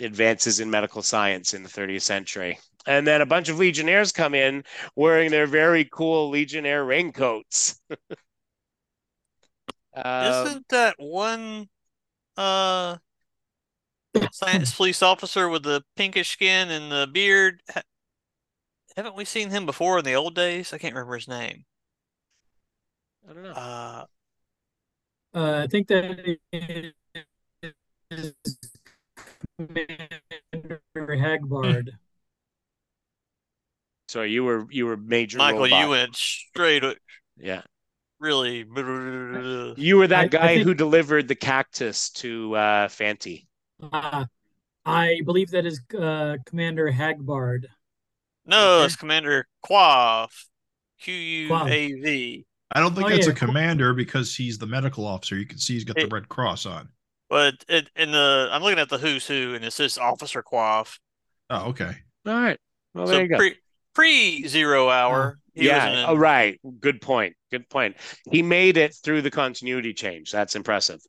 advances 0.00 0.60
in 0.60 0.70
medical 0.70 1.02
science 1.02 1.54
in 1.54 1.62
the 1.62 1.68
30th 1.68 2.02
century. 2.02 2.58
And 2.86 3.06
then 3.06 3.20
a 3.20 3.26
bunch 3.26 3.48
of 3.48 3.58
legionnaires 3.58 4.12
come 4.12 4.34
in 4.34 4.64
wearing 4.96 5.30
their 5.30 5.46
very 5.46 5.88
cool 5.90 6.30
legionnaire 6.30 6.84
raincoats. 6.84 7.80
Um, 9.94 10.46
Isn't 10.46 10.68
that 10.70 10.94
one 10.98 11.68
uh 12.36 12.96
science 14.32 14.72
police 14.76 15.02
officer 15.02 15.48
with 15.48 15.62
the 15.64 15.82
pinkish 15.96 16.30
skin 16.30 16.70
and 16.70 16.90
the 16.90 17.06
beard? 17.12 17.62
Ha- 17.70 17.82
haven't 18.96 19.16
we 19.16 19.24
seen 19.24 19.50
him 19.50 19.66
before 19.66 19.98
in 19.98 20.04
the 20.04 20.14
old 20.14 20.34
days? 20.34 20.72
I 20.72 20.78
can't 20.78 20.94
remember 20.94 21.14
his 21.14 21.28
name. 21.28 21.64
I 23.28 23.32
don't 23.32 23.42
know. 23.42 23.50
Uh, 23.50 24.04
uh, 25.34 25.60
I 25.62 25.66
think 25.66 25.88
that 25.88 26.38
is 26.52 26.92
Commander 29.58 30.20
Hagbard. 31.16 31.90
So 34.08 34.20
you 34.20 34.44
were 34.44 34.66
you 34.70 34.84
were 34.84 34.98
major 34.98 35.38
Michael, 35.38 35.60
robot. 35.60 35.80
you 35.80 35.88
went 35.88 36.14
straight. 36.16 36.84
yeah. 37.38 37.62
Really. 38.22 38.64
You 39.76 39.96
were 39.96 40.06
that 40.06 40.18
I- 40.18 40.22
I 40.22 40.28
guy 40.28 40.46
think- 40.54 40.66
who 40.66 40.74
delivered 40.74 41.26
the 41.26 41.34
cactus 41.34 42.08
to 42.10 42.54
uh, 42.54 42.88
Fanti. 42.88 43.48
Uh, 43.82 44.24
I 44.86 45.20
believe 45.24 45.50
that 45.50 45.66
is 45.66 45.80
uh, 45.98 46.36
Commander 46.46 46.90
Hagbard. 46.90 47.66
No, 48.46 48.76
Okay. 48.76 48.86
it's 48.86 48.96
Commander 48.96 49.46
Quav. 49.66 50.28
Q 51.00 51.12
U 51.14 51.54
A 51.56 51.92
V. 51.94 52.46
I 52.74 52.80
don't 52.80 52.94
think 52.94 53.06
Oh, 53.08 53.10
that's 53.10 53.26
yeah. 53.26 53.32
a 53.32 53.36
commander 53.36 53.92
because 53.92 54.36
he's 54.36 54.56
the 54.56 54.66
medical 54.66 55.04
officer. 55.04 55.36
You 55.36 55.46
can 55.46 55.58
see 55.58 55.74
he's 55.74 55.84
got 55.84 55.96
the 55.96 56.02
It- 56.04 56.12
red 56.12 56.28
cross 56.28 56.64
on. 56.64 56.88
But 57.28 57.64
it, 57.68 57.90
in 57.96 58.12
the 58.12 58.48
I'm 58.52 58.62
looking 58.62 58.78
at 58.78 58.88
the 58.88 58.98
who's 58.98 59.26
who, 59.26 59.54
and 59.54 59.64
it 59.64 59.72
says 59.72 59.98
Officer 59.98 60.42
Quav. 60.44 60.96
Oh, 61.50 61.70
okay. 61.70 61.92
All 62.26 62.34
right. 62.34 62.58
Well, 62.94 63.06
so 63.06 63.12
there 63.14 63.22
you 63.22 63.28
go. 63.28 63.36
pre 63.36 63.56
pre 63.94 64.46
zero 64.46 64.88
hour. 64.88 65.38
he 65.54 65.66
yeah. 65.66 66.06
Oh, 66.08 66.14
right. 66.14 66.60
Good 66.80 67.00
point. 67.00 67.34
Good 67.50 67.68
point. 67.68 67.96
He 68.30 68.42
made 68.42 68.76
it 68.76 68.94
through 68.94 69.22
the 69.22 69.30
continuity 69.30 69.92
change. 69.92 70.30
That's 70.30 70.56
impressive. 70.56 71.00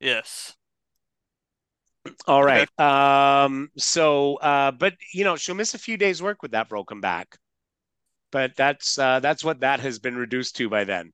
Yes. 0.00 0.54
All 2.26 2.42
right. 2.42 2.68
Okay. 2.78 2.84
Um. 2.84 3.68
So, 3.76 4.36
uh, 4.36 4.72
but 4.72 4.94
you 5.12 5.24
know, 5.24 5.36
she'll 5.36 5.54
miss 5.54 5.74
a 5.74 5.78
few 5.78 5.96
days' 5.96 6.22
work 6.22 6.42
with 6.42 6.52
that 6.52 6.68
broken 6.68 7.00
back. 7.00 7.36
But 8.32 8.56
that's 8.56 8.98
uh, 8.98 9.20
that's 9.20 9.44
what 9.44 9.60
that 9.60 9.80
has 9.80 9.98
been 9.98 10.16
reduced 10.16 10.56
to 10.56 10.68
by 10.68 10.84
then. 10.84 11.12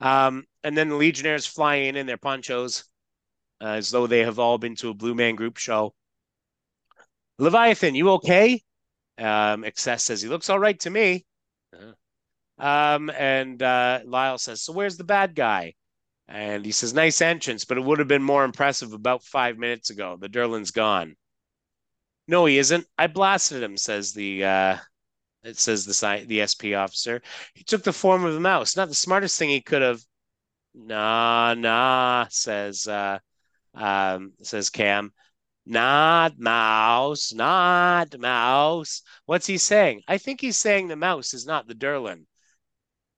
Um, 0.00 0.44
and 0.64 0.76
then 0.76 0.88
the 0.88 0.96
Legionnaires 0.96 1.46
fly 1.46 1.76
in 1.76 1.96
in 1.96 2.06
their 2.06 2.16
ponchos, 2.16 2.84
uh, 3.60 3.66
as 3.66 3.90
though 3.90 4.06
they 4.06 4.20
have 4.20 4.38
all 4.38 4.58
been 4.58 4.74
to 4.76 4.90
a 4.90 4.94
Blue 4.94 5.14
Man 5.14 5.36
Group 5.36 5.58
show. 5.58 5.94
Leviathan, 7.38 7.94
you 7.94 8.10
okay? 8.12 8.62
Um, 9.18 9.64
XS 9.64 10.04
says 10.04 10.22
he 10.22 10.28
looks 10.28 10.50
all 10.50 10.58
right 10.58 10.78
to 10.80 10.90
me. 10.90 11.24
Um, 12.58 13.10
and 13.10 13.62
uh, 13.62 14.00
Lyle 14.04 14.38
says, 14.38 14.62
so 14.62 14.72
where's 14.72 14.96
the 14.96 15.04
bad 15.04 15.34
guy? 15.34 15.74
And 16.28 16.64
he 16.64 16.72
says, 16.72 16.92
nice 16.94 17.20
entrance, 17.20 17.64
but 17.64 17.78
it 17.78 17.84
would 17.84 17.98
have 17.98 18.08
been 18.08 18.22
more 18.22 18.44
impressive 18.44 18.92
about 18.92 19.22
five 19.22 19.58
minutes 19.58 19.90
ago. 19.90 20.16
The 20.18 20.28
Durlan's 20.28 20.70
gone. 20.70 21.16
No, 22.28 22.46
he 22.46 22.58
isn't. 22.58 22.86
I 22.98 23.06
blasted 23.06 23.62
him, 23.62 23.76
says 23.76 24.12
the 24.12 24.44
uh 24.44 24.78
it 25.44 25.58
says 25.58 25.84
the 25.86 25.94
sci- 25.94 26.24
the 26.24 26.40
SP 26.42 26.74
officer. 26.74 27.22
He 27.54 27.64
took 27.64 27.84
the 27.84 27.92
form 27.92 28.24
of 28.24 28.34
a 28.34 28.40
mouse. 28.40 28.76
Not 28.76 28.88
the 28.88 28.94
smartest 28.94 29.38
thing 29.38 29.50
he 29.50 29.60
could 29.60 29.82
have. 29.82 30.02
Nah, 30.74 31.54
nah, 31.54 32.26
says 32.30 32.88
uh 32.88 33.18
um 33.74 34.34
says 34.42 34.70
Cam. 34.70 35.12
Not 35.66 36.38
mouse, 36.38 37.32
not 37.34 38.18
mouse. 38.18 39.02
What's 39.26 39.46
he 39.46 39.58
saying? 39.58 40.02
I 40.08 40.18
think 40.18 40.40
he's 40.40 40.56
saying 40.56 40.88
the 40.88 40.96
mouse 40.96 41.34
is 41.34 41.44
not 41.46 41.66
the 41.68 41.74
Durlan. 41.74 42.26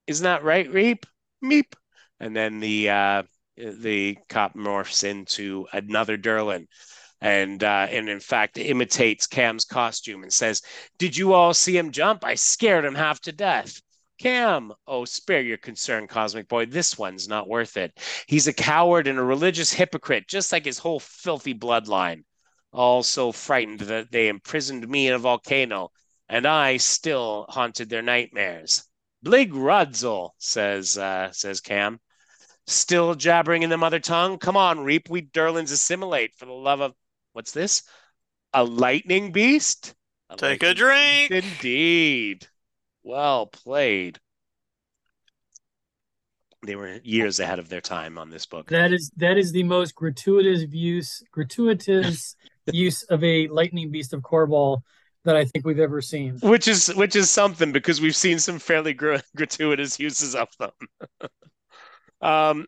Isn't 0.07 0.25
that 0.25 0.43
right, 0.43 0.69
Reep? 0.71 1.07
Meep. 1.45 1.75
And 2.19 2.35
then 2.35 2.59
the 2.61 2.91
uh, 2.91 3.23
the 3.57 4.19
cop 4.29 4.55
morphs 4.55 5.05
into 5.05 5.69
another 5.73 6.17
Durlan. 6.19 6.67
and 7.21 7.63
uh, 7.65 7.87
and 7.91 8.09
in 8.09 8.21
fact 8.21 8.59
imitates 8.59 9.27
Cam's 9.27 9.65
costume 9.65 10.23
and 10.23 10.33
says, 10.33 10.63
"Did 10.99 11.17
you 11.17 11.33
all 11.35 11.55
see 11.55 11.77
him 11.77 11.91
jump? 11.93 12.25
I 12.25 12.35
scared 12.37 12.85
him 12.85 12.95
half 12.95 13.21
to 13.23 13.33
death." 13.33 13.81
Cam, 14.19 14.73
oh, 14.87 15.05
spare 15.05 15.43
your 15.43 15.59
concern, 15.59 16.09
Cosmic 16.09 16.49
Boy. 16.49 16.67
This 16.67 16.99
one's 16.99 17.29
not 17.29 17.49
worth 17.49 17.77
it. 17.77 17.97
He's 18.27 18.49
a 18.49 18.53
coward 18.53 19.07
and 19.07 19.19
a 19.19 19.23
religious 19.23 19.73
hypocrite, 19.73 20.27
just 20.29 20.51
like 20.53 20.65
his 20.65 20.79
whole 20.79 20.99
filthy 21.01 21.55
bloodline. 21.55 22.25
All 22.73 23.03
so 23.03 23.33
frightened 23.33 23.81
that 23.81 24.12
they 24.12 24.29
imprisoned 24.29 24.87
me 24.89 25.09
in 25.09 25.14
a 25.14 25.19
volcano, 25.19 25.91
and 26.29 26.47
I 26.47 26.77
still 26.77 27.47
haunted 27.49 27.89
their 27.89 28.03
nightmares. 28.03 28.85
Blig 29.23 29.53
Rudzel, 29.53 30.31
says 30.39 30.97
uh, 30.97 31.33
says 31.33 31.61
Cam. 31.61 32.01
Still 32.66 33.14
jabbering 33.14 33.62
in 33.62 33.71
the 33.71 33.79
mother 33.79 33.99
tongue? 33.99 34.39
Come 34.39 34.57
on, 34.57 34.81
Reep, 34.81 35.09
we 35.09 35.23
Durlans 35.23 35.73
assimilate 35.73 36.35
for 36.35 36.45
the 36.45 36.53
love 36.53 36.81
of 36.81 36.95
what's 37.33 37.53
this? 37.53 37.83
A 38.53 38.62
lightning 38.62 39.33
beast? 39.33 39.95
A 40.29 40.37
Take 40.37 40.62
lightning 40.62 40.71
a 40.71 40.75
drink. 40.75 41.31
Beast 41.31 41.45
indeed. 41.47 42.47
Well 43.03 43.47
played. 43.47 44.21
They 46.66 46.77
were 46.77 47.01
years 47.03 47.41
ahead 47.41 47.59
of 47.59 47.69
their 47.69 47.81
time 47.81 48.19
on 48.19 48.31
this 48.31 48.45
book. 48.45 48.69
That 48.69 48.93
is 48.93 49.11
that 49.16 49.39
is 49.39 49.53
the 49.53 49.62
most 49.62 49.95
gratuitous 49.95 50.64
use 50.71 51.23
gratuitous 51.31 52.37
use 52.73 53.03
of 53.05 53.23
a 53.25 53.49
lightning 53.49 53.91
beast 53.91 54.12
of 54.12 54.21
Korbal 54.23 54.83
that 55.25 55.37
I 55.37 55.45
think 55.45 55.66
we've 55.66 55.79
ever 55.79 56.01
seen. 56.01 56.39
Which 56.41 56.69
is 56.69 56.89
which 56.95 57.16
is 57.16 57.31
something 57.31 57.73
because 57.73 58.01
we've 58.01 58.16
seen 58.16 58.39
some 58.39 58.59
fairly 58.59 58.95
gr- 58.95 59.16
gratuitous 59.37 59.99
uses 59.99 60.35
of 60.35 60.49
them. 60.59 60.71
um, 62.21 62.66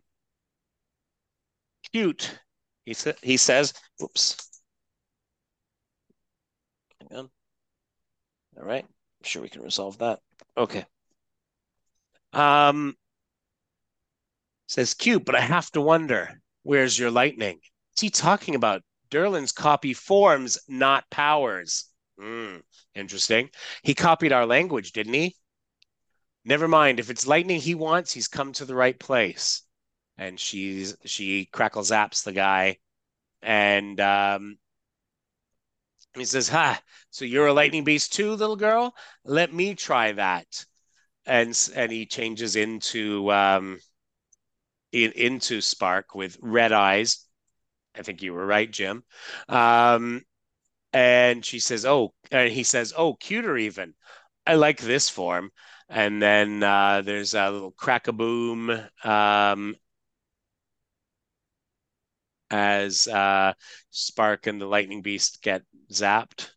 cute. 1.93 2.39
He 2.85 2.95
sa- 2.95 3.13
he 3.23 3.37
says. 3.37 3.73
Whoops. 3.99 4.37
Hang 7.01 7.19
on. 7.19 7.31
All 8.59 8.65
right. 8.67 8.85
I'm 8.85 9.25
sure 9.25 9.43
we 9.43 9.49
can 9.49 9.63
resolve 9.63 9.99
that. 9.99 10.21
Okay. 10.57 10.85
Um. 12.33 12.95
Says 14.67 14.95
cute, 14.95 15.25
but 15.25 15.35
I 15.35 15.41
have 15.41 15.71
to 15.73 15.81
wonder. 15.81 16.41
Where's 16.63 16.99
your 16.99 17.11
lightning? 17.11 17.59
What's 17.91 18.03
he 18.03 18.11
talking 18.11 18.55
about? 18.55 18.83
Durlan's 19.11 19.53
copy 19.53 19.93
forms, 19.95 20.59
not 20.69 21.11
powers. 21.11 21.87
Mm, 22.19 22.63
interesting. 22.95 23.51
He 23.83 23.95
copied 23.95 24.33
our 24.33 24.47
language, 24.47 24.93
didn't 24.93 25.15
he? 25.15 25.37
Never 26.45 26.69
mind. 26.69 27.01
If 27.01 27.11
it's 27.11 27.27
lightning 27.27 27.61
he 27.61 27.75
wants, 27.75 28.13
he's 28.13 28.29
come 28.29 28.53
to 28.55 28.65
the 28.65 28.75
right 28.75 28.99
place. 28.99 29.63
And 30.17 30.39
she's 30.39 30.97
she 31.05 31.47
crackle 31.47 31.83
zaps 31.83 32.25
the 32.25 32.33
guy, 32.33 32.79
and 33.43 33.99
um, 34.01 34.59
he 36.15 36.25
says, 36.25 36.49
"Ha! 36.49 36.83
So 37.11 37.25
you're 37.25 37.47
a 37.47 37.53
lightning 37.55 37.85
beast 37.85 38.13
too, 38.13 38.35
little 38.35 38.57
girl? 38.57 38.95
Let 39.25 39.53
me 39.53 39.75
try 39.75 40.13
that." 40.13 40.67
And 41.25 41.57
and 41.75 41.91
he 41.91 42.05
changes 42.05 42.57
into 42.57 43.33
um, 43.33 43.81
in, 44.93 45.13
into 45.13 45.61
Spark 45.61 46.15
with 46.15 46.37
red 46.41 46.73
eyes. 46.73 47.25
I 47.97 48.03
think 48.03 48.23
you 48.23 48.33
were 48.33 48.47
right, 48.47 48.71
Jim. 48.71 49.05
Um, 49.49 50.23
and 50.93 51.45
she 51.45 51.59
says, 51.61 51.87
"Oh," 51.87 52.15
and 52.31 52.53
he 52.53 52.65
says, 52.65 52.93
"Oh, 52.97 53.15
cuter 53.15 53.57
even." 53.57 53.95
I 54.47 54.55
like 54.55 54.81
this 54.81 55.09
form. 55.09 55.51
And 55.89 56.23
then 56.23 56.63
uh, 56.63 57.03
there's 57.03 57.35
a 57.35 57.51
little 57.51 57.73
crack 57.73 58.07
a 58.07 58.13
boom 58.13 58.71
um, 59.03 59.77
as 62.51 63.09
uh, 63.09 63.55
Spark 63.91 64.47
and 64.47 64.61
the 64.61 64.67
Lightning 64.67 65.03
Beast 65.03 65.43
get 65.43 65.63
zapped. 65.93 66.51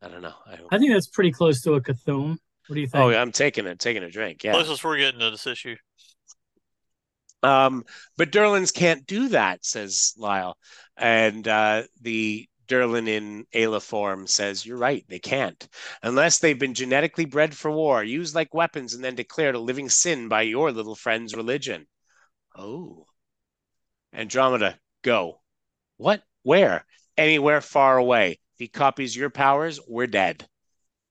I 0.00 0.08
don't 0.08 0.22
know. 0.22 0.34
I, 0.46 0.58
I 0.70 0.78
think 0.78 0.92
that's 0.92 1.08
pretty 1.08 1.32
close 1.32 1.60
to 1.62 1.74
a 1.74 1.80
Cthulhu. 1.80 2.36
What 2.66 2.74
do 2.74 2.80
you 2.80 2.86
think? 2.86 3.04
Oh, 3.04 3.08
yeah, 3.08 3.20
I'm 3.20 3.32
taking 3.32 3.66
it, 3.66 3.78
taking 3.80 4.04
a 4.04 4.10
drink. 4.10 4.44
Yeah, 4.44 4.52
closest 4.52 4.84
we're 4.84 4.98
getting 4.98 5.20
to 5.20 5.30
this 5.30 5.46
issue. 5.46 5.76
Um, 7.42 7.84
but 8.16 8.32
Durlans 8.32 8.72
can't 8.72 9.06
do 9.06 9.28
that, 9.28 9.64
says 9.64 10.14
Lyle, 10.16 10.56
and 10.96 11.46
uh, 11.46 11.84
the 12.00 12.48
Durlan 12.68 13.08
in 13.08 13.46
Ayla 13.54 13.82
form 13.82 14.26
says, 14.26 14.64
You're 14.64 14.76
right, 14.76 15.04
they 15.08 15.18
can't. 15.18 15.66
Unless 16.02 16.38
they've 16.38 16.58
been 16.58 16.74
genetically 16.74 17.24
bred 17.24 17.56
for 17.56 17.70
war, 17.70 18.04
used 18.04 18.34
like 18.34 18.52
weapons, 18.54 18.94
and 18.94 19.02
then 19.02 19.14
declared 19.14 19.54
a 19.54 19.60
living 19.60 19.88
sin 19.88 20.28
by 20.28 20.42
your 20.42 20.70
little 20.70 20.94
friend's 20.94 21.34
religion. 21.34 21.86
Oh. 22.54 23.06
Andromeda, 24.12 24.78
go. 25.02 25.40
What? 25.96 26.22
Where? 26.42 26.84
Anywhere 27.16 27.60
far 27.60 27.96
away. 27.96 28.32
If 28.32 28.58
he 28.58 28.68
copies 28.68 29.16
your 29.16 29.30
powers, 29.30 29.80
we're 29.88 30.06
dead. 30.06 30.46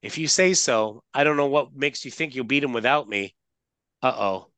If 0.01 0.17
you 0.17 0.28
say 0.28 0.53
so, 0.53 1.03
I 1.13 1.23
don't 1.23 1.38
know 1.38 1.47
what 1.47 1.73
makes 1.73 2.05
you 2.05 2.11
think 2.11 2.36
you'll 2.36 2.45
beat 2.45 2.63
him 2.63 2.73
without 2.73 3.09
me. 3.09 3.36
Uh 4.01 4.13
oh. 4.15 4.51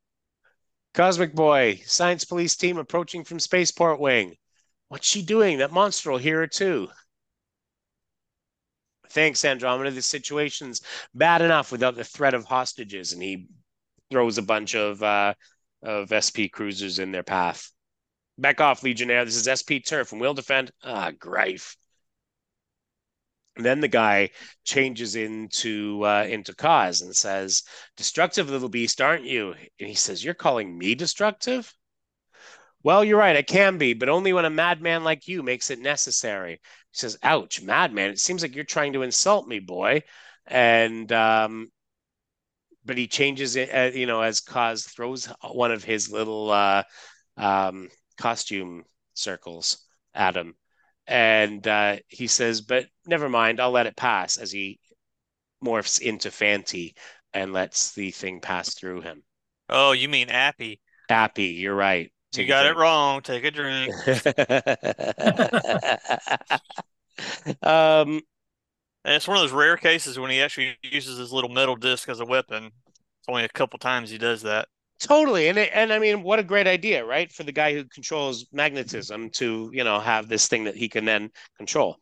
Cosmic 0.94 1.34
Boy, 1.34 1.80
Science 1.86 2.24
Police 2.24 2.56
team 2.56 2.76
approaching 2.78 3.24
from 3.24 3.38
Spaceport 3.38 4.00
Wing. 4.00 4.36
What's 4.88 5.06
she 5.06 5.22
doing? 5.22 5.58
That 5.58 5.72
monster 5.72 6.10
will 6.10 6.18
hear 6.18 6.38
her 6.38 6.46
too. 6.46 6.88
Thanks, 9.10 9.44
Andromeda. 9.44 9.90
The 9.90 10.02
situation's 10.02 10.82
bad 11.14 11.42
enough 11.42 11.72
without 11.72 11.96
the 11.96 12.04
threat 12.04 12.34
of 12.34 12.44
hostages. 12.44 13.12
And 13.12 13.22
he 13.22 13.46
throws 14.10 14.38
a 14.38 14.42
bunch 14.42 14.74
of 14.74 15.02
uh, 15.02 15.34
of 15.82 16.12
SP 16.12 16.50
cruisers 16.52 16.98
in 16.98 17.12
their 17.12 17.22
path. 17.22 17.70
Back 18.38 18.60
off, 18.60 18.82
Legionnaire. 18.82 19.24
This 19.24 19.36
is 19.36 19.48
SP 19.48 19.82
Turf, 19.84 20.12
and 20.12 20.20
we'll 20.20 20.34
defend. 20.34 20.70
Ah, 20.82 21.12
Grife. 21.16 21.76
And 23.56 23.64
then 23.64 23.80
the 23.80 23.88
guy 23.88 24.30
changes 24.64 25.16
into 25.16 26.02
uh, 26.04 26.26
into 26.28 26.54
Cause 26.54 27.02
and 27.02 27.14
says, 27.14 27.62
"Destructive 27.96 28.48
little 28.50 28.68
beast, 28.68 29.00
aren't 29.00 29.24
you?" 29.24 29.52
And 29.52 29.88
he 29.88 29.94
says, 29.94 30.24
"You're 30.24 30.34
calling 30.34 30.76
me 30.78 30.94
destructive?" 30.94 31.74
Well, 32.82 33.04
you're 33.04 33.18
right. 33.18 33.36
It 33.36 33.46
can 33.46 33.78
be, 33.78 33.92
but 33.94 34.08
only 34.08 34.32
when 34.32 34.44
a 34.44 34.50
madman 34.50 35.04
like 35.04 35.28
you 35.28 35.42
makes 35.42 35.70
it 35.70 35.78
necessary. 35.78 36.52
He 36.52 36.58
says, 36.92 37.18
Ouch, 37.22 37.60
madman. 37.62 38.10
It 38.10 38.18
seems 38.18 38.42
like 38.42 38.54
you're 38.54 38.64
trying 38.64 38.94
to 38.94 39.02
insult 39.02 39.46
me, 39.46 39.58
boy. 39.58 40.02
And, 40.46 41.10
um, 41.12 41.70
but 42.84 42.96
he 42.96 43.06
changes 43.06 43.56
it, 43.56 43.68
uh, 43.70 43.96
you 43.96 44.06
know, 44.06 44.22
as 44.22 44.40
Cause 44.40 44.84
throws 44.84 45.26
one 45.42 45.72
of 45.72 45.84
his 45.84 46.10
little 46.10 46.50
uh, 46.50 46.82
um, 47.36 47.90
costume 48.16 48.84
circles 49.14 49.84
at 50.14 50.36
him. 50.36 50.54
And 51.10 51.66
uh, 51.66 51.96
he 52.08 52.28
says, 52.28 52.60
But 52.60 52.86
never 53.06 53.28
mind, 53.28 53.60
I'll 53.60 53.72
let 53.72 53.86
it 53.86 53.96
pass 53.96 54.36
as 54.36 54.52
he 54.52 54.78
morphs 55.64 56.00
into 56.00 56.30
Fanti 56.30 56.94
and 57.34 57.52
lets 57.52 57.92
the 57.92 58.12
thing 58.12 58.40
pass 58.40 58.74
through 58.74 59.02
him. 59.02 59.22
Oh, 59.68 59.92
you 59.92 60.08
mean 60.08 60.30
Appy? 60.30 60.80
Appy, 61.08 61.46
you're 61.46 61.74
right. 61.74 62.12
Take 62.32 62.46
you 62.46 62.48
got 62.48 62.66
it 62.66 62.76
wrong. 62.76 63.22
Take 63.22 63.44
a 63.44 63.50
drink. 63.50 63.92
um, 67.62 68.20
and 69.04 69.14
it's 69.14 69.26
one 69.26 69.36
of 69.36 69.42
those 69.42 69.52
rare 69.52 69.76
cases 69.76 70.18
when 70.18 70.30
he 70.30 70.40
actually 70.40 70.76
uses 70.82 71.18
his 71.18 71.32
little 71.32 71.50
metal 71.50 71.74
disc 71.74 72.08
as 72.08 72.20
a 72.20 72.24
weapon. 72.24 72.66
It's 72.66 73.28
only 73.28 73.44
a 73.44 73.48
couple 73.48 73.80
times 73.80 74.10
he 74.10 74.18
does 74.18 74.42
that. 74.42 74.68
Totally, 75.00 75.48
and 75.48 75.56
it, 75.56 75.70
and 75.72 75.92
I 75.94 75.98
mean, 75.98 76.22
what 76.22 76.38
a 76.38 76.42
great 76.42 76.66
idea, 76.66 77.02
right? 77.04 77.32
For 77.32 77.42
the 77.42 77.52
guy 77.52 77.72
who 77.72 77.84
controls 77.84 78.46
magnetism 78.52 79.30
to 79.30 79.70
you 79.72 79.82
know 79.82 79.98
have 79.98 80.28
this 80.28 80.46
thing 80.46 80.64
that 80.64 80.76
he 80.76 80.90
can 80.90 81.06
then 81.06 81.30
control. 81.56 81.96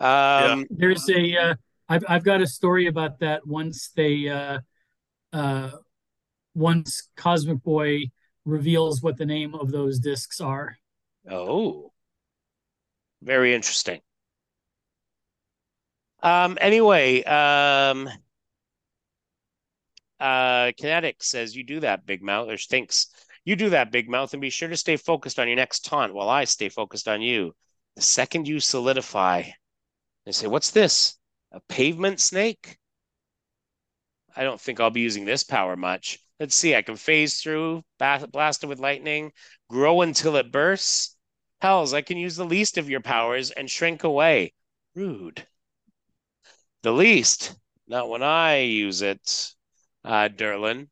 Um, 0.00 0.60
yeah. 0.60 0.64
There's 0.70 1.08
a 1.08 1.36
uh, 1.36 1.54
I've 1.88 2.04
I've 2.08 2.24
got 2.24 2.42
a 2.42 2.46
story 2.46 2.88
about 2.88 3.20
that. 3.20 3.46
Once 3.46 3.90
they 3.94 4.28
uh, 4.28 4.58
uh, 5.32 5.70
once 6.54 7.08
Cosmic 7.16 7.62
Boy 7.62 8.10
reveals 8.44 9.00
what 9.00 9.16
the 9.16 9.26
name 9.26 9.54
of 9.54 9.70
those 9.70 10.00
discs 10.00 10.40
are. 10.40 10.76
Oh, 11.30 11.92
very 13.22 13.54
interesting. 13.54 14.00
Um, 16.20 16.58
anyway, 16.60 17.22
um, 17.22 18.08
uh, 20.20 20.72
Kinetix 20.72 21.24
says 21.24 21.56
you 21.56 21.64
do 21.64 21.80
that, 21.80 22.06
Big 22.06 22.22
Mouth, 22.22 22.48
or 22.48 22.56
thinks 22.56 23.08
you 23.44 23.56
do 23.56 23.70
that, 23.70 23.92
Big 23.92 24.08
Mouth, 24.08 24.32
and 24.32 24.40
be 24.40 24.50
sure 24.50 24.68
to 24.68 24.76
stay 24.76 24.96
focused 24.96 25.38
on 25.38 25.48
your 25.48 25.56
next 25.56 25.84
taunt 25.84 26.14
while 26.14 26.28
I 26.28 26.44
stay 26.44 26.68
focused 26.68 27.08
on 27.08 27.20
you. 27.20 27.54
The 27.96 28.02
second 28.02 28.48
you 28.48 28.60
solidify, 28.60 29.42
they 30.24 30.32
say, 30.32 30.46
What's 30.46 30.70
this? 30.70 31.18
A 31.52 31.60
pavement 31.68 32.20
snake? 32.20 32.78
I 34.34 34.42
don't 34.42 34.60
think 34.60 34.80
I'll 34.80 34.90
be 34.90 35.00
using 35.00 35.24
this 35.24 35.44
power 35.44 35.76
much. 35.76 36.18
Let's 36.40 36.56
see, 36.56 36.74
I 36.74 36.82
can 36.82 36.96
phase 36.96 37.40
through, 37.40 37.84
blast 37.98 38.64
it 38.64 38.66
with 38.66 38.80
lightning, 38.80 39.32
grow 39.70 40.00
until 40.00 40.36
it 40.36 40.50
bursts. 40.50 41.16
Hells, 41.60 41.94
I 41.94 42.02
can 42.02 42.18
use 42.18 42.34
the 42.34 42.44
least 42.44 42.76
of 42.76 42.90
your 42.90 43.00
powers 43.00 43.52
and 43.52 43.70
shrink 43.70 44.02
away. 44.02 44.52
Rude. 44.94 45.46
The 46.82 46.92
least, 46.92 47.54
not 47.86 48.08
when 48.08 48.22
I 48.22 48.58
use 48.58 49.00
it, 49.00 49.53
uh, 50.04 50.28
Durlan. 50.28 50.88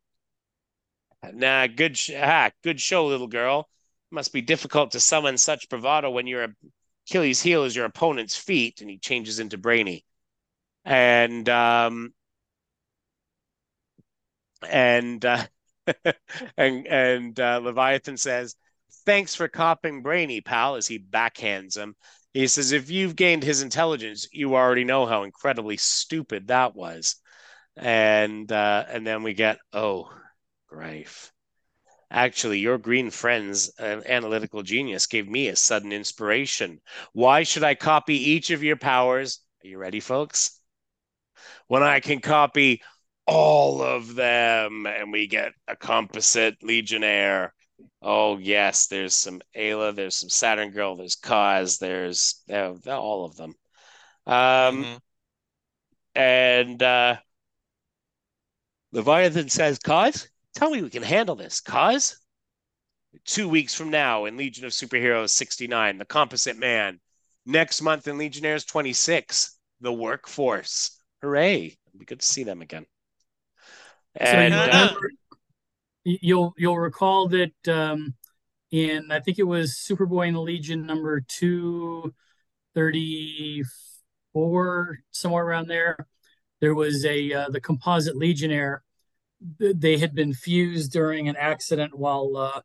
Nah, 1.32 1.66
good, 1.68 1.96
sh- 1.96 2.10
ah, 2.16 2.50
good 2.62 2.80
show, 2.80 3.06
little 3.06 3.26
girl. 3.28 3.68
Must 4.10 4.32
be 4.32 4.42
difficult 4.42 4.90
to 4.92 5.00
summon 5.00 5.38
such 5.38 5.68
bravado 5.68 6.10
when 6.10 6.26
your 6.26 6.54
Achilles' 7.08 7.42
heel 7.42 7.64
is 7.64 7.74
your 7.76 7.86
opponent's 7.86 8.36
feet, 8.36 8.80
and 8.80 8.90
he 8.90 8.98
changes 8.98 9.38
into 9.38 9.56
Brainy. 9.58 10.04
And 10.84 11.48
um, 11.48 12.14
and 14.68 15.24
uh, 15.24 15.44
and 16.56 16.86
and 16.86 17.40
uh, 17.40 17.60
Leviathan 17.62 18.16
says, 18.16 18.56
"Thanks 19.04 19.34
for 19.34 19.48
copping 19.48 20.02
Brainy, 20.02 20.40
pal." 20.40 20.76
As 20.76 20.86
he 20.86 20.98
backhands 20.98 21.76
him, 21.76 21.96
he 22.32 22.46
says, 22.46 22.72
"If 22.72 22.90
you've 22.90 23.16
gained 23.16 23.42
his 23.42 23.62
intelligence, 23.62 24.28
you 24.32 24.54
already 24.54 24.84
know 24.84 25.06
how 25.06 25.22
incredibly 25.24 25.76
stupid 25.76 26.48
that 26.48 26.74
was." 26.74 27.16
And 27.76 28.50
uh, 28.50 28.84
and 28.88 29.06
then 29.06 29.22
we 29.22 29.34
get, 29.34 29.58
"Oh, 29.72 30.10
Grife." 30.68 31.32
Actually, 32.10 32.60
your 32.60 32.78
green 32.78 33.10
friend's 33.10 33.72
uh, 33.80 34.02
analytical 34.06 34.62
genius 34.62 35.06
gave 35.06 35.28
me 35.28 35.48
a 35.48 35.56
sudden 35.56 35.92
inspiration. 35.92 36.80
Why 37.12 37.42
should 37.42 37.64
I 37.64 37.74
copy 37.74 38.16
each 38.32 38.50
of 38.50 38.62
your 38.62 38.76
powers? 38.76 39.40
Are 39.64 39.68
you 39.68 39.78
ready, 39.78 40.00
folks? 40.00 40.60
When 41.66 41.82
I 41.82 42.00
can 42.00 42.20
copy 42.20 42.82
all 43.26 43.82
of 43.82 44.14
them 44.14 44.86
and 44.86 45.12
we 45.12 45.26
get 45.26 45.52
a 45.68 45.76
composite 45.76 46.62
legionnaire. 46.62 47.54
Oh, 48.00 48.38
yes, 48.38 48.86
there's 48.88 49.14
some 49.14 49.40
Ayla, 49.56 49.94
there's 49.94 50.16
some 50.16 50.28
Saturn 50.28 50.70
Girl, 50.70 50.96
there's 50.96 51.16
Kaz, 51.16 51.78
there's 51.78 52.42
uh, 52.50 52.74
all 52.88 53.24
of 53.24 53.36
them. 53.36 53.54
Um, 54.26 54.84
Mhm. 54.84 54.98
and 56.14 56.82
uh, 56.82 57.16
Leviathan 58.92 59.48
says, 59.48 59.78
Cause, 59.78 60.28
tell 60.54 60.70
me 60.70 60.82
we 60.82 60.90
can 60.90 61.02
handle 61.02 61.34
this. 61.34 61.60
Cause? 61.60 62.18
Two 63.24 63.48
weeks 63.48 63.74
from 63.74 63.90
now 63.90 64.24
in 64.24 64.36
Legion 64.36 64.64
of 64.64 64.72
Superheroes 64.72 65.30
69, 65.30 65.98
The 65.98 66.04
Composite 66.04 66.58
Man. 66.58 66.98
Next 67.44 67.82
month 67.82 68.06
in 68.08 68.18
Legionnaires 68.18 68.64
26, 68.64 69.58
The 69.80 69.92
Workforce. 69.92 70.98
Hooray. 71.20 71.66
It'd 71.66 71.98
be 71.98 72.04
good 72.04 72.20
to 72.20 72.26
see 72.26 72.44
them 72.44 72.62
again. 72.62 72.86
And 74.16 74.52
so 74.52 74.60
uh, 74.60 74.94
you'll 76.04 76.52
you'll 76.56 76.78
recall 76.78 77.28
that 77.28 77.68
um, 77.68 78.14
in 78.70 79.10
I 79.10 79.20
think 79.20 79.38
it 79.38 79.44
was 79.44 79.72
Superboy 79.72 80.28
and 80.28 80.36
the 80.36 80.40
Legion 80.40 80.86
number 80.86 81.22
two 81.26 82.12
thirty 82.74 83.62
four 84.32 84.98
somewhere 85.10 85.44
around 85.44 85.68
there. 85.68 85.96
There 86.62 86.74
was 86.76 87.04
a 87.04 87.32
uh, 87.32 87.48
the 87.50 87.60
composite 87.60 88.16
Legionnaire. 88.16 88.84
They 89.58 89.98
had 89.98 90.14
been 90.14 90.32
fused 90.32 90.92
during 90.92 91.28
an 91.28 91.34
accident 91.34 91.98
while 91.98 92.36
uh, 92.36 92.60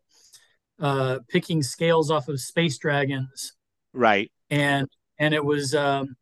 uh, 0.80 1.20
picking 1.28 1.64
scales 1.64 2.12
off 2.12 2.28
of 2.28 2.39
space 2.39 2.78
dragons, 2.78 3.54
right. 3.93 4.32
and 4.52 4.88
and 5.18 5.34
it 5.34 5.43
was 5.43 5.74
um, 5.74 6.16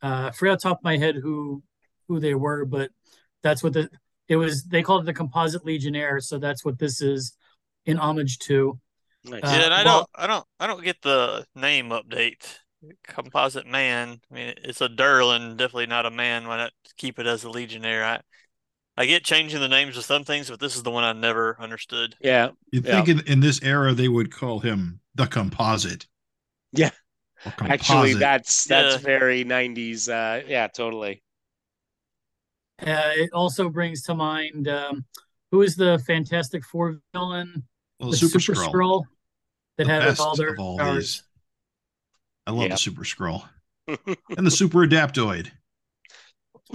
uh, 0.00 0.28
I 0.28 0.30
forgot 0.30 0.52
off 0.52 0.58
the 0.60 0.68
top 0.68 0.78
of 0.78 0.84
my 0.84 0.96
head 0.96 1.16
who 1.16 1.64
who 2.06 2.20
they 2.20 2.34
were, 2.34 2.64
but 2.64 2.90
that's 3.42 3.64
what 3.64 3.72
the 3.72 3.90
it 4.28 4.36
was. 4.36 4.62
They 4.62 4.84
called 4.84 5.02
it 5.02 5.06
the 5.06 5.12
Composite 5.12 5.66
Legionnaire, 5.66 6.20
so 6.20 6.38
that's 6.38 6.64
what 6.64 6.78
this 6.78 7.02
is 7.02 7.36
in 7.84 7.98
homage 7.98 8.38
to. 8.46 8.78
Nice. 9.24 9.42
Uh, 9.42 9.48
Yeah, 9.48 9.64
and 9.64 9.74
I 9.74 9.84
well- 9.84 9.98
don't, 9.98 10.10
I 10.14 10.26
don't, 10.28 10.46
I 10.60 10.66
don't 10.68 10.84
get 10.84 11.02
the 11.02 11.44
name 11.56 11.88
update. 11.88 12.58
Composite 13.04 13.66
man. 13.66 14.20
I 14.30 14.34
mean, 14.34 14.54
it's 14.64 14.80
a 14.80 14.88
Durlan, 14.88 15.56
definitely 15.56 15.86
not 15.86 16.06
a 16.06 16.10
man. 16.10 16.46
Why 16.48 16.56
not 16.56 16.72
keep 16.96 17.18
it 17.18 17.26
as 17.26 17.44
a 17.44 17.50
Legionnaire? 17.50 18.04
I, 18.04 18.20
I 18.96 19.06
get 19.06 19.24
changing 19.24 19.60
the 19.60 19.68
names 19.68 19.96
of 19.96 20.04
some 20.04 20.24
things, 20.24 20.50
but 20.50 20.60
this 20.60 20.76
is 20.76 20.82
the 20.82 20.90
one 20.90 21.04
I 21.04 21.12
never 21.12 21.56
understood. 21.60 22.16
yeah. 22.20 22.50
You'd 22.72 22.84
Yeah. 22.86 23.02
think 23.04 23.08
in, 23.08 23.26
in 23.32 23.40
this 23.40 23.62
era 23.62 23.92
they 23.94 24.08
would 24.08 24.32
call 24.32 24.60
him 24.60 25.00
the 25.14 25.26
composite. 25.26 26.06
Yeah. 26.72 26.90
Or 27.44 27.52
Actually, 27.60 28.14
that's 28.14 28.64
that's 28.66 28.94
Yeah. 28.94 28.98
very 28.98 29.44
90s. 29.44 30.08
Uh, 30.08 30.42
yeah, 30.46 30.68
totally. 30.68 31.22
Uh, 32.80 33.12
it 33.16 33.30
also 33.32 33.68
brings 33.68 34.02
to 34.02 34.14
mind 34.14 34.66
um, 34.68 35.04
who 35.50 35.62
is 35.62 35.76
the 35.76 36.02
Fantastic 36.06 36.64
Four 36.64 37.00
villain, 37.12 37.64
well, 38.00 38.10
the 38.10 38.16
Super, 38.16 38.40
Super 38.40 38.58
Skrull. 38.60 38.68
Scroll, 38.68 39.06
that 39.78 39.84
The 39.86 39.90
had 39.92 40.20
all 40.20 40.36
their 40.36 40.54
of 40.54 40.58
all 40.60 40.78
powers. 40.78 40.98
these. 40.98 41.22
I 42.46 42.50
love 42.50 42.62
Yeah. 42.64 42.68
the 42.74 42.78
Super 42.78 43.02
Skrull 43.02 43.48
and 43.88 44.46
the 44.46 44.50
Super 44.50 44.78
Adaptoid. 44.86 45.50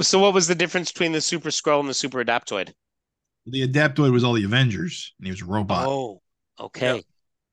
so, 0.02 0.20
what 0.20 0.34
was 0.34 0.48
the 0.48 0.56
difference 0.56 0.92
between 0.92 1.12
the 1.12 1.22
Super 1.22 1.50
Skrull 1.50 1.80
and 1.80 1.90
the 1.90 1.94
Super 1.94 2.24
Adaptoid? 2.24 2.74
The 3.46 3.68
Adaptoid 3.68 4.12
was 4.12 4.24
all 4.24 4.34
the 4.34 4.44
Avengers, 4.44 5.14
and 5.20 5.26
he 5.28 5.32
was 5.32 5.42
a 5.42 5.46
robot. 5.46 5.88
Oh, 5.88 6.22
okay. 6.60 7.04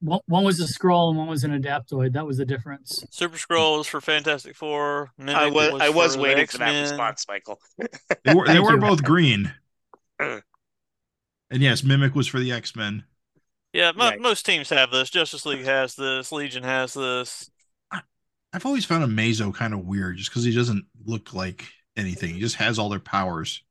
One, 0.01 0.21
one 0.27 0.45
was 0.45 0.61
a 0.61 0.65
Skrull 0.65 1.09
and 1.09 1.17
one 1.19 1.29
was 1.29 1.45
an 1.45 1.53
adaptoid. 1.59 2.13
That 2.13 2.27
was 2.27 2.37
the 2.37 2.45
difference. 2.45 3.05
Super 3.11 3.39
Skrull 3.39 3.79
was 3.79 3.87
for 3.87 4.01
Fantastic 4.03 4.55
Four. 4.55 5.13
Mimic 5.17 5.35
I 5.37 5.47
was 5.49 5.81
I 5.81 5.89
was 5.89 6.13
for 6.15 6.19
the 6.19 6.23
waiting 6.25 6.47
for 6.47 6.59
that 6.59 6.69
X-Men. 6.69 6.83
response, 6.83 7.25
Michael. 7.29 7.59
They 8.25 8.35
were 8.35 8.47
they 8.49 8.61
were 8.61 8.77
both 8.77 9.03
green. 9.03 9.55
and 10.21 10.43
yes, 11.51 11.83
Mimic 11.83 12.15
was 12.15 12.27
for 12.27 12.39
the 12.39 12.53
X 12.53 12.77
Men. 12.77 13.05
Yeah, 13.73 13.93
mo 13.93 14.11
Right. 14.11 14.21
most 14.21 14.45
teams 14.45 14.69
have 14.71 14.91
this. 14.91 15.11
Justice 15.11 15.47
League 15.47 15.65
has 15.65 15.95
this. 15.95 16.31
Legion 16.33 16.65
has 16.65 16.95
this. 16.95 17.51
I've 18.55 18.65
always 18.65 18.85
found 18.85 19.05
Amazo 19.05 19.53
kind 19.53 19.75
of 19.75 19.81
weird, 19.85 20.17
just 20.17 20.31
because 20.31 20.45
he 20.45 20.55
doesn't 20.55 20.85
look 21.05 21.35
like 21.35 21.67
anything. 21.97 22.35
He 22.35 22.41
just 22.41 22.55
has 22.57 22.79
all 22.79 22.89
their 22.89 23.01
powers. 23.01 23.63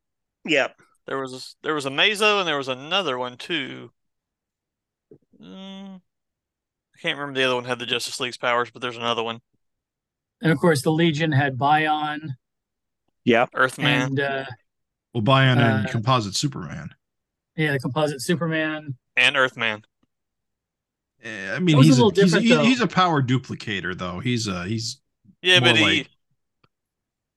Yeah. 0.46 0.68
There 1.08 1.18
was 1.20 1.34
a, 1.34 1.40
there 1.66 1.74
was 1.74 1.86
Amazo 1.86 2.40
and 2.40 2.48
there 2.48 2.58
was 2.58 2.68
another 2.68 3.18
one 3.18 3.38
too. 3.38 3.92
Mm, 5.42 5.96
I 6.96 7.00
can't 7.02 7.18
remember 7.18 7.40
the 7.40 7.46
other 7.46 7.56
one 7.56 7.66
had 7.66 7.80
the 7.80 7.86
Justice 7.86 8.20
League's 8.20 8.38
powers, 8.38 8.70
but 8.72 8.82
there's 8.82 8.98
another 8.98 9.24
one. 9.24 9.40
And 10.42 10.52
of 10.52 10.60
course, 10.60 10.82
the 10.82 10.92
Legion 10.92 11.32
had 11.32 11.58
Bion 11.58 12.36
Yeah. 13.24 13.46
Earthman. 13.56 14.02
and 14.04 14.20
uh, 14.20 14.46
Well, 15.14 15.24
Bion 15.24 15.58
and 15.60 15.88
Uh, 15.88 15.92
Composite 15.92 16.36
Superman. 16.36 16.94
yeah, 17.56 17.72
the 17.72 17.80
Composite 17.80 18.22
Superman. 18.22 18.96
and 19.16 19.38
Earthman. 19.38 19.84
Eh, 21.24 21.56
I 21.56 21.60
mean, 21.60 21.76
That 21.76 21.78
was 21.78 21.88
a 21.88 21.90
he's 21.90 22.00
a, 22.00 22.04
he's, 22.04 22.14
different, 22.14 22.46
he- 22.46 22.54
though. 22.54 22.64
he's 22.64 22.82
a 22.82 22.88
power 22.88 23.22
duplicator, 23.24 23.98
though. 23.98 24.20
He's 24.20 24.48
a 24.48 24.66
he's 24.66 25.00
Yeah, 25.42 25.60
but 25.62 25.78
he 25.78 25.84
like- 25.84 26.10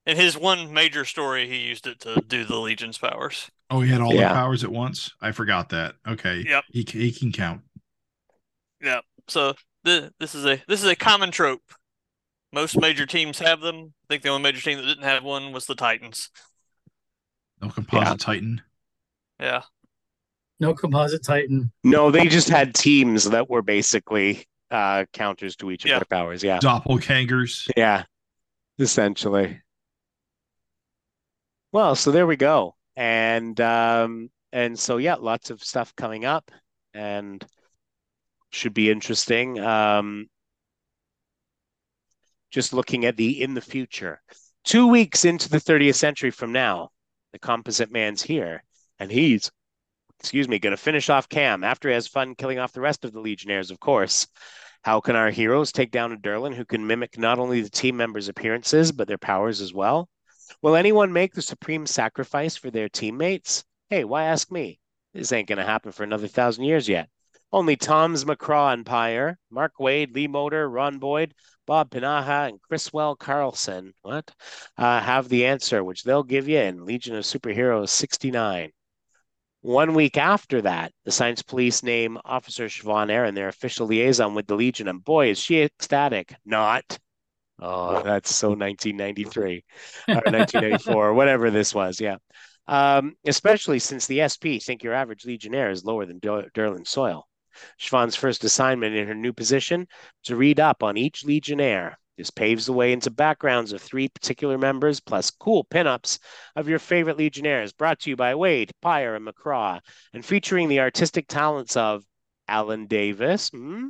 in 0.06 0.16
his 0.16 0.36
one 0.36 0.72
major 0.72 1.04
story 1.04 1.48
he 1.48 1.56
used 1.66 1.86
it 1.86 2.00
to 2.00 2.20
do 2.26 2.44
the 2.44 2.56
Legion's 2.56 2.98
powers. 2.98 3.50
oh 3.70 3.80
he 3.80 3.90
had 3.90 4.00
all 4.00 4.12
Yeah. 4.14 4.28
the 4.28 4.34
powers 4.34 4.64
at 4.64 4.70
once. 4.72 5.12
I 5.20 5.32
forgot 5.32 5.68
that. 5.70 5.94
Okay, 6.06 6.44
Yep. 6.46 6.64
he 6.70 6.84
he 6.88 7.12
can 7.12 7.32
count. 7.32 7.62
Yeah. 8.80 9.00
So 9.28 9.54
the 9.84 10.12
this 10.20 10.34
is 10.34 10.44
a 10.44 10.62
this 10.68 10.82
is 10.82 10.88
a 10.88 10.96
common 10.96 11.30
trope. 11.30 11.62
Most 12.52 12.80
major 12.80 13.06
teams 13.06 13.38
have 13.40 13.60
them. 13.60 13.92
I 14.04 14.06
think 14.14 14.22
the 14.22 14.28
only 14.30 14.42
major 14.42 14.60
team 14.62 14.78
that 14.78 14.84
didn't 14.86 15.02
have 15.04 15.22
one 15.24 15.52
was 15.52 15.66
the 15.66 15.74
Titans. 15.74 16.30
No 17.60 17.68
Composite 17.70 18.20
Titan. 18.20 18.62
Yeah. 19.40 19.62
No 20.58 20.72
Composite 20.74 21.22
Titan. 21.24 21.70
No, 21.84 22.10
they 22.10 22.26
just 22.28 22.48
had 22.48 22.74
teams 22.74 23.24
that 23.24 23.50
were 23.50 23.62
basically 23.62 24.46
uh, 24.70 25.04
counters 25.12 25.54
to 25.56 25.70
each 25.70 25.84
of 25.84 25.90
Yeah. 25.90 25.98
their 25.98 26.06
powers. 26.06 26.42
Yeah. 26.42 26.58
Doppelgangers. 26.58 27.70
Yeah. 27.76 28.04
Essentially. 28.78 29.60
Well, 31.72 31.94
so 31.94 32.10
there 32.10 32.26
we 32.26 32.36
go. 32.36 32.74
And 32.96 33.60
um 33.60 34.30
and 34.52 34.78
so 34.78 34.96
yeah, 34.96 35.14
lots 35.16 35.50
of 35.50 35.62
stuff 35.62 35.94
coming 35.96 36.24
up 36.24 36.50
and 36.94 37.44
should 38.50 38.72
be 38.72 38.90
interesting. 38.90 39.58
Um 39.60 40.28
just 42.50 42.72
looking 42.72 43.04
at 43.04 43.16
the 43.16 43.42
in 43.42 43.54
the 43.54 43.60
future. 43.60 44.22
Two 44.64 44.86
weeks 44.86 45.24
into 45.24 45.48
the 45.48 45.58
30th 45.58 45.96
century 45.96 46.30
from 46.30 46.52
now, 46.52 46.88
the 47.32 47.38
composite 47.38 47.92
man's 47.92 48.22
here, 48.22 48.64
and 48.98 49.10
he's 49.12 49.50
excuse 50.20 50.48
me, 50.48 50.58
gonna 50.58 50.76
finish 50.76 51.10
off 51.10 51.28
Cam 51.28 51.64
after 51.64 51.88
he 51.88 51.94
has 51.94 52.08
fun 52.08 52.34
killing 52.34 52.58
off 52.58 52.72
the 52.72 52.80
rest 52.80 53.04
of 53.04 53.12
the 53.12 53.20
Legionnaires, 53.20 53.70
of 53.70 53.80
course. 53.80 54.26
How 54.82 55.00
can 55.00 55.16
our 55.16 55.30
heroes 55.30 55.72
take 55.72 55.90
down 55.90 56.12
a 56.12 56.16
Durlan 56.16 56.54
who 56.54 56.64
can 56.64 56.86
mimic 56.86 57.18
not 57.18 57.38
only 57.38 57.60
the 57.60 57.70
team 57.70 57.96
members' 57.96 58.28
appearances, 58.28 58.92
but 58.92 59.08
their 59.08 59.18
powers 59.18 59.60
as 59.60 59.74
well? 59.74 60.08
Will 60.62 60.76
anyone 60.76 61.12
make 61.12 61.34
the 61.34 61.42
supreme 61.42 61.86
sacrifice 61.86 62.56
for 62.56 62.70
their 62.70 62.88
teammates? 62.88 63.64
Hey, 63.90 64.04
why 64.04 64.24
ask 64.24 64.50
me? 64.50 64.78
This 65.12 65.32
ain't 65.32 65.48
going 65.48 65.58
to 65.58 65.64
happen 65.64 65.92
for 65.92 66.04
another 66.04 66.28
thousand 66.28 66.64
years 66.64 66.88
yet. 66.88 67.08
Only 67.52 67.76
Tom's 67.76 68.24
McCraw 68.24 68.84
Peyer, 68.84 69.38
Mark 69.50 69.72
Waid, 69.80 70.14
Lee 70.14 70.28
Moder, 70.28 70.68
Ron 70.68 70.98
Boyd, 70.98 71.34
Bob 71.66 71.90
Pinaha, 71.90 72.48
and 72.48 72.60
Chriswell 72.60 73.18
Carlson, 73.18 73.92
what? 74.02 74.30
Uh, 74.76 75.00
have 75.00 75.28
the 75.28 75.46
answer, 75.46 75.82
which 75.82 76.04
they'll 76.04 76.22
give 76.22 76.48
you 76.48 76.58
in 76.58 76.84
Legion 76.84 77.16
of 77.16 77.24
Superheroes 77.24 77.88
69. 77.88 78.72
One 79.66 79.94
week 79.94 80.16
after 80.16 80.62
that, 80.62 80.92
the 81.04 81.10
Science 81.10 81.42
Police 81.42 81.82
name 81.82 82.18
Officer 82.24 82.66
Shvaughn 82.66 83.10
Erin 83.10 83.34
their 83.34 83.48
official 83.48 83.88
liaison 83.88 84.32
with 84.36 84.46
the 84.46 84.54
Legion, 84.54 84.86
and 84.86 85.02
boy, 85.02 85.30
is 85.30 85.40
she 85.40 85.60
ecstatic. 85.62 86.32
Not. 86.44 87.00
Oh, 87.58 88.00
that's 88.00 88.32
so 88.32 88.50
1993 88.56 89.64
or 90.06 90.14
1994 90.14 90.94
or 90.94 91.14
whatever 91.14 91.50
this 91.50 91.74
was. 91.74 92.00
Yeah. 92.00 92.18
Um, 92.68 93.16
especially 93.26 93.80
since 93.80 94.06
the 94.06 94.28
SP 94.30 94.62
think 94.62 94.84
your 94.84 94.94
average 94.94 95.24
Legionnaire 95.24 95.72
is 95.72 95.84
lower 95.84 96.06
than 96.06 96.20
Durlan 96.20 96.86
Soil. 96.86 97.26
Shvaughn's 97.80 98.14
first 98.14 98.44
assignment 98.44 98.94
in 98.94 99.08
her 99.08 99.16
new 99.16 99.32
position 99.32 99.88
to 100.26 100.36
read 100.36 100.60
up 100.60 100.84
on 100.84 100.96
each 100.96 101.24
Legionnaire. 101.24 101.98
This 102.16 102.30
paves 102.30 102.66
the 102.66 102.72
way 102.72 102.92
into 102.92 103.10
backgrounds 103.10 103.72
of 103.72 103.82
three 103.82 104.08
particular 104.08 104.56
members, 104.56 105.00
plus 105.00 105.30
cool 105.30 105.64
pinups 105.64 106.18
of 106.54 106.68
your 106.68 106.78
favorite 106.78 107.18
Legionnaires, 107.18 107.72
brought 107.72 108.00
to 108.00 108.10
you 108.10 108.16
by 108.16 108.32
Waid, 108.32 108.70
Peyer, 108.80 109.14
and 109.14 109.26
McCraw, 109.26 109.80
and 110.14 110.24
featuring 110.24 110.68
the 110.68 110.80
artistic 110.80 111.28
talents 111.28 111.76
of 111.76 112.04
Alan 112.48 112.86
Davis, 112.86 113.50
hmm, 113.50 113.88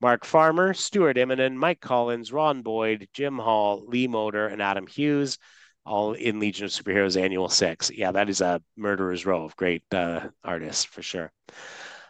Mark 0.00 0.24
Farmer, 0.24 0.74
Stuart 0.74 1.16
Immonen, 1.16 1.54
Mike 1.54 1.80
Collins, 1.80 2.32
Ron 2.32 2.62
Boyd, 2.62 3.08
Jim 3.12 3.38
Hall, 3.38 3.84
Lee 3.86 4.08
Moder, 4.08 4.48
and 4.48 4.60
Adam 4.60 4.86
Hughes, 4.86 5.38
all 5.86 6.12
in 6.12 6.40
Legion 6.40 6.66
of 6.66 6.70
Superheroes 6.70 7.20
Annual 7.20 7.48
Six. 7.48 7.90
Yeah, 7.90 8.12
that 8.12 8.28
is 8.28 8.40
a 8.40 8.60
murderer's 8.76 9.24
row 9.24 9.44
of 9.44 9.56
great 9.56 9.82
uh, 9.92 10.28
artists 10.44 10.84
for 10.84 11.02
sure. 11.02 11.32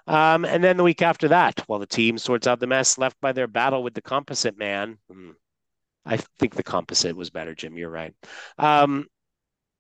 Um, 0.07 0.45
and 0.45 0.65
then 0.65 0.77
the 0.77 0.83
week 0.83 1.03
after 1.03 1.29
that, 1.29 1.61
while 1.69 1.79
the 1.79 1.87
team 1.87 2.19
sorts 2.19 2.47
out 2.47 2.59
the 2.59 2.67
mess 2.67 2.99
left 2.99 3.21
by 3.21 3.33
their 3.33 3.47
battle 3.47 3.83
with 3.83 3.95
the 3.95 4.03
Composite 4.03 4.59
Man, 4.59 4.99
hmm, 5.09 5.31
I 6.05 6.17
think 6.39 6.55
the 6.55 6.63
Composite 6.63 7.17
was 7.17 7.31
better, 7.31 7.55
Jim. 7.55 7.77
You're 7.77 7.91
right. 7.91 8.15
Um, 8.59 9.07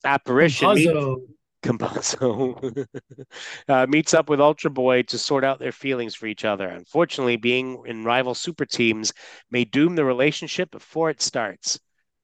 apparition. 0.04 0.68
Compazzo. 0.68 1.22
Compazzo 1.62 2.86
uh, 3.68 3.86
meets 3.88 4.14
up 4.14 4.28
with 4.28 4.40
Ultra 4.40 4.70
Boy 4.70 5.02
to 5.02 5.18
sort 5.18 5.44
out 5.44 5.58
their 5.58 5.72
feelings 5.72 6.14
for 6.14 6.26
each 6.26 6.44
other. 6.44 6.68
Unfortunately, 6.68 7.36
being 7.36 7.82
in 7.86 8.04
rival 8.04 8.34
super 8.34 8.66
teams 8.66 9.12
may 9.50 9.64
doom 9.64 9.94
the 9.94 10.04
relationship 10.04 10.70
before 10.70 11.10
it 11.10 11.22
starts. 11.22 11.78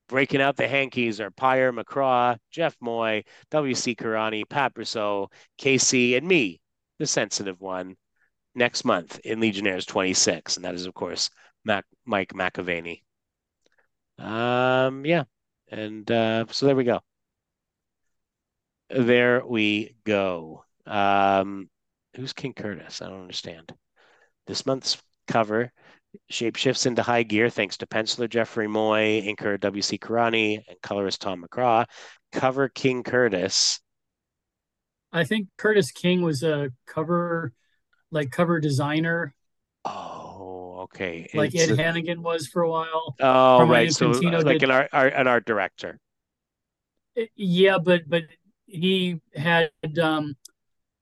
Breaking 0.09 0.40
out 0.40 0.57
the 0.57 0.66
hankies 0.66 1.20
are 1.20 1.30
Peyer 1.30 1.72
McCraw, 1.72 2.36
Jeff 2.51 2.74
Moy, 2.80 3.24
W.C. 3.51 3.94
Carani, 3.94 4.49
Pat 4.49 4.74
Brousseau, 4.74 5.28
KC, 5.61 6.16
and 6.16 6.26
me, 6.26 6.61
the 6.99 7.07
sensitive 7.07 7.61
one, 7.61 7.94
next 8.55 8.84
month 8.84 9.20
in 9.20 9.38
Legionnaires 9.38 9.84
26. 9.86 10.57
And 10.57 10.64
that 10.64 10.74
is, 10.74 10.86
of 10.86 10.94
course, 10.94 11.30
Mac- 11.64 11.84
Mike 12.07 12.32
McAvennie. 12.32 13.03
Um, 14.18 15.04
yeah. 15.04 15.24
And 15.70 16.10
uh, 16.10 16.46
so 16.50 16.66
there 16.66 16.76
we 16.76 16.84
go. 16.84 17.00
There 18.90 19.44
we 19.46 19.96
go. 20.04 20.64
Um, 20.86 21.68
who's 22.16 22.32
King 22.32 22.54
Curtis? 22.54 23.02
I 23.02 23.08
don't 23.08 23.20
understand. 23.20 23.72
This 24.46 24.64
month's 24.64 24.96
cover 25.26 25.72
shapeshifts 26.32 26.86
into 26.86 27.02
high 27.02 27.22
gear 27.22 27.50
thanks 27.50 27.76
to 27.78 27.86
penciler 27.86 28.28
Jeffrey 28.28 28.66
Moy, 28.66 29.22
inker 29.22 29.60
W.C. 29.60 29.98
Carani, 29.98 30.62
and 30.66 30.80
colorist 30.82 31.20
Tom 31.20 31.44
McCraw. 31.44 31.84
Cover 32.32 32.68
King 32.68 33.02
Curtis. 33.02 33.80
I 35.12 35.24
think 35.24 35.48
Curtis 35.56 35.90
King 35.90 36.22
was 36.22 36.42
a 36.42 36.70
cover, 36.86 37.52
like 38.10 38.30
cover 38.30 38.60
designer. 38.60 39.34
Oh, 39.84 40.27
okay. 40.80 41.28
Like 41.34 41.54
it's 41.54 41.70
Ed 41.70 41.78
a... 41.78 41.82
Hannigan 41.82 42.22
was 42.22 42.46
for 42.46 42.62
a 42.62 42.70
while. 42.70 43.14
Oh, 43.20 43.66
right. 43.66 43.92
So 43.92 44.08
like 44.08 44.60
did... 44.60 44.64
an 44.64 44.70
art, 44.70 44.88
art, 44.92 45.12
an 45.14 45.26
art 45.26 45.44
director. 45.44 45.98
Yeah, 47.34 47.78
but 47.78 48.08
but 48.08 48.24
he 48.66 49.20
had, 49.34 49.70
um, 50.00 50.36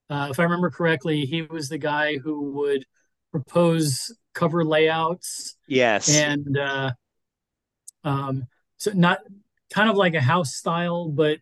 uh, 0.08 0.28
if 0.30 0.40
I 0.40 0.44
remember 0.44 0.70
correctly, 0.70 1.26
he 1.26 1.42
was 1.42 1.68
the 1.68 1.78
guy 1.78 2.16
who 2.16 2.52
would 2.52 2.86
propose 3.32 4.16
cover 4.34 4.64
layouts. 4.64 5.56
Yes. 5.66 6.14
And 6.14 6.56
uh, 6.56 6.92
um, 8.04 8.46
so 8.76 8.92
not 8.92 9.20
kind 9.70 9.90
of 9.90 9.96
like 9.96 10.14
a 10.14 10.20
house 10.20 10.54
style, 10.54 11.08
but 11.08 11.38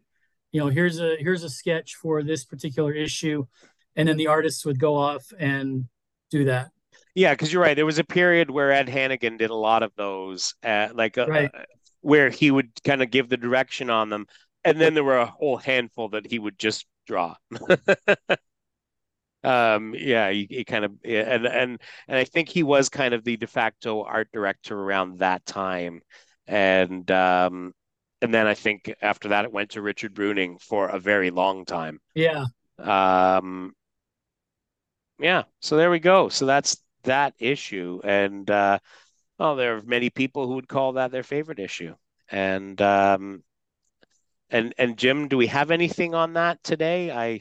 you 0.51 0.61
know, 0.61 0.69
here's 0.69 0.99
a 1.01 1.17
here's 1.19 1.43
a 1.43 1.51
sketch 1.51 1.97
for 1.97 2.23
this 2.23 2.45
particular 2.45 2.93
issue, 2.93 3.45
and 3.97 4.09
then 4.09 4.17
the 4.17 4.29
artists 4.29 4.65
would 4.65 4.79
go 4.79 4.97
off 4.97 5.33
and 5.39 5.87
do 6.31 6.45
that. 6.45 6.71
Yeah, 7.15 7.33
because 7.33 7.53
you're 7.53 7.63
right. 7.63 7.77
There 7.77 7.87
was 7.87 8.01
a 8.01 8.05
period 8.05 8.51
where 8.51 8.73
Ed 8.73 8.89
Hannigan 8.89 9.37
did 9.37 9.51
a 9.51 9.55
lot 9.55 9.83
of 9.83 9.93
those, 9.97 10.55
uh, 10.65 10.89
like 10.93 11.17
uh, 11.17 11.27
right. 11.27 11.51
where 12.01 12.29
he 12.29 12.51
would 12.51 12.71
kind 12.83 13.03
of 13.03 13.11
give 13.11 13.29
the 13.29 13.37
direction 13.37 13.89
on 13.89 14.11
them, 14.11 14.27
and 14.65 14.81
then 14.81 14.95
there 14.95 15.05
were 15.05 15.19
a 15.19 15.27
whole 15.27 15.57
handful 15.57 16.09
that 16.11 16.27
he 16.27 16.41
would 16.41 16.59
just 16.59 16.87
draw. 17.07 17.37
um, 19.45 19.95
yeah, 19.97 20.31
he, 20.31 20.49
he 20.51 20.65
kind 20.65 20.85
of 20.85 20.93
and 21.05 21.47
and 21.47 21.81
and 22.09 22.19
I 22.19 22.25
think 22.25 22.49
he 22.49 22.65
was 22.65 22.89
kind 22.89 23.15
of 23.15 23.23
the 23.23 23.37
de 23.37 23.47
facto 23.47 24.03
art 24.03 24.29
director 24.33 24.77
around 24.77 25.21
that 25.21 25.47
time, 25.47 26.01
and 26.49 27.09
um, 27.13 27.75
and 28.23 28.35
then 28.35 28.49
I 28.49 28.55
think 28.55 28.93
after 29.01 29.29
that 29.29 29.45
it 29.45 29.53
went 29.53 29.71
to 29.71 29.83
Richard 29.83 30.15
Bruning 30.15 30.61
for 30.61 30.89
a 30.89 30.99
very 30.99 31.31
long 31.31 31.65
time. 31.65 32.01
Yeah. 32.15 32.47
Um. 32.79 33.73
Yeah. 35.21 35.45
So 35.61 35.77
there 35.77 35.93
we 35.93 36.01
go. 36.01 36.29
So 36.29 36.45
that's 36.47 36.77
that 37.05 37.35
issue, 37.39 38.01
and 38.05 38.49
uh, 38.51 38.79
oh, 39.39 39.57
there 39.57 39.77
are 39.77 39.83
many 39.83 40.11
people 40.11 40.47
who 40.47 40.55
would 40.55 40.69
call 40.69 40.93
that 40.95 41.11
their 41.11 41.23
favorite 41.23 41.59
issue, 41.59 41.95
and 42.31 42.81
um, 42.83 43.43
and 44.51 44.75
and 44.79 44.97
Jim, 44.97 45.29
do 45.29 45.37
we 45.37 45.47
have 45.47 45.71
anything 45.71 46.15
on 46.15 46.35
that 46.35 46.63
today? 46.63 47.11
I. 47.11 47.41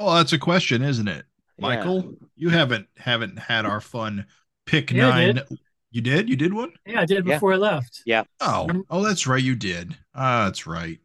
Oh, 0.00 0.14
that's 0.16 0.32
a 0.32 0.38
question, 0.38 0.82
isn't 0.82 1.08
it, 1.08 1.24
Michael? 1.58 2.04
Yeah. 2.04 2.26
You 2.36 2.48
haven't 2.50 2.86
haven't 2.96 3.38
had 3.38 3.66
our 3.66 3.80
fun 3.80 4.26
pick 4.66 4.92
yeah, 4.92 5.08
nine. 5.08 5.40
You 5.90 6.02
did? 6.02 6.28
You 6.28 6.36
did 6.36 6.52
one? 6.52 6.72
Yeah, 6.86 7.00
I 7.00 7.06
did 7.06 7.24
before 7.24 7.52
yeah. 7.52 7.56
I 7.56 7.60
left. 7.60 8.02
Yeah. 8.04 8.24
Oh, 8.40 8.68
oh, 8.90 9.02
that's 9.02 9.26
right. 9.26 9.42
You 9.42 9.56
did. 9.56 9.96
Ah, 10.14 10.44
that's 10.44 10.66
right. 10.66 10.98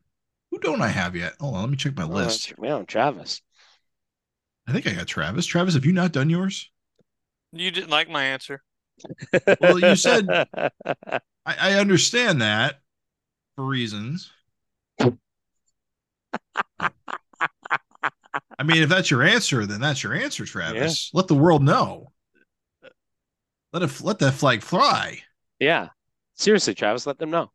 Who 0.51 0.59
don't 0.59 0.81
I 0.81 0.89
have 0.89 1.15
yet? 1.15 1.33
Hold 1.39 1.55
on, 1.55 1.61
let 1.61 1.69
me 1.71 1.77
check 1.77 1.95
my 1.95 2.03
oh, 2.03 2.07
list. 2.07 2.53
Yeah, 2.61 2.83
Travis. 2.85 3.41
I 4.67 4.71
think 4.71 4.87
I 4.87 4.93
got 4.93 5.07
Travis. 5.07 5.45
Travis, 5.45 5.73
have 5.73 5.85
you 5.85 5.93
not 5.93 6.11
done 6.11 6.29
yours? 6.29 6.69
You 7.53 7.71
didn't 7.71 7.89
like 7.89 8.09
my 8.09 8.23
answer. 8.23 8.61
well, 9.61 9.79
you 9.79 9.95
said 9.95 10.27
I, 10.55 10.69
I 11.45 11.73
understand 11.73 12.41
that 12.41 12.79
for 13.55 13.63
reasons. 13.63 14.31
I 14.99 15.11
mean, 18.63 18.81
if 18.81 18.89
that's 18.89 19.11
your 19.11 19.23
answer, 19.23 19.65
then 19.65 19.81
that's 19.81 20.03
your 20.03 20.13
answer, 20.13 20.45
Travis. 20.45 21.11
Yeah. 21.13 21.17
Let 21.17 21.27
the 21.27 21.35
world 21.35 21.63
know. 21.63 22.11
Let 23.71 23.83
it 23.83 24.01
let 24.01 24.19
that 24.19 24.33
flag 24.33 24.61
fly. 24.61 25.19
Yeah. 25.59 25.89
Seriously, 26.35 26.73
Travis, 26.73 27.05
let 27.05 27.19
them 27.19 27.29
know. 27.29 27.51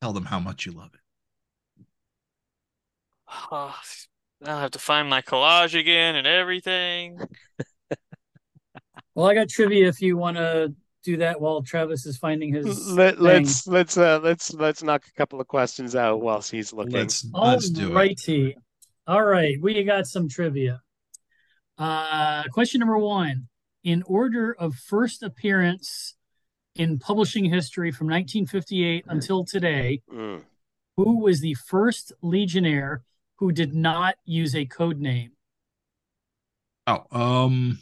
Tell 0.00 0.12
them 0.12 0.26
how 0.26 0.40
much 0.40 0.66
you 0.66 0.72
love 0.72 0.90
it. 0.94 1.86
Oh, 3.50 3.74
I'll 4.46 4.58
have 4.58 4.72
to 4.72 4.78
find 4.78 5.08
my 5.08 5.22
collage 5.22 5.78
again 5.78 6.16
and 6.16 6.26
everything. 6.26 7.18
well, 9.14 9.26
I 9.26 9.34
got 9.34 9.48
trivia 9.48 9.88
if 9.88 10.00
you 10.00 10.16
want 10.16 10.36
to 10.36 10.74
do 11.04 11.18
that 11.18 11.40
while 11.40 11.62
Travis 11.62 12.06
is 12.06 12.16
finding 12.16 12.52
his. 12.52 12.90
Let, 12.90 13.14
us 13.14 13.20
let's 13.20 13.66
let's 13.66 13.96
uh, 13.96 14.20
let's 14.22 14.52
let's 14.54 14.82
knock 14.82 15.04
a 15.06 15.12
couple 15.12 15.40
of 15.40 15.46
questions 15.46 15.94
out 15.94 16.20
whilst 16.20 16.50
he's 16.50 16.72
looking. 16.72 16.94
Let's 16.94 17.24
let's 17.32 17.70
do 17.70 17.96
it. 17.96 18.56
All 19.06 19.22
right, 19.22 19.56
we 19.60 19.84
got 19.84 20.06
some 20.06 20.28
trivia. 20.28 20.80
Uh, 21.78 22.44
question 22.44 22.80
number 22.80 22.98
one: 22.98 23.48
In 23.84 24.02
order 24.06 24.54
of 24.58 24.74
first 24.74 25.22
appearance 25.22 26.14
in 26.74 26.98
publishing 26.98 27.44
history 27.44 27.92
from 27.92 28.08
1958 28.08 29.04
until 29.08 29.44
today, 29.44 30.02
mm. 30.12 30.42
who 30.96 31.20
was 31.20 31.40
the 31.40 31.54
first 31.54 32.12
Legionnaire 32.22 33.02
who 33.36 33.52
did 33.52 33.74
not 33.74 34.16
use 34.24 34.56
a 34.56 34.64
code 34.64 34.98
name? 34.98 35.32
Oh, 36.86 37.04
um, 37.12 37.78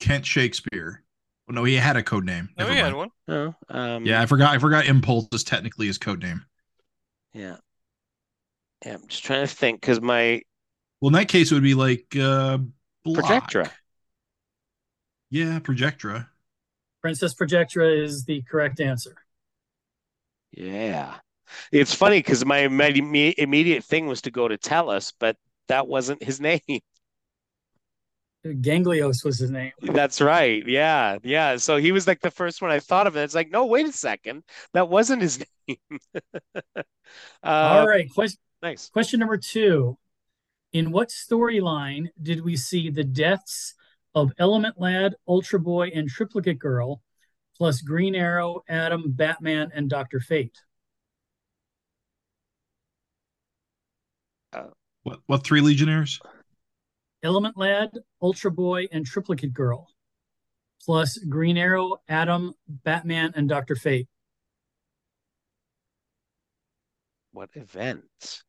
Kent 0.00 0.26
Shakespeare. 0.26 1.02
Well, 1.46 1.54
no, 1.54 1.64
he 1.64 1.74
had 1.74 1.96
a 1.96 2.02
code 2.02 2.24
name. 2.24 2.48
No, 2.58 2.66
he 2.66 2.76
had 2.76 2.94
one. 2.94 3.10
Oh, 3.28 3.54
um, 3.68 4.04
yeah, 4.04 4.20
I 4.20 4.26
forgot. 4.26 4.54
I 4.54 4.58
forgot. 4.58 4.86
Impulse 4.86 5.28
is 5.32 5.44
technically 5.44 5.86
his 5.86 5.98
code 5.98 6.22
name. 6.22 6.44
Yeah. 7.32 7.56
Yeah, 8.84 8.94
I'm 8.94 9.06
just 9.06 9.24
trying 9.24 9.46
to 9.46 9.54
think 9.54 9.80
because 9.80 10.00
my. 10.00 10.42
Well, 11.00 11.08
in 11.08 11.14
that 11.14 11.28
case, 11.28 11.50
it 11.50 11.54
would 11.54 11.62
be 11.62 11.74
like 11.74 12.04
uh, 12.18 12.58
Projectra. 13.06 13.70
Yeah, 15.30 15.58
Projectra. 15.60 16.26
Princess 17.02 17.34
Projectra 17.34 18.02
is 18.02 18.24
the 18.24 18.42
correct 18.42 18.80
answer. 18.80 19.16
Yeah. 20.52 21.14
It's 21.70 21.94
funny 21.94 22.18
because 22.18 22.44
my, 22.44 22.68
my 22.68 22.88
immediate 22.88 23.84
thing 23.84 24.06
was 24.06 24.22
to 24.22 24.30
go 24.30 24.48
to 24.48 24.58
Tellus, 24.58 25.12
but 25.18 25.36
that 25.68 25.86
wasn't 25.86 26.22
his 26.22 26.40
name. 26.40 26.60
Ganglios 28.54 29.24
was 29.24 29.38
his 29.38 29.50
name. 29.50 29.72
That's 29.82 30.20
right. 30.20 30.66
Yeah. 30.66 31.18
Yeah. 31.22 31.56
So 31.56 31.76
he 31.76 31.92
was 31.92 32.06
like 32.06 32.20
the 32.20 32.30
first 32.30 32.62
one 32.62 32.70
I 32.70 32.80
thought 32.80 33.06
of. 33.06 33.16
It. 33.16 33.22
It's 33.22 33.34
like, 33.34 33.50
no, 33.50 33.66
wait 33.66 33.86
a 33.86 33.92
second. 33.92 34.42
That 34.72 34.88
wasn't 34.88 35.22
his 35.22 35.44
name. 35.68 35.78
uh, 36.74 36.82
All 37.42 37.86
right. 37.86 38.12
Question, 38.12 38.38
nice. 38.62 38.88
Question 38.88 39.20
number 39.20 39.36
two. 39.36 39.98
In 40.72 40.90
what 40.90 41.08
storyline 41.08 42.08
did 42.22 42.44
we 42.44 42.56
see 42.56 42.90
the 42.90 43.04
deaths 43.04 43.74
of 44.14 44.32
Element 44.38 44.78
Lad, 44.78 45.14
Ultra 45.26 45.60
Boy, 45.60 45.90
and 45.94 46.08
Triplicate 46.08 46.58
Girl, 46.58 47.02
plus 47.56 47.80
Green 47.80 48.14
Arrow, 48.14 48.62
Adam, 48.68 49.04
Batman, 49.06 49.70
and 49.74 49.88
Dr. 49.88 50.20
Fate? 50.20 50.58
What 55.06 55.20
what 55.26 55.44
three 55.44 55.60
Legionnaires? 55.60 56.20
Element 57.26 57.58
Lad, 57.58 57.90
Ultra 58.22 58.52
Boy, 58.52 58.86
and 58.92 59.04
Triplicate 59.04 59.52
Girl, 59.52 59.88
plus 60.80 61.18
Green 61.18 61.58
Arrow, 61.58 61.96
Adam, 62.08 62.54
Batman, 62.68 63.32
and 63.34 63.48
Doctor 63.48 63.74
Fate. 63.74 64.06
What 67.32 67.50
event? 67.54 68.44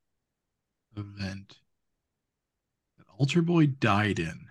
Event 0.96 1.58
that 2.98 3.06
Ultra 3.20 3.42
Boy 3.42 3.66
died 3.66 4.20
in. 4.20 4.46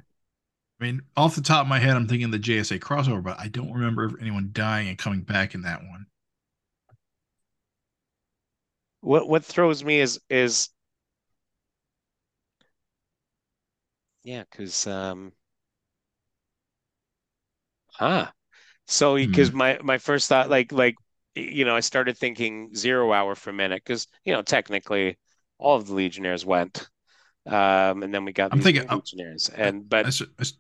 I 0.81 0.85
mean, 0.85 1.03
off 1.17 1.37
the 1.37 1.41
top 1.41 1.63
of 1.63 1.69
my 1.69 1.79
head, 1.79 1.97
I'm 1.97 2.09
thinking 2.09 2.33
the 2.33 2.39
JSA 2.39 2.81
crossover, 2.81 3.23
but 3.23 3.39
I 3.39 3.47
don't 3.47 3.73
remember 3.73 4.19
anyone 4.21 4.51
dying 4.53 4.89
and 4.89 4.99
coming 4.99 5.23
back 5.23 5.55
in 5.55 5.63
that 5.63 5.83
one. 5.85 6.07
What 9.03 9.29
what 9.29 9.45
throws 9.45 9.85
me 9.85 10.01
is 10.01 10.21
is 10.29 10.71
yeah, 14.27 14.43
because 14.51 14.87
um 14.89 15.33
huh. 17.93 18.27
So 18.87 19.17
because 19.17 19.51
Hmm. 19.51 19.57
my 19.57 19.79
my 19.83 19.99
first 19.99 20.29
thought 20.29 20.51
like 20.51 20.73
like 20.73 20.97
you 21.35 21.65
know, 21.65 21.77
I 21.77 21.81
started 21.81 22.17
thinking 22.19 22.75
zero 22.75 23.13
hour 23.13 23.35
for 23.35 23.51
a 23.51 23.53
minute 23.53 23.83
because 23.85 24.07
you 24.25 24.33
know, 24.33 24.43
technically 24.43 25.17
all 25.59 25.77
of 25.77 25.87
the 25.87 25.95
Legionnaires 25.95 26.45
went. 26.45 26.89
Um 27.47 28.03
and 28.03 28.13
then 28.13 28.25
we 28.25 28.33
got 28.33 28.53
I'm 28.53 28.59
these 28.59 28.65
thinking- 28.65 28.83
new 28.83 28.89
I'm- 28.89 28.99
Legionnaires. 28.99 29.49
And 29.51 29.77
I, 29.83 29.85
but 29.89 30.07
s- 30.07 30.23
I 30.23 30.41
s- 30.41 30.59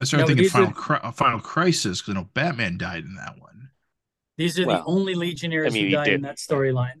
I 0.00 0.04
started 0.04 0.22
No, 0.22 0.26
but 0.26 0.28
thinking 0.28 0.42
these 0.44 0.52
Final 0.52 0.68
are- 0.68 0.72
Cri- 0.74 1.00
uh, 1.02 1.10
Final 1.12 1.40
Crisis 1.40 2.00
because 2.02 2.14
I 2.14 2.20
know 2.20 2.28
Batman 2.34 2.76
died 2.78 3.04
in 3.04 3.14
that 3.14 3.38
one. 3.38 3.70
These 4.36 4.58
are 4.60 4.66
Well, 4.66 4.78
the 4.78 4.84
only 4.84 5.14
Legionnaires 5.14 5.72
I 5.72 5.74
mean, 5.74 5.84
who 5.84 5.88
he 5.88 5.94
died 5.94 6.08
in 6.08 6.20
did. 6.20 6.28
that 6.28 6.36
storyline. 6.36 7.00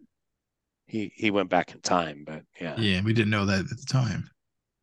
he 0.86 1.12
he 1.14 1.30
went 1.30 1.50
back 1.50 1.72
in 1.74 1.80
time, 1.82 2.24
but 2.26 2.44
yeah. 2.58 2.74
Yeah, 2.80 3.02
we 3.02 3.12
didn't 3.12 3.30
know 3.30 3.44
that 3.44 3.60
at 3.60 3.68
the 3.68 3.86
time. 3.86 4.30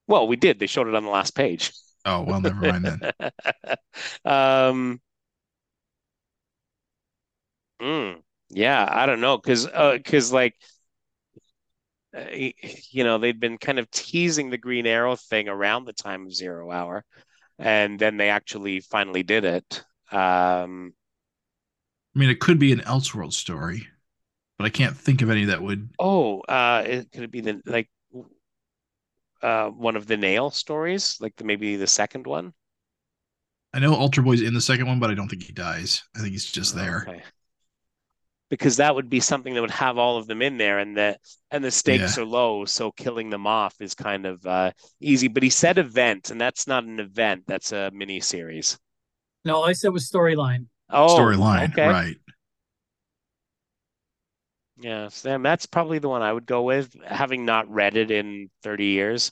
Well, 0.07 0.27
we 0.27 0.35
did. 0.35 0.59
They 0.59 0.67
showed 0.67 0.87
it 0.87 0.95
on 0.95 1.03
the 1.03 1.09
last 1.09 1.35
page. 1.35 1.71
Oh 2.05 2.21
well, 2.21 2.39
never 2.39 2.55
mind 2.55 2.85
then. 2.85 3.31
Um, 4.25 4.99
mm, 7.81 8.21
yeah, 8.49 8.87
I 8.89 9.05
don't 9.05 9.21
know, 9.21 9.37
because 9.37 9.67
uh, 9.67 9.93
because 9.93 10.31
like 10.31 10.55
uh, 12.15 12.25
you 12.31 13.03
know 13.03 13.17
they'd 13.17 13.39
been 13.39 13.57
kind 13.57 13.79
of 13.79 13.89
teasing 13.91 14.49
the 14.49 14.57
Green 14.57 14.87
Arrow 14.87 15.15
thing 15.15 15.49
around 15.49 15.85
the 15.85 15.93
time 15.93 16.25
of 16.25 16.33
Zero 16.33 16.71
Hour, 16.71 17.03
and 17.59 17.99
then 17.99 18.17
they 18.17 18.29
actually 18.29 18.81
finally 18.81 19.23
did 19.23 19.45
it. 19.45 19.83
Um, 20.11 20.93
I 22.15 22.19
mean, 22.19 22.29
it 22.29 22.39
could 22.39 22.59
be 22.59 22.71
an 22.71 22.79
Elseworld 22.79 23.33
story, 23.33 23.87
but 24.57 24.65
I 24.65 24.69
can't 24.69 24.97
think 24.97 25.21
of 25.21 25.29
any 25.29 25.45
that 25.45 25.61
would. 25.61 25.89
oh, 25.99 26.41
uh, 26.41 26.83
it, 26.85 27.11
could 27.11 27.23
it 27.23 27.31
be 27.31 27.41
the 27.41 27.61
like 27.65 27.89
uh 29.45 29.69
one 29.69 29.95
of 29.95 30.07
the 30.07 30.17
Nail 30.17 30.49
stories, 30.51 31.17
like 31.21 31.35
the, 31.37 31.43
maybe 31.43 31.75
the 31.77 31.87
second 31.87 32.25
one? 32.27 32.53
I 33.73 33.79
know 33.79 33.93
Ultra 33.93 34.23
Boy's 34.23 34.41
in 34.41 34.53
the 34.53 34.61
second 34.61 34.87
one, 34.87 34.99
but 34.99 35.11
I 35.11 35.15
don't 35.15 35.27
think 35.27 35.43
he 35.43 35.53
dies. 35.53 36.03
I 36.15 36.19
think 36.19 36.31
he's 36.31 36.49
just 36.49 36.75
there. 36.75 37.05
okay. 37.07 37.23
Because 38.49 38.77
that 38.77 38.93
would 38.95 39.09
be 39.09 39.19
something 39.19 39.53
that 39.55 39.61
would 39.61 39.71
have 39.71 39.97
all 39.97 40.17
of 40.17 40.27
them 40.27 40.41
in 40.41 40.57
there, 40.57 40.77
and 40.79 40.95
the 40.95 41.17
and 41.51 41.63
the 41.63 41.71
stakes 41.71 42.15
Yeah. 42.15 42.23
are 42.23 42.25
low, 42.25 42.63
so 42.65 42.91
killing 42.91 43.29
them 43.31 43.47
off 43.47 43.75
is 43.81 43.95
kind 43.95 44.25
of 44.25 44.45
uh, 44.45 44.71
easy. 45.01 45.27
But 45.27 45.41
he 45.43 45.49
said 45.49 45.77
event, 45.79 46.29
and 46.29 46.39
that's 46.39 46.67
not 46.67 46.83
an 46.83 46.99
event; 46.99 47.43
that's 47.47 47.71
a 47.71 47.89
mini 47.91 48.19
series. 48.19 48.77
No, 49.45 49.63
I 49.63 49.73
said 49.73 49.89
was 49.93 50.09
storyline. 50.09 50.67
Oh, 50.91 51.17
Storyline, 51.19 51.71
okay. 51.71 51.87
right? 51.87 52.17
Yeah, 54.77 55.07
Sam, 55.07 55.41
that's 55.41 55.65
probably 55.65 55.99
the 55.99 56.09
one 56.09 56.21
I 56.21 56.33
would 56.33 56.45
go 56.45 56.63
with, 56.63 56.95
having 57.05 57.45
not 57.45 57.69
read 57.69 57.95
it 57.95 58.11
in 58.11 58.49
30 58.61 58.85
years 58.85 59.31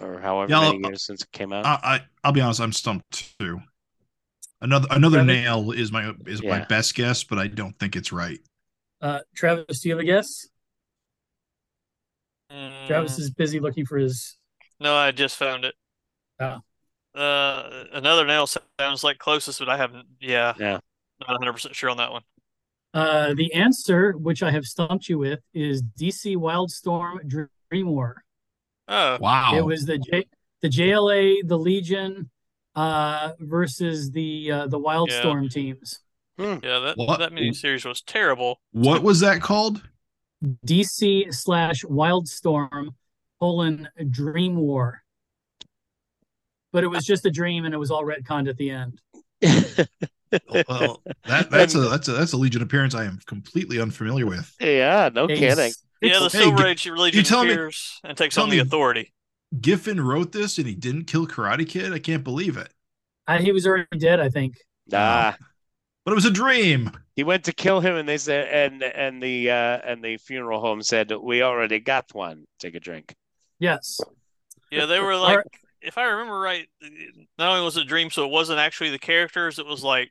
or 0.00 0.18
however 0.20 0.50
Yeah, 0.50 0.60
I'll- 0.60 0.72
many 0.72 0.88
years 0.88 1.04
since 1.04 1.22
it 1.22 1.30
came 1.32 1.52
out. 1.52 1.66
I, 1.66 1.78
I 1.82 2.00
I'll 2.24 2.32
be 2.32 2.40
honest, 2.40 2.60
I'm 2.60 2.72
stumped 2.72 3.38
too. 3.38 3.60
Another 4.62 4.88
another 4.90 5.18
Travis? 5.18 5.26
nail 5.26 5.70
is 5.72 5.92
my 5.92 6.14
is 6.26 6.42
my 6.42 6.64
best 6.64 6.94
guess, 6.94 7.22
but 7.24 7.38
I 7.38 7.46
don't 7.46 7.78
think 7.78 7.94
it's 7.94 8.10
right. 8.12 8.40
Uh, 9.02 9.20
Travis, 9.34 9.80
do 9.80 9.88
you 9.90 9.94
have 9.94 10.02
a 10.02 10.06
guess? 10.06 10.48
Mm, 12.50 12.86
Travis 12.86 13.18
is 13.18 13.30
busy 13.30 13.60
looking 13.60 13.84
for 13.84 13.98
his. 13.98 14.36
no, 14.80 14.94
I 14.94 15.10
just 15.12 15.36
found 15.36 15.64
it. 15.66 15.74
Oh. 16.40 16.60
Uh, 17.14 17.84
another 17.92 18.26
nail 18.26 18.46
sounds 18.46 19.04
like 19.04 19.18
closest, 19.18 19.58
but 19.58 19.68
I 19.68 19.76
haven't. 19.76 20.06
Yeah, 20.20 20.54
Yeah. 20.58 20.78
not 21.20 21.28
100 21.28 21.52
percent 21.52 21.76
sure 21.76 21.90
on 21.90 21.98
that 21.98 22.12
one. 22.12 22.22
Uh, 22.94 23.34
the 23.34 23.52
answer, 23.52 24.12
which 24.12 24.42
I 24.42 24.50
have 24.50 24.64
stumped 24.64 25.08
you 25.08 25.18
with, 25.18 25.40
is 25.52 25.82
DC 25.82 26.36
Wildstorm 26.36 27.26
Dream 27.28 27.86
War. 27.88 28.22
Oh, 28.88 29.18
Wow. 29.20 29.54
It 29.56 29.64
was 29.64 29.84
the 29.84 29.98
J, 29.98 30.24
the 30.62 30.68
JLA, 30.68 31.46
the 31.46 31.58
Legion, 31.58 32.30
uh, 32.74 33.32
versus 33.40 34.10
the 34.12 34.50
uh, 34.52 34.66
the 34.68 34.78
Wildstorm 34.78 35.50
teams. 35.50 36.00
yeah, 36.38 36.58
that 36.60 36.94
What- 36.96 37.18
that 37.18 37.32
miniseries 37.32 37.84
was 37.84 38.00
terrible. 38.02 38.60
what 38.72 39.02
was 39.02 39.20
that 39.20 39.40
called? 39.42 39.82
DC 40.66 41.34
slash 41.34 41.82
Wildstorm 41.84 42.90
colon 43.40 43.88
Dream 44.10 44.56
War. 44.56 45.02
But 46.72 46.84
it 46.84 46.88
was 46.88 47.04
just 47.06 47.24
a 47.26 47.30
dream, 47.30 47.64
and 47.64 47.72
it 47.74 47.78
was 47.78 47.90
all 47.90 48.04
retconned 48.04 48.48
at 48.48 48.56
the 48.58 48.70
end. 48.70 49.00
Well, 50.68 51.02
that 51.26 51.50
that's 51.50 51.74
a 51.74 51.80
that's 51.80 52.08
a 52.08 52.12
that's 52.12 52.32
a 52.32 52.36
Legion 52.36 52.62
appearance 52.62 52.94
I 52.94 53.04
am 53.04 53.18
completely 53.26 53.80
unfamiliar 53.80 54.26
with. 54.26 54.54
Yeah, 54.60 55.10
no 55.12 55.24
It's- 55.24 55.38
kidding. 55.38 55.72
Yeah, 56.02 56.18
the 56.20 56.26
it's- 56.26 56.32
Hey, 56.32 56.38
Silver 56.40 56.62
g- 56.64 56.68
Age 56.68 56.86
Legion 56.88 57.24
telling 57.24 57.48
me- 57.48 57.54
appears 57.54 58.00
and 58.04 58.16
takes 58.16 58.34
tell 58.34 58.44
on 58.44 58.50
the 58.50 58.56
me- 58.56 58.62
authority. 58.62 59.12
Giffen 59.60 60.00
wrote 60.00 60.32
this 60.32 60.58
and 60.58 60.66
he 60.66 60.74
didn't 60.74 61.04
kill 61.04 61.26
Karate 61.26 61.68
Kid. 61.68 61.92
I 61.92 61.98
can't 62.00 62.24
believe 62.24 62.56
it. 62.56 62.68
I, 63.26 63.38
he 63.38 63.52
was 63.52 63.66
already 63.66 63.86
dead, 63.98 64.20
I 64.20 64.28
think. 64.28 64.54
Ah, 64.92 65.36
But 66.04 66.12
it 66.12 66.14
was 66.14 66.24
a 66.26 66.30
dream. 66.30 66.90
he 67.16 67.24
went 67.24 67.44
to 67.44 67.52
kill 67.52 67.80
him, 67.80 67.96
and 67.96 68.08
they 68.08 68.18
said, 68.18 68.48
and 68.48 68.82
and 68.82 69.22
the 69.22 69.50
uh, 69.50 69.78
and 69.84 70.02
the 70.04 70.16
funeral 70.18 70.60
home 70.60 70.82
said, 70.82 71.10
"We 71.10 71.42
already 71.42 71.78
got 71.80 72.12
one. 72.14 72.44
Take 72.60 72.74
a 72.76 72.80
drink." 72.80 73.14
Yes. 73.58 74.00
Yeah, 74.70 74.86
they 74.86 75.00
were 75.00 75.16
like, 75.16 75.38
right. 75.38 75.46
If 75.80 75.98
I 75.98 76.04
remember 76.04 76.38
right, 76.38 76.66
not 77.38 77.50
only 77.50 77.64
was 77.64 77.76
it 77.76 77.82
a 77.82 77.86
dream, 77.86 78.10
so 78.10 78.24
it 78.24 78.30
wasn't 78.30 78.58
actually 78.58 78.90
the 78.90 78.98
characters. 78.98 79.58
It 79.58 79.66
was 79.66 79.82
like 79.82 80.10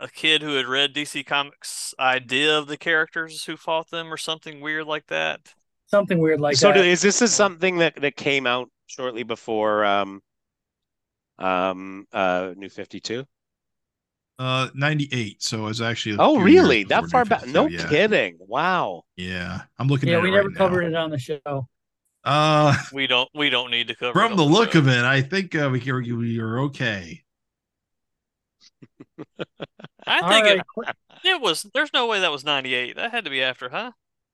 a 0.00 0.08
kid 0.08 0.42
who 0.42 0.54
had 0.54 0.66
read 0.66 0.94
DC 0.94 1.24
Comics' 1.26 1.94
idea 1.98 2.58
of 2.58 2.66
the 2.66 2.76
characters 2.76 3.44
who 3.44 3.56
fought 3.56 3.90
them, 3.90 4.12
or 4.12 4.16
something 4.16 4.60
weird 4.60 4.86
like 4.86 5.06
that. 5.06 5.40
Something 5.86 6.18
weird 6.18 6.40
like 6.40 6.56
so, 6.56 6.68
that. 6.68 6.76
So, 6.76 6.82
is 6.82 7.02
this 7.02 7.22
is 7.22 7.32
something 7.32 7.78
that 7.78 7.96
that 8.00 8.16
came 8.16 8.46
out 8.46 8.68
shortly 8.86 9.22
before 9.22 9.84
um 9.84 10.20
um 11.38 12.06
uh 12.12 12.52
New 12.56 12.68
Fifty 12.68 13.00
Two? 13.00 13.24
Uh, 14.38 14.68
ninety 14.74 15.08
eight. 15.12 15.42
So 15.42 15.60
it 15.60 15.62
was 15.62 15.80
actually. 15.80 16.16
Oh, 16.18 16.40
really? 16.40 16.84
That 16.84 17.06
far 17.06 17.24
back? 17.24 17.46
No 17.46 17.66
yeah. 17.66 17.88
kidding. 17.88 18.36
Wow. 18.38 19.04
Yeah, 19.16 19.62
I'm 19.78 19.88
looking 19.88 20.10
yeah, 20.10 20.16
at 20.16 20.22
we 20.22 20.28
it 20.28 20.32
never 20.32 20.48
right 20.48 20.56
covered 20.56 20.82
now. 20.82 20.88
it 20.88 20.94
on 21.04 21.10
the 21.10 21.18
show. 21.18 21.68
Uh, 22.26 22.76
We 22.90 23.06
don't 23.06 23.30
we 23.34 23.48
don't 23.50 23.70
need 23.70 23.88
to 23.88 23.94
cover 23.94 24.12
from 24.12 24.36
the 24.36 24.44
look 24.44 24.72
show. 24.72 24.78
of 24.80 24.88
it, 24.88 25.04
I 25.04 25.22
think 25.22 25.54
uh, 25.54 25.68
we 25.72 25.80
can 25.80 25.94
we 26.18 26.38
are 26.40 26.58
okay. 26.60 27.22
I 30.06 30.20
All 30.20 30.28
think 30.28 30.44
right. 30.44 30.58
it, 30.84 30.96
it 31.24 31.40
was. 31.40 31.64
There's 31.74 31.92
no 31.92 32.06
way 32.06 32.20
that 32.20 32.30
was 32.32 32.44
98. 32.44 32.96
That 32.96 33.10
had 33.10 33.24
to 33.24 33.30
be 33.30 33.42
after, 33.42 33.68
huh? 33.68 33.92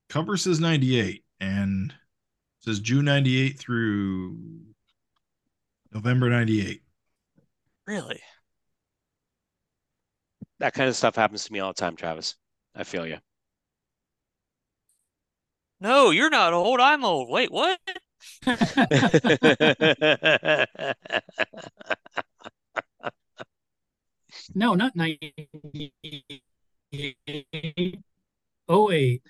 Cover 0.09 0.37
says 0.37 0.59
ninety 0.59 0.99
eight 0.99 1.25
and 1.39 1.93
says 2.61 2.79
June 2.79 3.05
ninety 3.05 3.37
eight 3.41 3.59
through 3.59 4.37
November 5.91 6.29
ninety 6.29 6.65
eight. 6.65 6.83
Really? 7.87 8.21
That 10.59 10.73
kind 10.73 10.89
of 10.89 10.95
stuff 10.95 11.15
happens 11.15 11.45
to 11.45 11.53
me 11.53 11.59
all 11.59 11.73
the 11.73 11.79
time, 11.79 11.95
Travis. 11.95 12.35
I 12.75 12.83
feel 12.83 13.05
you. 13.05 13.19
No, 15.83 16.09
you're 16.09 16.31
not 16.31 16.53
old. 16.53 16.79
I'm 16.79 17.05
old. 17.05 17.29
Wait, 17.29 17.51
what? 17.51 17.79
no, 24.55 24.75
not 24.75 24.95
98. 24.95 25.43
08, 28.69 29.21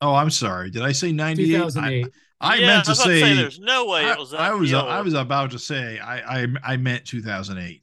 Oh, 0.00 0.14
I'm 0.14 0.30
sorry. 0.30 0.70
Did 0.70 0.82
I 0.82 0.92
say 0.92 1.12
ninety 1.12 1.54
eight? 1.54 1.58
2008. 1.58 2.06
I, 2.40 2.54
yeah, 2.56 2.66
meant 2.68 2.80
I 2.80 2.82
to 2.84 2.90
was 2.90 2.98
about 3.00 3.06
say. 3.06 3.34
there's 3.34 3.58
no 3.58 3.86
way 3.86 4.04
I, 4.04 4.12
it 4.12 4.18
was 4.18 4.30
that. 4.30 4.40
I 4.40 4.54
was 4.54 4.70
young. 4.70 4.86
I 4.86 5.00
was 5.00 5.14
about 5.14 5.50
to 5.52 5.58
say 5.58 5.98
I 5.98 6.42
I, 6.42 6.46
I 6.62 6.76
meant 6.76 7.04
two 7.04 7.20
thousand 7.20 7.58
eight. 7.58 7.82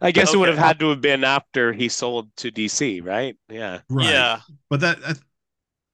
I 0.00 0.12
guess 0.12 0.32
it 0.32 0.36
would 0.36 0.48
have 0.48 0.58
had 0.58 0.78
to 0.80 0.90
have 0.90 1.00
been 1.00 1.24
after 1.24 1.72
he 1.72 1.88
sold 1.88 2.28
to 2.36 2.52
DC, 2.52 3.00
right? 3.00 3.36
Yeah. 3.48 3.80
Right. 3.90 4.06
Yeah, 4.06 4.40
But 4.70 4.80
that 4.80 4.98
I 5.04 5.14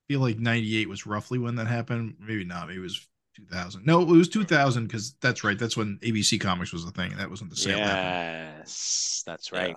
feel 0.09 0.20
like 0.20 0.38
98 0.38 0.88
was 0.88 1.07
roughly 1.07 1.38
when 1.38 1.57
that 1.57 1.66
happened. 1.66 2.16
Maybe 2.20 2.44
not. 2.44 2.68
Maybe 2.68 2.80
it 2.80 2.82
was 2.82 3.07
2000. 3.36 3.84
No, 3.84 4.02
it 4.02 4.09
was 4.09 4.28
2000 4.28 4.86
because 4.86 5.14
that's 5.20 5.44
right. 5.44 5.59
That's 5.59 5.76
when 5.76 5.98
ABC 6.02 6.40
Comics 6.40 6.72
was 6.72 6.84
the 6.84 6.92
thing. 6.92 7.16
That 7.16 7.30
wasn't 7.30 7.50
the 7.50 7.57
sale. 7.57 7.78
happened. 7.78 8.59
Yes, 8.61 9.22
that's 9.26 9.52
right. 9.52 9.76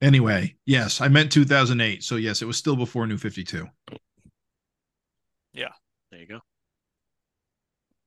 Anyway, 0.00 0.56
yes, 0.66 1.00
I 1.00 1.08
meant 1.08 1.32
2008. 1.32 2.02
So 2.02 2.16
yes, 2.16 2.42
it 2.42 2.46
was 2.46 2.56
still 2.56 2.76
before 2.76 3.06
New 3.06 3.16
52. 3.18 3.66
Yeah, 5.52 5.68
There 6.10 6.20
you 6.20 6.26
go. 6.26 6.40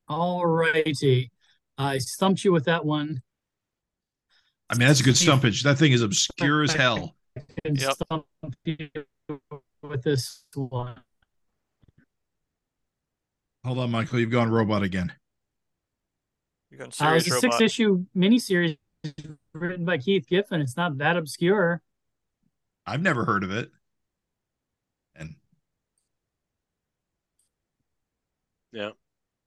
All 0.06 0.46
righty. 0.46 1.32
I 1.76 1.98
stumped 1.98 2.44
you 2.44 2.52
with 2.52 2.64
that 2.66 2.84
one. 2.84 3.22
I 4.70 4.76
mean, 4.76 4.86
that's 4.88 5.00
a 5.00 5.04
good 5.04 5.14
stumpage. 5.14 5.62
That 5.62 5.78
thing 5.78 5.92
is 5.92 6.02
obscure 6.02 6.62
as 6.62 6.72
hell. 6.72 7.14
Yep. 7.64 7.96
Stump 9.78 9.82
you 9.82 9.88
with 9.96 10.02
this 10.02 10.44
one. 10.54 10.94
Hold 13.64 13.78
on, 13.78 13.90
Michael. 13.90 14.20
You've 14.20 14.30
gone 14.30 14.50
robot 14.50 14.82
again. 14.82 15.12
You're 16.70 16.78
going 16.78 16.90
Uh, 16.90 16.94
serious 16.94 17.26
it's 17.26 17.32
a 17.32 17.34
robot. 17.46 17.58
six 17.58 17.72
issue 17.72 18.04
miniseries 18.16 18.78
written 19.52 19.84
by 19.84 19.98
Keith 19.98 20.26
Giffen. 20.26 20.60
It's 20.60 20.76
not 20.76 20.98
that 20.98 21.16
obscure. 21.16 21.82
I've 22.86 23.02
never 23.02 23.24
heard 23.24 23.44
of 23.44 23.50
it. 23.50 23.70
And 25.14 25.36
Yeah. 28.72 28.90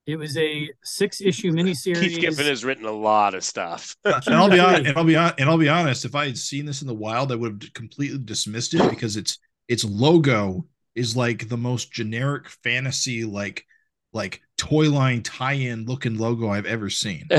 It 0.04 0.16
was 0.16 0.36
a 0.36 0.68
six 0.82 1.20
issue 1.20 1.52
miniseries. 1.52 2.00
Keith 2.00 2.20
Giffen 2.20 2.46
has 2.46 2.64
written 2.64 2.86
a 2.86 2.92
lot 2.92 3.34
of 3.34 3.44
stuff. 3.44 3.96
and 4.04 4.34
I'll 4.34 4.50
be 4.50 4.58
honest, 4.58 4.86
and 4.86 4.98
I'll 4.98 5.04
be 5.04 5.14
honest, 5.16 5.34
and 5.38 5.48
I'll 5.48 5.58
be 5.58 5.68
honest. 5.68 6.04
If 6.04 6.16
I 6.16 6.26
had 6.26 6.36
seen 6.36 6.66
this 6.66 6.82
in 6.82 6.88
the 6.88 6.94
wild, 6.94 7.30
I 7.30 7.36
would 7.36 7.62
have 7.62 7.72
completely 7.72 8.18
dismissed 8.18 8.74
it 8.74 8.88
because 8.90 9.16
its 9.16 9.38
its 9.68 9.84
logo 9.84 10.66
is 10.94 11.16
like 11.16 11.48
the 11.48 11.56
most 11.56 11.92
generic 11.92 12.48
fantasy, 12.48 13.24
like 13.24 13.64
like 14.12 14.42
toy 14.58 14.90
line 14.90 15.22
tie-in 15.22 15.86
looking 15.86 16.18
logo 16.18 16.50
I've 16.50 16.66
ever 16.66 16.90
seen. 16.90 17.28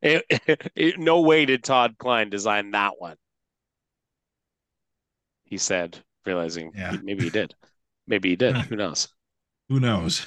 It- 0.00 0.24
it- 0.74 0.98
no 0.98 1.20
way 1.20 1.44
did 1.44 1.62
Todd 1.62 1.96
Klein 1.98 2.30
design 2.30 2.70
that 2.70 2.94
one. 2.98 3.16
He 5.44 5.58
said, 5.58 5.98
realizing 6.24 6.72
Yeah. 6.74 6.92
he- 6.92 6.98
maybe 7.02 7.24
he 7.24 7.30
did. 7.30 7.54
Maybe 8.06 8.30
he 8.30 8.36
did. 8.36 8.56
Who 8.68 8.76
knows? 8.76 9.08
Who 9.68 9.80
knows? 9.80 10.24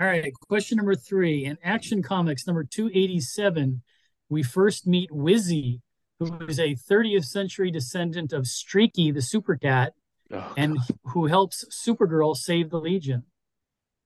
All 0.00 0.06
right, 0.06 0.32
question 0.48 0.76
number 0.76 0.94
three. 0.94 1.44
In 1.44 1.58
Action 1.62 2.02
Comics 2.02 2.46
number 2.46 2.64
287, 2.64 3.82
we 4.28 4.42
first 4.42 4.86
meet 4.86 5.10
Whizzy, 5.10 5.80
who 6.18 6.38
is 6.46 6.58
a 6.60 6.74
30th 6.74 7.26
century 7.26 7.70
descendant 7.70 8.32
of 8.32 8.46
Streaky 8.46 9.10
the 9.10 9.22
Super 9.22 9.56
Cat 9.56 9.94
Oh, 10.30 10.56
and 10.56 10.78
who 11.04 11.26
helps 11.26 11.64
Supergirl 11.70 12.36
save 12.36 12.70
the 12.70 12.80
Legion. 12.80 13.24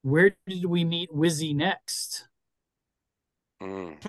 Where 0.03 0.37
did 0.47 0.67
we 0.67 0.85
meet 0.85 1.11
Whizzy 1.13 1.55
next? 1.55 2.29
mm. 3.61 4.01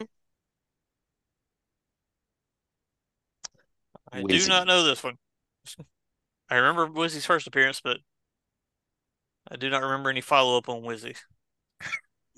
I 4.12 4.22
Whizzy. 4.22 4.24
do 4.24 4.48
not 4.48 4.68
know 4.68 4.84
this 4.84 5.04
one. 5.04 5.18
I 6.52 6.56
remember 6.58 6.88
Whizzy's 6.88 7.26
first 7.26 7.48
appearance, 7.48 7.82
but 7.82 7.98
I 9.48 9.56
do 9.56 9.70
not 9.70 9.84
remember 9.84 10.10
any 10.10 10.22
follow 10.22 10.58
up 10.58 10.68
on 10.68 10.82
Whizzy. 10.82 11.16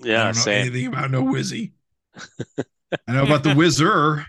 I 0.08 0.12
Yeah, 0.12 0.24
don't 0.24 0.34
know 0.34 0.46
same. 0.46 0.48
anything 0.48 0.86
about 0.86 1.10
no 1.10 1.22
Whizzy. 1.24 1.72
I 3.06 3.12
know 3.12 3.22
about 3.24 3.42
the 3.42 3.50
Whizzer. 3.50 4.26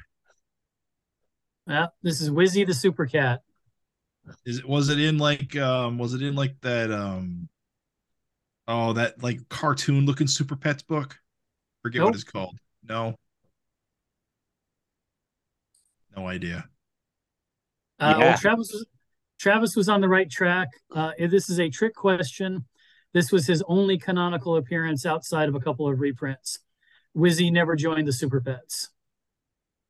Uh, 1.67 1.87
this 2.03 2.21
is 2.21 2.29
Whizzy 2.29 2.65
the 2.65 2.73
Super 2.73 3.05
Cat. 3.05 3.41
Is 4.45 4.59
it 4.59 4.67
was 4.67 4.89
it 4.89 4.99
in 4.99 5.17
like 5.17 5.55
um 5.55 5.97
was 5.97 6.13
it 6.13 6.21
in 6.21 6.35
like 6.35 6.59
that 6.61 6.91
um 6.91 7.47
oh 8.67 8.93
that 8.93 9.21
like 9.21 9.47
cartoon 9.49 10.05
looking 10.05 10.27
Super 10.27 10.55
Pets 10.55 10.83
book? 10.83 11.19
Forget 11.83 11.99
Nope. 11.99 12.07
what 12.07 12.15
it's 12.15 12.23
called. 12.23 12.57
No. 12.83 13.15
No 16.15 16.27
idea. 16.27 16.67
Uh, 17.99 18.15
Yeah. 18.17 18.25
well, 18.25 18.37
Travis 18.37 18.71
was, 18.71 18.85
Travis 19.39 19.75
was 19.75 19.89
on 19.89 20.01
the 20.01 20.09
right 20.09 20.29
track. 20.29 20.69
Uh, 20.91 21.11
this 21.19 21.49
is 21.49 21.59
a 21.59 21.69
trick 21.69 21.93
question. 21.93 22.65
This 23.13 23.31
was 23.31 23.47
his 23.47 23.63
only 23.67 23.97
canonical 23.97 24.55
appearance 24.57 25.05
outside 25.05 25.49
of 25.49 25.55
a 25.55 25.59
couple 25.59 25.87
of 25.87 25.99
reprints. 25.99 26.59
Whizzy 27.15 27.51
never 27.51 27.75
joined 27.75 28.07
the 28.07 28.13
Super 28.13 28.41
Pets. 28.41 28.89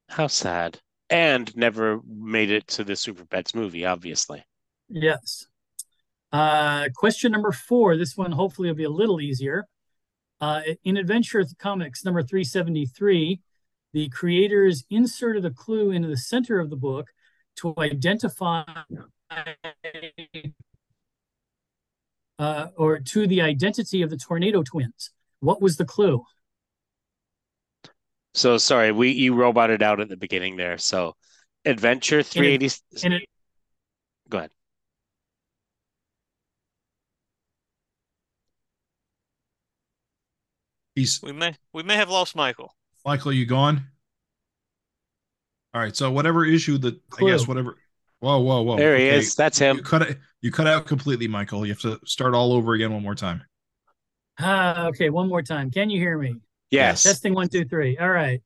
How 0.09 0.27
sad. 0.27 0.81
And 1.09 1.55
never 1.55 2.01
made 2.07 2.49
it 2.49 2.67
to 2.69 2.83
the 2.83 2.95
Super 2.95 3.25
Pets 3.25 3.53
movie, 3.53 3.85
obviously. 3.85 4.43
Yes. 4.89 5.45
Uh, 6.31 6.89
question 6.95 7.31
number 7.31 7.51
four. 7.51 7.95
This 7.95 8.17
one 8.17 8.31
hopefully 8.31 8.69
will 8.69 8.75
be 8.75 8.83
a 8.83 8.89
little 8.89 9.21
easier. 9.21 9.65
Uh, 10.41 10.61
in 10.83 10.97
Adventure 10.97 11.45
Comics 11.59 12.03
number 12.03 12.21
373, 12.21 13.39
the 13.93 14.09
creators 14.09 14.83
inserted 14.89 15.45
a 15.45 15.51
clue 15.51 15.91
into 15.91 16.09
the 16.09 16.17
center 16.17 16.59
of 16.59 16.69
the 16.69 16.75
book 16.75 17.07
to 17.57 17.73
identify 17.77 18.63
uh, 22.37 22.67
or 22.75 22.99
to 22.99 23.27
the 23.27 23.41
identity 23.41 24.01
of 24.01 24.09
the 24.09 24.17
tornado 24.17 24.63
twins. 24.63 25.11
What 25.39 25.61
was 25.61 25.77
the 25.77 25.85
clue? 25.85 26.23
So 28.35 28.57
sorry, 28.57 28.91
we 28.91 29.11
you 29.11 29.33
roboted 29.33 29.81
out 29.81 30.01
at 30.01 30.09
the 30.09 30.17
beginning 30.17 30.57
there. 30.57 30.77
So 30.77 31.15
Adventure 31.63 32.21
380 32.21 32.81
And 33.03 33.13
it, 33.13 33.29
Go 34.27 34.39
ahead. 34.39 34.51
He's 40.95 41.21
We 41.21 41.31
may 41.31 41.55
we 41.73 41.83
may 41.83 41.95
have 41.95 42.09
lost 42.09 42.35
Michael. 42.35 42.75
Michael, 43.05 43.31
you 43.31 43.45
gone? 43.45 43.85
All 45.73 45.81
right, 45.81 45.95
so 45.95 46.11
whatever 46.11 46.45
issue 46.45 46.77
that 46.79 46.99
I 47.17 47.25
guess 47.25 47.47
whatever 47.47 47.77
whoa, 48.19 48.39
whoa, 48.39 48.61
whoa. 48.63 48.77
There 48.77 48.97
he 48.97 49.07
is. 49.07 49.35
That's 49.35 49.57
him. 49.57 49.77
You 49.77 49.79
him. 49.79 49.85
cut 49.85 50.01
it 50.01 50.17
you 50.41 50.51
cut 50.51 50.67
out 50.67 50.87
completely, 50.87 51.27
Michael. 51.29 51.65
You 51.65 51.71
have 51.71 51.81
to 51.81 51.99
start 52.05 52.33
all 52.33 52.51
over 52.51 52.73
again 52.73 52.91
one 52.91 53.01
more 53.01 53.15
time. 53.15 53.43
ah, 54.39 54.87
okay, 54.87 55.09
one 55.09 55.29
more 55.29 55.41
time. 55.41 55.71
Can 55.71 55.89
you 55.89 55.99
hear 55.99 56.17
me? 56.17 56.35
Yes. 56.71 57.03
Testing 57.03 57.33
one, 57.33 57.49
two, 57.49 57.65
three. 57.65 57.97
All 57.97 58.09
right. 58.09 58.41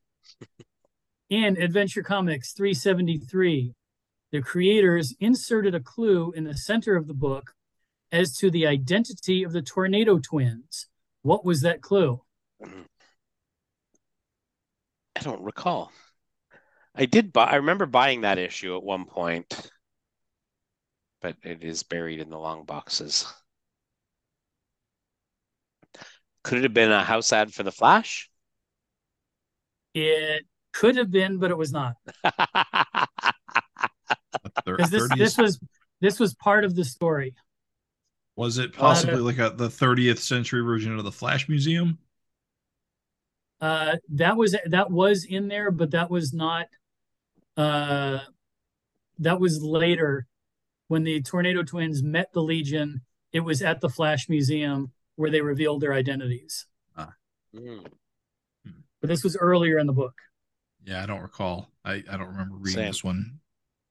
In 1.28 1.60
Adventure 1.62 2.02
Comics 2.02 2.52
373, 2.52 3.72
the 4.32 4.42
creators 4.42 5.14
inserted 5.20 5.74
a 5.74 5.80
clue 5.80 6.32
in 6.32 6.44
the 6.44 6.56
center 6.56 6.96
of 6.96 7.06
the 7.06 7.14
book 7.14 7.54
as 8.12 8.36
to 8.38 8.50
the 8.50 8.66
identity 8.66 9.42
of 9.42 9.52
the 9.52 9.62
tornado 9.62 10.18
twins. 10.18 10.86
What 11.22 11.44
was 11.44 11.60
that 11.62 11.82
clue? 11.82 12.20
I 15.20 15.22
don't 15.22 15.42
recall. 15.42 15.92
I 16.94 17.06
did 17.06 17.32
buy 17.32 17.44
I 17.44 17.56
remember 17.56 17.86
buying 17.86 18.22
that 18.22 18.38
issue 18.38 18.76
at 18.76 18.82
one 18.82 19.04
point, 19.04 19.70
but 21.20 21.36
it 21.42 21.62
is 21.62 21.82
buried 21.82 22.20
in 22.20 22.30
the 22.30 22.38
long 22.38 22.64
boxes. 22.64 23.32
Could 26.42 26.58
it 26.58 26.64
have 26.64 26.74
been 26.74 26.90
a 26.90 27.04
house 27.04 27.32
ad 27.32 27.52
for 27.52 27.62
the 27.62 27.72
Flash? 27.72 28.30
It 29.94 30.46
could 30.72 30.96
have 30.96 31.10
been, 31.10 31.38
but 31.38 31.50
it 31.50 31.56
was 31.56 31.72
not. 31.72 31.94
Thir- 34.64 34.76
Because 34.76 34.90
this 34.90 35.08
this 35.16 35.36
was 35.38 35.60
this 36.00 36.18
was 36.20 36.34
part 36.34 36.64
of 36.64 36.74
the 36.74 36.84
story. 36.84 37.34
was 38.36 38.58
it 38.58 38.72
possibly 38.72 39.20
like 39.20 39.38
a 39.38 39.54
the 39.54 39.68
30th 39.68 40.18
century 40.18 40.62
version 40.62 40.96
of 40.96 41.04
the 41.04 41.12
Flash 41.12 41.48
Museum? 41.48 41.98
Uh, 43.60 43.96
that 44.10 44.36
was 44.36 44.56
that 44.66 44.90
was 44.90 45.24
in 45.24 45.48
there, 45.48 45.70
but 45.70 45.90
that 45.90 46.10
was 46.10 46.32
not. 46.32 46.66
Uh, 47.56 48.20
that 49.18 49.38
was 49.38 49.62
later, 49.62 50.26
when 50.88 51.02
the 51.04 51.20
Tornado 51.20 51.62
Twins 51.62 52.02
met 52.02 52.32
the 52.32 52.42
Legion. 52.42 53.02
It 53.32 53.40
was 53.40 53.62
at 53.62 53.80
the 53.80 53.88
Flash 53.88 54.28
Museum 54.28 54.90
where 55.16 55.30
they 55.30 55.40
revealed 55.40 55.80
their 55.80 55.92
identities. 55.92 56.66
Mm. 57.54 57.84
But 59.00 59.08
this 59.08 59.24
was 59.24 59.36
earlier 59.36 59.78
in 59.78 59.86
the 59.86 59.92
book. 59.92 60.14
Yeah, 60.84 61.02
I 61.02 61.06
don't 61.06 61.22
recall. 61.22 61.70
I, 61.84 62.02
I 62.10 62.16
don't 62.16 62.28
remember 62.28 62.56
reading 62.56 62.76
Same. 62.76 62.86
this 62.86 63.04
one 63.04 63.38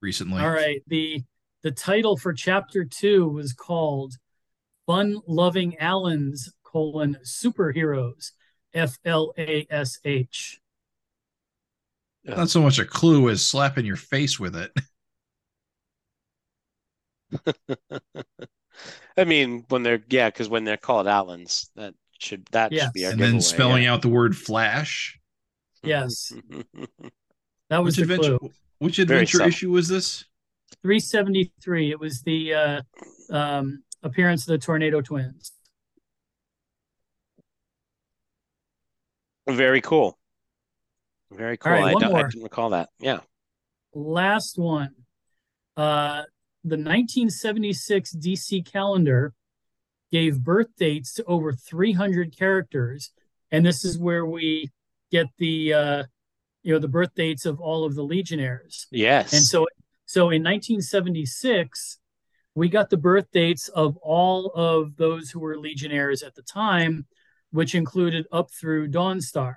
recently. 0.02 0.42
All 0.42 0.50
right. 0.50 0.82
The 0.88 1.24
the 1.62 1.72
title 1.72 2.16
for 2.16 2.34
chapter 2.34 2.86
two 2.86 3.28
was 3.28 3.54
called 3.54 4.16
Fun 4.86 5.20
Loving 5.28 5.78
Allens 5.78 6.54
colon 6.64 7.18
superheroes. 7.24 8.32
F 8.74 8.98
L 9.04 9.34
A 9.38 9.66
S 9.70 10.00
H. 10.06 10.60
Not 12.24 12.50
so 12.50 12.62
much 12.62 12.78
a 12.78 12.86
clue 12.86 13.30
as 13.30 13.46
slapping 13.46 13.86
your 13.86 13.96
face 13.96 14.40
with 14.40 14.56
it. 14.56 14.72
I 19.20 19.26
mean, 19.26 19.66
when 19.70 19.84
they're 19.84 20.02
yeah, 20.10 20.30
because 20.30 20.50
when 20.50 20.64
they're 20.64 20.78
called 20.78 21.08
Allens, 21.08 21.70
that 21.76 21.94
should 22.20 22.46
that 22.52 22.72
Yes. 22.72 22.86
should 22.86 22.94
be 22.94 23.06
our 23.06 23.12
and 23.12 23.20
then 23.20 23.28
giveaway, 23.34 23.42
spelling 23.42 23.84
yeah. 23.84 23.94
out 23.94 24.02
the 24.02 24.10
word 24.10 24.36
flash. 24.38 25.20
Yes, 25.84 26.32
that 27.70 27.84
was 27.84 27.98
Which 27.98 28.08
the 28.08 28.14
adventure 28.14 28.38
clue. 28.40 28.52
which 28.80 29.00
adventure 29.00 29.44
issue 29.44 29.72
was 29.72 29.88
this? 29.88 30.26
373. 30.84 31.92
It 31.92 32.00
was 32.00 32.22
the 32.22 32.54
uh, 32.54 32.82
um, 33.32 33.84
appearance 34.04 34.48
of 34.48 34.52
the 34.52 34.58
Tornado 34.58 35.02
Twins. 35.02 35.52
Very 39.48 39.82
cool. 39.82 40.18
Very 41.32 41.58
cool. 41.58 41.72
right, 41.72 41.96
I, 41.96 42.00
don't, 42.00 42.16
I 42.16 42.24
didn't 42.24 42.44
recall 42.44 42.72
that. 42.72 42.90
Yeah. 43.00 43.20
Last 43.94 44.58
one. 44.58 44.94
Uh, 45.76 46.24
the 46.64 46.76
1976 46.76 48.16
DC 48.16 48.70
calendar 48.70 49.34
gave 50.12 50.44
birth 50.44 50.76
dates 50.78 51.14
to 51.14 51.24
over 51.26 51.54
300 51.54 52.38
characters, 52.38 53.12
and 53.52 53.66
this 53.66 53.86
is 53.86 53.98
where 53.98 54.26
we 54.26 54.70
get 55.12 55.28
the 55.38 55.74
uh, 55.74 56.04
you 56.64 56.74
know 56.74 56.80
the 56.80 56.88
birth 56.88 57.14
dates 57.16 57.46
of 57.46 57.60
all 57.60 57.86
of 57.86 57.96
the 57.96 58.04
legionnaires. 58.04 58.88
Yes. 58.92 59.34
And 59.34 59.44
so 59.44 59.68
so 60.06 60.24
in 60.32 60.44
1976, 60.44 62.00
we 62.56 62.68
got 62.68 62.90
the 62.90 62.98
birth 62.98 63.28
dates 63.32 63.70
of 63.70 63.96
all 63.98 64.48
of 64.56 64.98
those 64.98 65.30
who 65.30 65.40
were 65.40 65.58
legionnaires 65.58 66.24
at 66.24 66.36
the 66.36 66.42
time, 66.42 67.06
which 67.52 67.76
included 67.76 68.26
up 68.32 68.52
through 68.52 68.90
Dawnstar. 68.90 69.56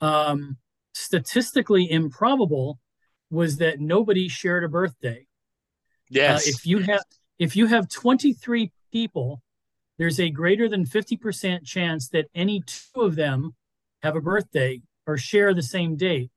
Um, 0.00 0.58
statistically 0.92 1.90
improbable 1.90 2.78
was 3.30 3.56
that 3.56 3.80
nobody 3.80 4.28
shared 4.28 4.64
a 4.64 4.68
birthday. 4.68 5.26
Yes. 6.14 6.46
Uh, 6.46 6.50
if 6.50 6.66
you 6.66 6.78
have 6.78 7.02
if 7.38 7.56
you 7.56 7.66
have 7.66 7.88
23 7.88 8.70
people, 8.92 9.42
there's 9.98 10.20
a 10.20 10.30
greater 10.30 10.68
than 10.68 10.86
50% 10.86 11.64
chance 11.64 12.08
that 12.10 12.26
any 12.34 12.62
two 12.66 13.02
of 13.02 13.16
them 13.16 13.54
have 14.02 14.16
a 14.16 14.20
birthday 14.20 14.82
or 15.06 15.16
share 15.16 15.54
the 15.54 15.62
same 15.62 15.96
date. 15.96 16.30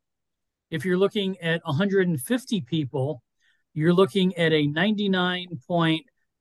If 0.70 0.86
you're 0.86 0.98
looking 0.98 1.40
at 1.40 1.62
150 1.64 2.62
people, 2.62 3.24
you're 3.74 3.94
looking 3.94 4.36
at 4.38 4.52
a 4.52 4.68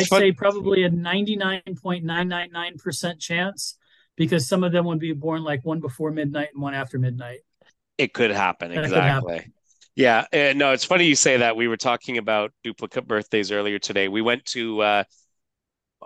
fun- 0.07 0.19
say 0.19 0.31
probably 0.31 0.83
a 0.83 0.89
99.999% 0.89 3.19
chance 3.19 3.77
because 4.15 4.47
some 4.47 4.63
of 4.63 4.71
them 4.71 4.85
would 4.85 4.99
be 4.99 5.13
born 5.13 5.43
like 5.43 5.63
one 5.65 5.79
before 5.79 6.11
midnight 6.11 6.49
and 6.53 6.61
one 6.61 6.73
after 6.73 6.99
midnight. 6.99 7.39
It 7.97 8.13
could 8.13 8.31
happen, 8.31 8.71
That 8.73 8.91
could 8.91 9.03
happen. 9.03 9.27
exactly. 9.27 9.51
Yeah, 9.95 10.25
uh, 10.33 10.53
no, 10.55 10.71
it's 10.71 10.85
funny 10.85 11.05
you 11.05 11.15
say 11.15 11.37
that. 11.37 11.55
We 11.55 11.67
were 11.67 11.77
talking 11.77 12.17
about 12.17 12.51
duplicate 12.63 13.07
birthdays 13.07 13.51
earlier 13.51 13.77
today. 13.77 14.07
We 14.07 14.21
went 14.21 14.45
to 14.47 14.81
uh, 14.81 15.03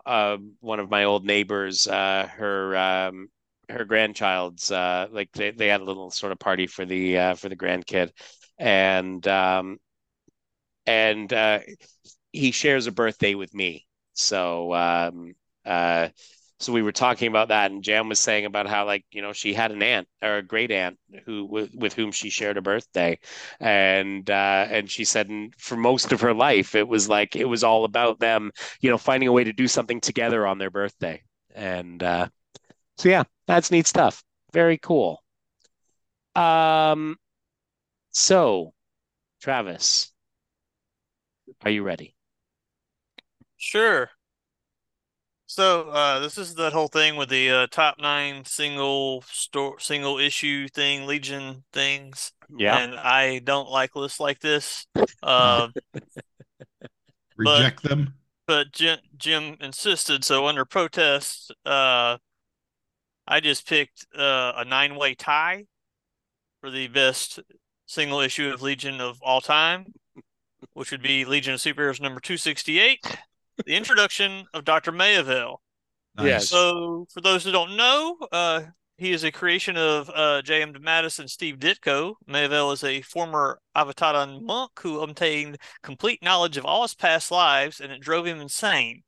uh, 0.06 0.38
one 0.60 0.80
of 0.80 0.90
my 0.90 1.06
old 1.06 1.26
neighbors, 1.26 1.88
uh, 1.88 2.28
her 2.36 2.78
um, 2.78 3.30
her 3.70 3.86
grandchild's 3.86 4.72
uh, 4.72 5.08
like 5.12 5.32
they, 5.34 5.52
they 5.52 5.68
had 5.68 5.82
a 5.82 5.86
little 5.86 6.12
sort 6.12 6.32
of 6.32 6.40
party 6.40 6.68
for 6.68 6.86
the 6.86 7.18
uh, 7.18 7.36
for 7.36 7.50
the 7.50 7.56
grandkid, 7.56 8.12
and 8.58 9.26
um, 9.28 9.78
and 10.86 11.32
uh, 11.32 11.60
he 12.32 12.52
shares 12.52 12.88
a 12.88 12.92
birthday 12.92 13.36
with 13.36 13.54
me. 13.54 13.86
So 14.14 14.74
um, 14.74 15.34
uh, 15.66 16.10
so 16.60 16.72
we 16.72 16.82
were 16.82 16.92
talking 16.94 17.28
about 17.28 17.50
that, 17.50 17.72
and 17.72 17.84
Jam 17.84 18.08
was 18.08 18.20
saying 18.20 18.46
about 18.46 18.68
how 18.68 18.86
like 18.86 19.06
you 19.12 19.22
know 19.22 19.34
she 19.34 19.54
had 19.54 19.72
an 19.72 19.84
aunt 19.84 20.08
or 20.22 20.38
a 20.38 20.44
great 20.44 20.72
aunt 20.72 20.98
who 21.26 21.46
with, 21.46 21.72
with 21.76 21.94
whom 21.94 22.12
she 22.12 22.30
shared 22.30 22.58
a 22.58 22.62
birthday, 22.62 23.20
and 23.60 24.30
uh, 24.30 24.68
and 24.70 24.90
she 24.90 25.04
said 25.04 25.30
and 25.30 25.54
for 25.58 25.76
most 25.76 26.12
of 26.12 26.22
her 26.22 26.34
life 26.34 26.76
it 26.76 26.88
was 26.88 27.10
like 27.10 27.36
it 27.36 27.46
was 27.46 27.64
all 27.64 27.84
about 27.84 28.20
them 28.20 28.52
you 28.80 28.90
know 28.90 28.98
finding 28.98 29.28
a 29.28 29.34
way 29.34 29.44
to 29.44 29.54
do 29.54 29.68
something 29.68 30.00
together 30.00 30.48
on 30.48 30.58
their 30.58 30.72
birthday, 30.72 31.22
and 31.54 32.02
uh, 32.02 32.28
so 32.98 33.10
yeah, 33.10 33.24
that's 33.48 33.72
neat 33.72 33.88
stuff. 33.88 34.24
Very 34.54 34.78
cool. 34.78 35.24
Um, 36.36 37.18
so 38.12 38.74
Travis, 39.42 40.12
are 41.64 41.72
you 41.72 41.84
ready? 41.84 42.16
Sure. 43.58 44.10
So, 45.48 45.90
uh, 45.90 46.20
this 46.20 46.38
is 46.38 46.56
that 46.56 46.74
whole 46.74 46.88
thing 46.88 47.16
with 47.16 47.30
the 47.30 47.50
uh, 47.52 47.68
top 47.72 47.98
nine 48.00 48.44
single 48.46 49.24
store, 49.32 49.80
single 49.80 50.18
issue 50.18 50.68
thing, 50.68 51.06
Legion 51.06 51.64
things. 51.72 52.32
Yeah. 52.58 52.78
And 52.78 52.96
I 52.96 53.40
don't 53.40 53.70
like 53.70 53.96
lists 53.96 54.20
like 54.20 54.40
this. 54.40 54.88
Uh, 55.22 55.70
Reject 57.38 57.84
them. 57.84 58.16
but 58.48 58.72
Jim, 58.72 59.00
Jim 59.18 59.58
insisted, 59.62 60.24
so 60.24 60.48
under 60.48 60.66
protest, 60.66 61.54
uh, 61.66 62.18
I 63.28 63.40
just 63.40 63.68
picked 63.68 64.06
uh, 64.18 64.54
a 64.58 64.66
nine-way 64.66 65.16
tie 65.16 65.66
for 66.62 66.70
the 66.70 66.88
best 66.88 67.40
single 67.86 68.20
issue 68.20 68.52
of 68.54 68.62
Legion 68.62 69.02
of 69.02 69.20
all 69.22 69.42
time, 69.42 69.94
which 70.74 70.92
would 70.92 71.02
be 71.02 71.26
Legion 71.26 71.54
of 71.54 71.60
Superheroes 71.60 72.02
number 72.02 72.20
268, 72.20 73.18
the 73.66 73.76
introduction 73.76 74.46
of 74.54 74.66
Dr. 74.66 74.92
Mayavale. 74.92 75.58
Nice. 76.18 76.26
Yes. 76.26 76.50
So, 76.50 77.08
for 77.14 77.22
those 77.22 77.44
who 77.44 77.52
don't 77.52 77.76
know, 77.76 78.18
uh, 78.32 78.62
he 78.98 79.12
is 79.12 79.24
a 79.26 79.32
creation 79.32 79.76
of 79.76 80.10
uh, 80.14 80.42
J.M. 80.42 80.74
DeMatteis 80.74 81.20
and 81.20 81.30
Steve 81.30 81.58
Ditko. 81.58 82.14
Mayavale 82.30 82.74
is 82.74 82.84
a 82.84 83.02
former 83.02 83.60
Avatadan 83.76 84.42
monk 84.42 84.72
who 84.80 85.02
obtained 85.02 85.58
complete 85.84 86.24
knowledge 86.24 86.56
of 86.56 86.66
all 86.66 86.84
his 86.84 86.96
past 86.96 87.32
lives, 87.32 87.82
and 87.82 87.92
it 87.92 88.00
drove 88.00 88.26
him 88.26 88.40
insane. 88.40 89.04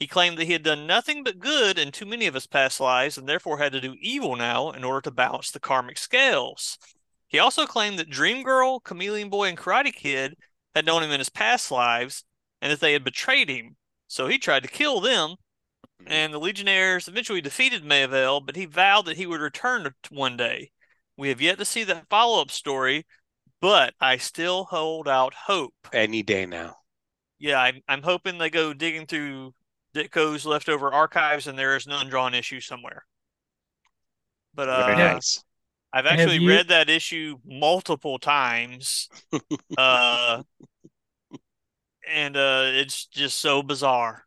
He 0.00 0.06
claimed 0.06 0.38
that 0.38 0.46
he 0.46 0.54
had 0.54 0.62
done 0.62 0.86
nothing 0.86 1.22
but 1.22 1.38
good 1.38 1.78
in 1.78 1.92
too 1.92 2.06
many 2.06 2.26
of 2.26 2.32
his 2.32 2.46
past 2.46 2.80
lives, 2.80 3.18
and 3.18 3.28
therefore 3.28 3.58
had 3.58 3.72
to 3.72 3.82
do 3.82 3.96
evil 4.00 4.34
now 4.34 4.70
in 4.70 4.82
order 4.82 5.02
to 5.02 5.10
balance 5.10 5.50
the 5.50 5.60
karmic 5.60 5.98
scales. 5.98 6.78
He 7.28 7.38
also 7.38 7.66
claimed 7.66 7.98
that 7.98 8.08
Dream 8.08 8.42
Girl, 8.42 8.80
Chameleon 8.80 9.28
Boy, 9.28 9.48
and 9.48 9.58
Karate 9.58 9.94
Kid 9.94 10.38
had 10.74 10.86
known 10.86 11.02
him 11.02 11.10
in 11.10 11.20
his 11.20 11.28
past 11.28 11.70
lives, 11.70 12.24
and 12.62 12.72
that 12.72 12.80
they 12.80 12.94
had 12.94 13.04
betrayed 13.04 13.50
him. 13.50 13.76
So 14.08 14.26
he 14.26 14.38
tried 14.38 14.62
to 14.62 14.70
kill 14.70 15.02
them, 15.02 15.36
mm. 16.02 16.06
and 16.06 16.32
the 16.32 16.40
Legionnaires 16.40 17.06
eventually 17.06 17.42
defeated 17.42 17.84
Mayavale, 17.84 18.44
but 18.44 18.56
he 18.56 18.64
vowed 18.64 19.04
that 19.04 19.18
he 19.18 19.26
would 19.26 19.42
return 19.42 19.86
one 20.08 20.38
day. 20.38 20.70
We 21.18 21.28
have 21.28 21.42
yet 21.42 21.58
to 21.58 21.66
see 21.66 21.84
that 21.84 22.08
follow 22.08 22.40
up 22.40 22.50
story, 22.50 23.04
but 23.60 23.92
I 24.00 24.16
still 24.16 24.64
hold 24.64 25.06
out 25.08 25.34
hope. 25.34 25.74
Any 25.92 26.22
day 26.22 26.46
now. 26.46 26.76
Yeah, 27.38 27.60
I'm, 27.60 27.82
I'm 27.86 28.02
hoping 28.02 28.38
they 28.38 28.48
go 28.48 28.72
digging 28.72 29.06
through 29.06 29.52
Ditko's 29.94 30.46
leftover 30.46 30.92
archives 30.92 31.46
and 31.46 31.58
there 31.58 31.76
is 31.76 31.86
an 31.86 31.92
undrawn 31.92 32.34
issue 32.34 32.60
somewhere. 32.60 33.04
But 34.54 34.66
Very 34.66 34.94
uh, 34.94 35.12
nice. 35.14 35.44
I've 35.92 36.06
actually 36.06 36.38
you- 36.38 36.48
read 36.48 36.68
that 36.68 36.88
issue 36.88 37.36
multiple 37.44 38.18
times. 38.18 39.08
uh, 39.78 40.42
and 42.08 42.36
uh, 42.36 42.64
it's 42.66 43.06
just 43.06 43.38
so 43.40 43.62
bizarre. 43.62 44.24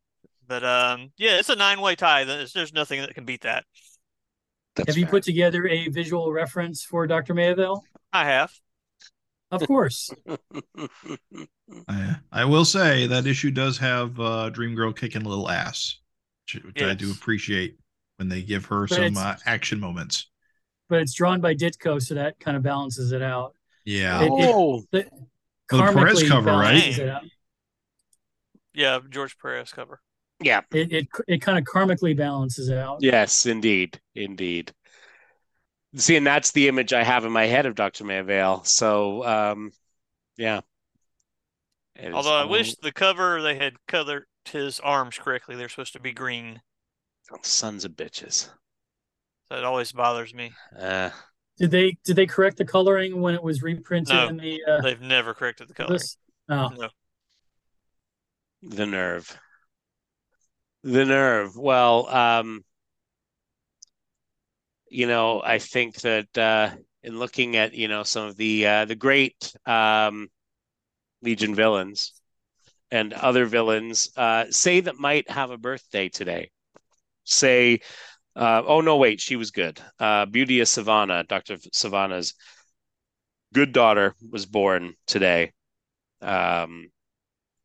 But 0.47 0.63
um, 0.63 1.11
yeah, 1.17 1.39
it's 1.39 1.49
a 1.49 1.55
nine 1.55 1.81
way 1.81 1.95
tie. 1.95 2.25
There's, 2.25 2.53
there's 2.53 2.73
nothing 2.73 3.01
that 3.01 3.15
can 3.15 3.25
beat 3.25 3.41
that. 3.41 3.65
That's 4.75 4.87
Have 4.87 4.97
you 4.97 5.05
put 5.05 5.23
together 5.23 5.67
a 5.67 5.87
visual 5.89 6.31
reference 6.31 6.83
for 6.83 7.05
Dr. 7.07 7.33
Mayavale? 7.33 7.81
I 8.11 8.25
have. 8.25 8.51
Of 9.53 9.67
course. 9.67 10.09
I, 11.87 12.15
I 12.31 12.45
will 12.45 12.65
say 12.65 13.07
that 13.07 13.27
issue 13.27 13.51
does 13.51 13.77
have 13.77 14.19
uh, 14.19 14.49
Dream 14.49 14.75
Girl 14.75 14.91
kicking 14.93 15.23
a 15.23 15.29
little 15.29 15.49
ass, 15.49 15.99
which, 16.53 16.63
which 16.63 16.81
I 16.83 16.93
do 16.93 17.11
appreciate 17.11 17.77
when 18.17 18.29
they 18.29 18.41
give 18.41 18.65
her 18.65 18.87
But 18.87 18.95
some 18.95 19.17
uh, 19.17 19.35
action 19.45 19.79
moments. 19.79 20.29
but 20.89 21.01
it's 21.01 21.13
drawn 21.13 21.41
by 21.41 21.55
Ditko, 21.55 22.01
so 22.01 22.15
that 22.15 22.39
kind 22.39 22.55
of 22.57 22.63
balances 22.63 23.11
it 23.11 23.21
out. 23.21 23.55
Yeah. 23.85 24.21
It- 24.21 24.25
it- 24.27 24.31
Oh, 24.53 24.83
The, 24.91 25.05
Well, 25.71 25.91
the 25.93 25.93
Perez 25.99 26.27
cover, 26.27 26.51
right? 26.51 26.73
balances 26.79 26.99
it 26.99 27.09
out. 27.09 27.23
Yeah, 28.75 28.99
George 29.09 29.37
Perez 29.37 29.71
cover. 29.71 30.01
yeah. 30.41 30.61
It 30.71 30.91
it, 30.91 31.07
it 31.27 31.41
kind 31.41 31.57
of 31.59 31.63
karmically 31.65 32.15
balances 32.17 32.69
it 32.69 32.77
out. 32.77 32.97
Yes, 33.01 33.45
indeed. 33.45 33.99
Indeed. 34.15 34.71
See, 35.95 36.15
and 36.15 36.25
that's 36.25 36.51
the 36.51 36.67
image 36.67 36.91
I 36.93 37.03
have 37.03 37.23
in 37.25 37.31
my 37.31 37.45
head 37.45 37.65
of 37.65 37.75
Dr. 37.75 38.03
Mayavale. 38.03 38.65
So, 38.65 39.23
um, 39.25 39.71
yeah. 40.37 40.61
It 41.95 42.07
is 42.09 42.13
Although 42.15 42.35
I 42.35 42.41
all- 42.41 42.49
wish 42.49 42.75
the 42.75 42.91
cover 42.91 43.41
they 43.41 43.55
had 43.55 43.73
colored 43.87 44.25
his 44.45 44.79
arms 44.79 45.17
correctly. 45.19 45.55
They're 45.55 45.69
supposed 45.69 45.93
to 45.93 45.99
be 45.99 46.11
green. 46.11 46.61
Sons 47.43 47.85
of 47.85 47.91
bitches. 47.91 48.49
That 49.49 49.63
always 49.63 49.91
bothers 49.91 50.33
me. 50.33 50.51
Uh, 50.77 51.11
Did 51.57 51.69
they 51.71 51.97
did 52.03 52.15
they 52.15 52.25
correct 52.25 52.57
the 52.57 52.65
coloring 52.65 53.21
when 53.21 53.35
it 53.35 53.43
was 53.43 53.61
reprinted 53.61 54.15
No, 54.15 54.27
in 54.27 54.37
the 54.37 54.63
uh, 54.67 54.81
They've 54.81 54.99
never 54.99 55.33
corrected 55.35 55.67
the 55.67 55.73
coloring. 55.75 55.93
this? 55.99 56.17
Oh, 56.49 56.69
No. 56.69 56.89
The 58.63 58.85
nerve. 58.87 59.37
The 60.83 61.05
nerve. 61.05 61.55
Well, 61.55 62.07
um, 62.07 62.63
you 64.93 65.07
know, 65.07 65.41
I 65.43 65.57
think 65.57 65.95
that 66.01 66.37
uh, 66.37 66.69
in 67.01 67.17
looking 67.17 67.55
at, 67.55 67.73
you 67.73 67.87
know, 67.87 68.03
some 68.03 68.27
of 68.27 68.37
the 68.37 68.67
uh, 68.67 68.85
the 68.85 68.95
great 68.95 69.53
um, 69.65 70.27
Legion 71.21 71.55
villains 71.55 72.13
and 72.91 73.11
other 73.13 73.45
villains, 73.45 74.11
uh, 74.15 74.45
say 74.51 74.81
that 74.81 74.99
might 74.99 75.29
have 75.29 75.49
a 75.49 75.57
birthday 75.57 76.09
today. 76.09 76.51
Say, 77.23 77.79
uh, 78.35 78.61
oh 78.65 78.81
no, 78.81 78.97
wait, 78.97 79.19
she 79.19 79.35
was 79.35 79.51
good. 79.51 79.81
Uh, 79.99 80.27
Beauty 80.27 80.59
of 80.59 80.67
Savannah, 80.67 81.23
Dr. 81.23 81.57
Savannah's 81.71 82.35
good 83.53 83.71
daughter 83.71 84.13
was 84.31 84.45
born 84.45 84.93
today. 85.07 85.53
Um, 86.21 86.91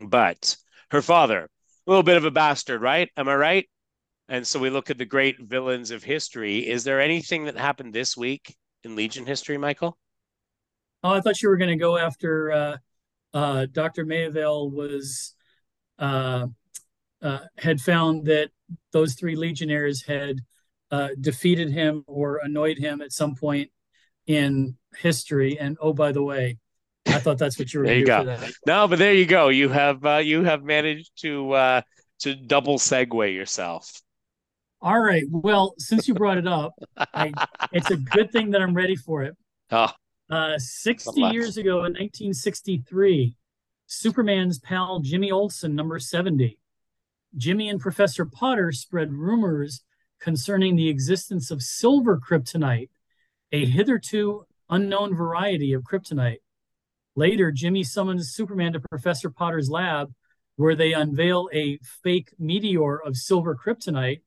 but 0.01 0.57
her 0.91 1.03
father, 1.03 1.45
a 1.45 1.91
little 1.91 2.03
bit 2.03 2.17
of 2.17 2.25
a 2.25 2.31
bastard, 2.31 2.81
right? 2.81 3.11
Am 3.17 3.29
I 3.29 3.37
right? 3.37 3.69
And 4.29 4.47
so 4.47 4.59
we 4.59 4.71
look 4.71 4.91
at 4.91 4.99
the 4.99 5.07
great 5.07 5.41
villains 5.41 5.91
of 5.91 6.05
history. 6.05 6.69
Is 6.69 6.85
there 6.85 7.01
anything 7.01 7.45
that 7.47 7.57
happened 7.57 7.95
this 7.95 8.17
week 8.17 8.55
in 8.85 8.95
Legion 8.95 9.27
history, 9.27 9.57
Michael? 9.57 9.97
oh, 11.03 11.13
I 11.13 11.21
thought 11.21 11.41
you 11.43 11.49
were 11.49 11.57
going 11.57 11.71
to 11.71 11.77
go 11.77 11.97
after 11.97 12.53
uh, 12.53 12.77
uh, 13.35 13.67
Dr. 13.71 14.05
Mayavale 14.05 14.71
was 14.71 15.35
uh, 15.99 16.47
uh, 17.23 17.39
had 17.57 17.81
found 17.81 18.27
that 18.27 18.51
those 18.93 19.15
three 19.15 19.37
legionnaires 19.37 20.03
had 20.03 20.41
uh, 20.91 21.09
defeated 21.21 21.71
him 21.71 22.05
or 22.07 22.41
annoyed 22.43 22.79
him 22.79 23.01
at 23.01 23.13
some 23.13 23.35
point 23.35 23.71
in 24.27 24.77
history. 24.97 25.59
And 25.59 25.77
oh, 25.81 25.93
by 25.93 26.13
the 26.13 26.23
way, 26.23 26.59
I 27.07 27.19
thought 27.19 27.39
that's 27.39 27.59
what 27.59 27.73
you 27.73 27.81
were 27.81 27.87
There 27.87 28.05
going 28.05 28.25
you 28.25 28.27
to 28.27 28.35
do 28.35 28.41
for 28.41 28.47
that. 28.47 28.53
No, 28.67 28.89
but 28.89 28.99
there 28.99 29.15
you 29.15 29.27
go. 29.27 29.49
You 29.49 29.69
have 29.71 30.05
uh, 30.05 30.17
you 30.17 30.45
have 30.45 30.63
managed 30.63 31.11
to 31.23 31.53
uh, 31.53 31.81
to 32.21 32.35
double 32.35 32.79
segue 32.79 33.35
yourself. 33.35 34.01
All 34.81 35.01
right. 35.01 35.25
Well, 35.29 35.75
since 35.79 36.07
you 36.07 36.15
brought 36.15 36.39
it 36.39 36.47
up, 36.47 36.75
I, 36.97 37.33
it's 37.73 37.91
a 37.91 37.97
good 37.97 38.31
thing 38.31 38.51
that 38.51 38.63
I'm 38.63 38.75
ready 38.75 38.97
for 38.97 39.25
it. 39.25 39.37
Oh, 39.71 39.91
Uh, 40.31 40.59
60 40.59 41.21
years 41.33 41.57
ago 41.57 41.79
in 41.79 41.93
1963, 41.95 43.35
Superman's 43.87 44.59
pal 44.59 45.01
Jimmy 45.01 45.31
Olsen, 45.31 45.75
number 45.75 45.99
70. 45.99 46.59
Jimmy 47.37 47.69
and 47.69 47.81
Professor 47.81 48.25
Potter 48.25 48.73
spread 48.73 49.13
rumors 49.13 49.83
concerning 50.21 50.77
the 50.77 50.89
existence 50.89 51.51
of 51.51 51.63
silver 51.63 52.19
kryptonite, 52.19 52.91
a 53.53 53.65
hitherto 53.65 54.45
unknown 54.71 55.15
variety 55.15 55.73
of 55.73 55.83
kryptonite. 55.83 56.39
Later, 57.17 57.51
Jimmy 57.51 57.83
summons 57.83 58.31
Superman 58.31 58.75
to 58.75 58.81
Professor 58.81 59.31
Potter's 59.31 59.71
lab, 59.71 60.13
where 60.57 60.77
they 60.77 60.93
unveil 60.93 61.49
a 61.53 61.79
fake 62.03 62.31
meteor 62.39 63.01
of 63.01 63.17
silver 63.17 63.57
kryptonite, 63.57 64.21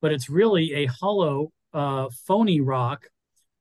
but 0.00 0.12
it's 0.12 0.30
really 0.30 0.74
a 0.74 0.86
hollow, 0.86 1.52
uh, 1.72 2.08
phony 2.26 2.60
rock 2.60 3.06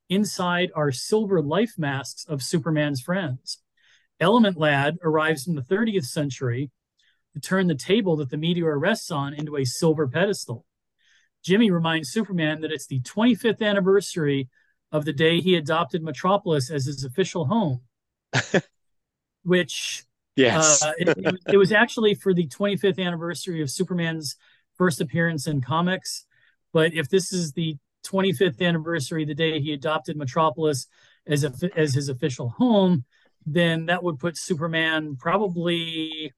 Inside 0.10 0.72
are 0.76 0.92
silver 0.92 1.40
life 1.40 1.76
masks 1.78 2.26
of 2.28 2.42
Superman's 2.42 3.00
friends. 3.00 3.60
Element 4.20 4.58
Lad 4.58 4.98
arrives 5.04 5.48
in 5.48 5.54
the 5.54 5.62
30th 5.62 6.06
century 6.06 6.72
to 7.34 7.40
turn 7.40 7.68
the 7.68 7.76
table 7.76 8.16
that 8.16 8.32
the 8.32 8.38
meteor 8.38 8.78
rests 8.78 9.12
on 9.12 9.36
into 9.36 9.56
a 9.56 9.66
silver 9.66 10.08
pedestal. 10.08 10.66
Jimmy 11.44 11.70
reminds 11.70 12.10
Superman 12.10 12.62
that 12.62 12.72
it's 12.72 12.88
the 12.88 13.02
25th 13.02 13.62
anniversary 13.62 14.50
of 14.92 15.06
the 15.06 15.14
day 15.14 15.40
he 15.42 15.56
adopted 15.56 16.02
Metropolis 16.02 16.72
as 16.72 16.86
his 16.86 17.04
official 17.04 17.46
home, 17.46 17.82
which 19.44 20.06
yes. 20.36 20.82
uh, 20.82 20.94
it, 20.98 21.10
it, 21.10 21.36
it 21.54 21.58
was 21.58 21.72
actually 21.72 22.16
for 22.16 22.34
the 22.34 22.48
25th 22.48 22.98
anniversary 22.98 23.62
of 23.62 23.70
Superman's 23.70 24.36
first 24.76 25.00
appearance 25.00 25.46
in 25.46 25.62
comics. 25.62 26.26
But 26.74 26.94
if 26.94 27.10
this 27.10 27.32
is 27.34 27.52
the 27.54 27.78
25th 28.06 28.62
anniversary, 28.62 29.26
the 29.26 29.36
day 29.36 29.60
he 29.60 29.74
adopted 29.74 30.18
Metropolis 30.18 30.88
as 31.28 31.44
a, 31.44 31.52
as 31.76 31.94
his 31.94 32.10
official 32.10 32.50
home, 32.50 33.06
then 33.46 33.88
that 33.88 34.04
would 34.04 34.20
put 34.20 34.38
Superman 34.38 35.16
probably 35.18 36.34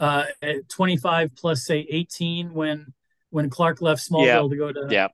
uh, 0.00 0.24
at 0.42 0.68
25 0.68 1.30
plus 1.36 1.64
say 1.64 1.86
18 1.88 2.52
when 2.54 2.92
when 3.30 3.48
Clark 3.50 3.80
left 3.80 4.02
Smallville 4.08 4.26
Yeah. 4.26 4.40
to 4.48 4.56
go 4.56 4.72
to. 4.72 4.86
yeah. 4.94 5.08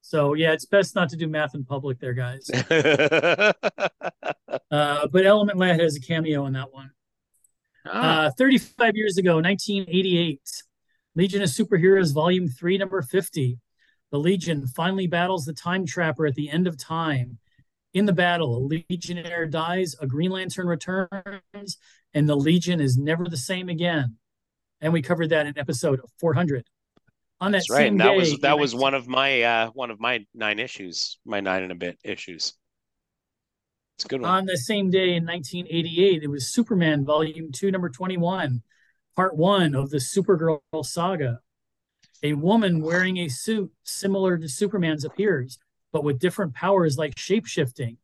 So 0.00 0.34
yeah, 0.34 0.52
it's 0.52 0.66
best 0.66 0.94
not 0.94 1.08
to 1.10 1.16
do 1.16 1.26
math 1.28 1.54
in 1.54 1.64
public, 1.64 1.98
there, 1.98 2.12
guys. 2.14 2.50
Uh, 4.70 5.06
but 5.08 5.24
Element 5.26 5.58
Lad 5.58 5.78
has 5.80 5.96
a 5.96 6.00
cameo 6.00 6.46
in 6.46 6.52
that 6.54 6.72
one. 6.72 6.90
Ah, 7.86 8.24
Uh, 8.26 8.30
35 8.36 8.96
years 8.96 9.18
ago, 9.18 9.36
1988, 9.40 10.40
Legion 11.14 11.42
of 11.42 11.48
Superheroes, 11.48 12.12
Volume 12.12 12.48
3, 12.48 12.78
Number 12.78 13.00
50. 13.02 13.58
The 14.10 14.18
Legion 14.18 14.66
finally 14.66 15.06
battles 15.06 15.44
the 15.44 15.52
Time 15.52 15.86
Trapper 15.86 16.26
at 16.26 16.34
the 16.34 16.50
end 16.50 16.66
of 16.66 16.78
time. 16.78 17.38
In 17.92 18.06
the 18.06 18.12
battle, 18.12 18.56
a 18.56 18.82
Legionnaire 18.90 19.46
dies, 19.46 19.94
a 20.00 20.06
Green 20.06 20.30
Lantern 20.30 20.66
returns, 20.66 21.78
and 22.12 22.28
the 22.28 22.36
Legion 22.36 22.80
is 22.80 22.98
never 22.98 23.24
the 23.24 23.36
same 23.36 23.68
again. 23.68 24.16
And 24.80 24.92
we 24.92 25.02
covered 25.02 25.30
that 25.30 25.46
in 25.46 25.56
episode 25.56 26.00
400. 26.18 26.66
On 27.40 27.52
that 27.52 27.58
that's 27.58 27.70
right. 27.70 27.78
same 27.78 27.92
And 27.94 28.00
that 28.00 28.10
day, 28.10 28.16
was 28.16 28.38
that 28.38 28.58
was 28.58 28.74
one 28.74 28.94
of 28.94 29.06
my 29.06 29.42
uh, 29.42 29.70
one 29.70 29.90
of 29.90 30.00
my 30.00 30.24
nine 30.34 30.58
issues, 30.58 31.18
my 31.24 31.40
nine 31.40 31.62
and 31.62 31.72
a 31.72 31.74
bit 31.74 31.98
issues. 32.04 32.54
It's 33.96 34.04
a 34.04 34.08
good 34.08 34.22
one. 34.22 34.30
On 34.30 34.46
the 34.46 34.56
same 34.56 34.90
day 34.90 35.14
in 35.14 35.24
1988, 35.24 36.22
it 36.22 36.28
was 36.28 36.52
Superman 36.52 37.04
Volume 37.04 37.52
2, 37.52 37.70
Number 37.70 37.88
21, 37.88 38.62
Part 39.16 39.36
1 39.36 39.74
of 39.74 39.90
the 39.90 39.98
Supergirl 39.98 40.60
saga. 40.82 41.40
A 42.22 42.32
woman 42.32 42.80
wearing 42.80 43.18
a 43.18 43.28
suit 43.28 43.70
similar 43.84 44.38
to 44.38 44.48
Superman's 44.48 45.04
appears, 45.04 45.58
but 45.92 46.02
with 46.02 46.18
different 46.18 46.54
powers 46.54 46.98
like 46.98 47.14
shapeshifting. 47.14 47.98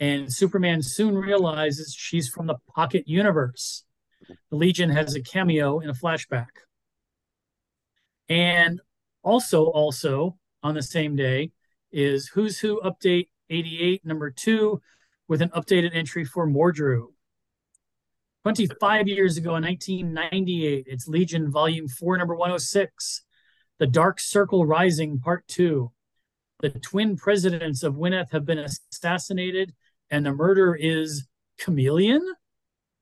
And 0.00 0.32
Superman 0.32 0.82
soon 0.82 1.14
realizes 1.14 1.94
she's 1.94 2.28
from 2.28 2.46
the 2.46 2.56
Pocket 2.74 3.06
Universe. 3.06 3.84
The 4.50 4.56
Legion 4.56 4.90
has 4.90 5.14
a 5.14 5.22
cameo 5.22 5.80
in 5.80 5.90
a 5.90 5.94
flashback. 5.94 6.48
And 8.28 8.80
also, 9.22 9.64
also 9.64 10.38
on 10.62 10.74
the 10.74 10.82
same 10.82 11.16
day 11.16 11.52
is 11.92 12.28
Who's 12.28 12.58
Who 12.58 12.80
Update 12.82 13.28
88, 13.50 14.06
number 14.06 14.30
two, 14.30 14.80
with 15.28 15.42
an 15.42 15.50
updated 15.50 15.94
entry 15.94 16.24
for 16.24 16.46
Mordru. 16.46 17.08
25 18.42 19.06
years 19.06 19.36
ago 19.36 19.56
in 19.56 19.64
1998, 19.64 20.86
it's 20.88 21.06
Legion 21.06 21.50
Volume 21.50 21.88
4, 21.88 22.16
number 22.16 22.34
106, 22.34 23.22
The 23.78 23.86
Dark 23.86 24.18
Circle 24.18 24.64
Rising, 24.64 25.18
Part 25.18 25.46
2. 25.48 25.92
The 26.60 26.70
twin 26.70 27.16
presidents 27.16 27.82
of 27.82 27.94
Winath 27.94 28.32
have 28.32 28.46
been 28.46 28.58
assassinated, 28.58 29.74
and 30.10 30.24
the 30.24 30.32
murder 30.32 30.74
is 30.74 31.26
Chameleon. 31.58 32.22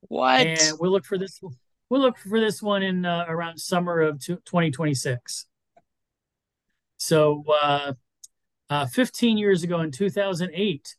what? 0.03 0.47
And 0.47 0.79
we'll 0.81 0.91
look 0.91 1.05
for 1.05 1.19
this. 1.19 1.41
We'll 1.89 2.01
look 2.01 2.19
for 2.19 2.41
this 2.41 2.61
one 2.61 2.83
in 2.83 3.07
uh, 3.07 3.25
around 3.29 3.59
summer 3.59 4.01
of 4.01 4.21
2026. 4.21 5.47
So, 6.99 7.45
uh, 7.63 7.93
uh, 8.71 8.87
15 8.87 9.39
years 9.39 9.63
ago 9.63 9.81
in 9.81 9.93
2008, 9.93 10.97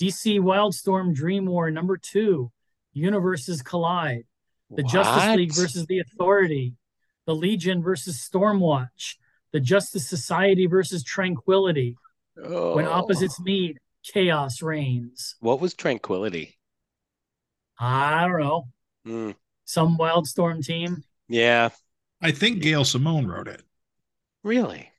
DC 0.00 0.40
Wildstorm 0.40 1.14
Dream 1.14 1.46
War 1.46 1.70
number 1.70 1.96
two, 1.96 2.50
Universes 2.94 3.60
Collide, 3.62 4.24
the 4.70 4.82
Justice 4.82 5.36
League 5.36 5.54
versus 5.54 5.86
the 5.86 5.98
Authority, 5.98 6.74
the 7.26 7.34
Legion 7.34 7.82
versus 7.82 8.16
Stormwatch, 8.16 9.16
the 9.52 9.60
Justice 9.60 10.08
Society 10.08 10.66
versus 10.66 11.04
Tranquility. 11.04 11.96
When 12.36 12.86
Oh. 12.86 12.90
opposites 12.90 13.38
meet, 13.40 13.78
chaos 14.02 14.62
reigns. 14.62 15.36
What 15.40 15.60
was 15.60 15.74
Tranquility? 15.74 16.58
I 17.78 18.26
don't 18.26 18.40
know. 18.40 18.64
Hmm. 19.04 19.30
Some 19.64 19.96
Wildstorm 19.98 20.64
team. 20.64 21.04
Yeah, 21.28 21.70
I 22.20 22.30
think 22.32 22.62
Gail 22.62 22.84
Simone 22.84 23.26
wrote 23.26 23.48
it. 23.48 23.62
really. 24.42 24.90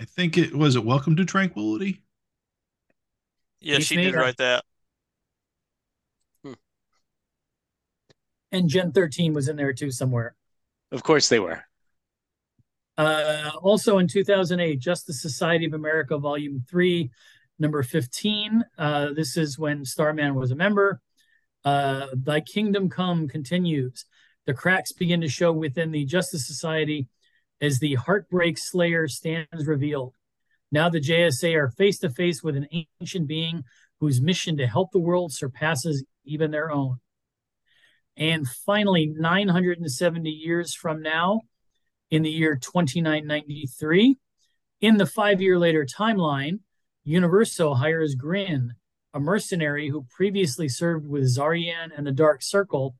I 0.00 0.04
think 0.06 0.36
it 0.38 0.54
was 0.54 0.76
it 0.76 0.84
Welcome 0.84 1.16
to 1.16 1.24
Tranquility. 1.26 2.02
Yeah, 3.60 3.76
Keith 3.76 3.86
she 3.86 3.96
did 3.96 4.14
write 4.14 4.38
that. 4.38 4.64
And 8.52 8.68
Gen 8.68 8.92
13 8.92 9.34
was 9.34 9.48
in 9.48 9.56
there 9.56 9.72
too 9.72 9.90
somewhere. 9.90 10.34
Of 10.92 11.02
course 11.02 11.28
they 11.28 11.38
were. 11.40 11.64
Uh, 12.98 13.50
also 13.62 13.98
in 13.98 14.08
2008, 14.08 14.78
Justice 14.78 15.22
Society 15.22 15.64
of 15.64 15.72
America, 15.72 16.18
Volume 16.18 16.64
3, 16.68 17.10
number 17.58 17.82
15. 17.82 18.64
Uh, 18.76 19.12
this 19.14 19.36
is 19.36 19.58
when 19.58 19.84
Starman 19.84 20.34
was 20.34 20.50
a 20.50 20.56
member. 20.56 21.00
Uh, 21.64 22.08
Thy 22.14 22.40
Kingdom 22.40 22.88
Come 22.88 23.28
continues. 23.28 24.04
The 24.46 24.54
cracks 24.54 24.92
begin 24.92 25.20
to 25.20 25.28
show 25.28 25.52
within 25.52 25.92
the 25.92 26.04
Justice 26.04 26.46
Society 26.46 27.08
as 27.60 27.78
the 27.78 27.94
Heartbreak 27.94 28.58
Slayer 28.58 29.06
stands 29.06 29.66
revealed. 29.66 30.14
Now 30.72 30.88
the 30.88 31.00
JSA 31.00 31.54
are 31.56 31.70
face 31.70 31.98
to 31.98 32.10
face 32.10 32.42
with 32.42 32.56
an 32.56 32.68
ancient 33.00 33.26
being 33.26 33.64
whose 33.98 34.20
mission 34.20 34.56
to 34.56 34.66
help 34.66 34.92
the 34.92 34.98
world 34.98 35.32
surpasses 35.32 36.04
even 36.24 36.50
their 36.50 36.70
own. 36.70 37.00
And 38.20 38.46
finally, 38.46 39.06
970 39.06 40.30
years 40.30 40.74
from 40.74 41.00
now, 41.00 41.40
in 42.10 42.22
the 42.22 42.30
year 42.30 42.54
2993, 42.54 44.18
in 44.82 44.98
the 44.98 45.06
five 45.06 45.40
year 45.40 45.58
later 45.58 45.86
timeline, 45.86 46.58
Universo 47.02 47.72
hires 47.72 48.14
Grin, 48.14 48.74
a 49.14 49.20
mercenary 49.20 49.88
who 49.88 50.06
previously 50.10 50.68
served 50.68 51.08
with 51.08 51.34
Zaryan 51.34 51.88
and 51.96 52.06
the 52.06 52.12
Dark 52.12 52.42
Circle, 52.42 52.94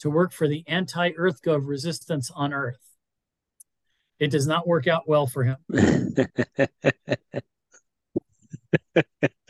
to 0.00 0.10
work 0.10 0.32
for 0.32 0.48
the 0.48 0.64
anti 0.66 1.12
EarthGov 1.12 1.60
resistance 1.64 2.28
on 2.34 2.52
Earth. 2.52 2.80
It 4.18 4.32
does 4.32 4.48
not 4.48 4.66
work 4.66 4.88
out 4.88 5.08
well 5.08 5.28
for 5.28 5.44
him. 5.44 5.58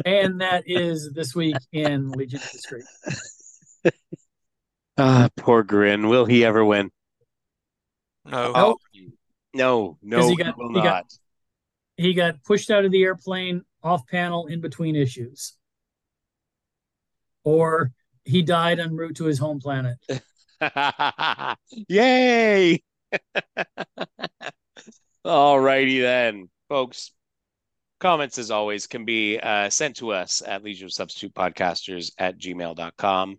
and 0.05 0.41
that 0.43 0.65
is 0.67 1.11
this 1.15 1.35
week 1.35 1.57
in 1.73 2.11
Legion 2.11 2.41
of 2.41 2.51
Discreet. 2.51 2.85
Ah, 4.99 5.29
poor 5.37 5.63
Grin. 5.63 6.09
Will 6.09 6.25
he 6.25 6.45
ever 6.45 6.65
win? 6.65 6.91
No. 8.25 8.53
Oh, 8.55 8.77
no, 9.55 9.99
no, 10.03 10.17
'Cause 10.19 10.27
he, 10.31 10.31
he 10.31 10.37
got- 10.43 10.59
will 10.59 10.69
he 10.75 10.83
got- 10.83 11.19
He 11.97 12.15
got 12.15 12.43
pushed 12.45 12.71
out 12.71 12.85
of 12.85 12.91
the 12.93 13.03
airplane 13.05 13.63
off 13.83 14.07
panel 14.07 14.47
in 14.47 14.61
between 14.61 14.97
issues. 14.97 15.55
Or 17.45 17.93
he 18.25 18.43
died 18.43 18.81
en 18.81 18.97
route 18.97 19.17
to 19.17 19.25
his 19.25 19.39
home 19.39 19.61
planet. 19.61 19.99
Yay! 21.89 22.83
All 25.25 25.59
righty 25.61 26.01
then, 26.01 26.49
folks. 26.69 27.13
Comments, 27.99 28.37
as 28.39 28.51
always, 28.51 28.87
can 28.87 29.05
be 29.07 29.39
uh, 29.39 29.71
sent 29.71 29.97
to 29.97 30.13
us 30.13 30.43
at 30.47 30.63
Legion 30.63 30.87
of 30.87 30.93
Substitute 30.93 31.33
Podcasters 31.35 32.13
at 32.19 32.37
gmail.com. 32.39 33.39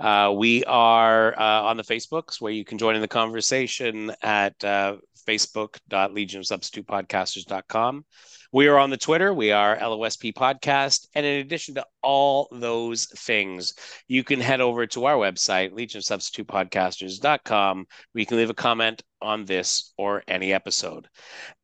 Uh, 0.00 0.32
we 0.34 0.64
are 0.64 1.38
uh, 1.38 1.62
on 1.62 1.76
the 1.76 1.82
Facebooks 1.82 2.40
where 2.40 2.52
you 2.52 2.64
can 2.64 2.78
join 2.78 2.94
in 2.94 3.02
the 3.02 3.08
conversation 3.08 4.10
at 4.22 4.64
uh, 4.64 4.96
facebook.legionofsubstitutepodcasters.com. 5.28 8.06
We 8.52 8.66
are 8.66 8.78
on 8.78 8.90
the 8.90 8.96
Twitter. 8.96 9.32
We 9.32 9.52
are 9.52 9.76
LOSP 9.76 10.34
Podcast. 10.34 11.06
And 11.14 11.24
in 11.24 11.38
addition 11.40 11.76
to 11.76 11.86
all 12.02 12.48
those 12.50 13.06
things, 13.06 13.74
you 14.08 14.24
can 14.24 14.40
head 14.40 14.60
over 14.60 14.88
to 14.88 15.04
our 15.04 15.14
website, 15.16 15.70
legionofsubstitutepodcasters.com, 15.72 17.86
where 18.12 18.20
you 18.20 18.26
can 18.26 18.38
leave 18.38 18.50
a 18.50 18.54
comment 18.54 19.04
on 19.20 19.44
this 19.44 19.92
or 19.98 20.24
any 20.26 20.52
episode. 20.52 21.06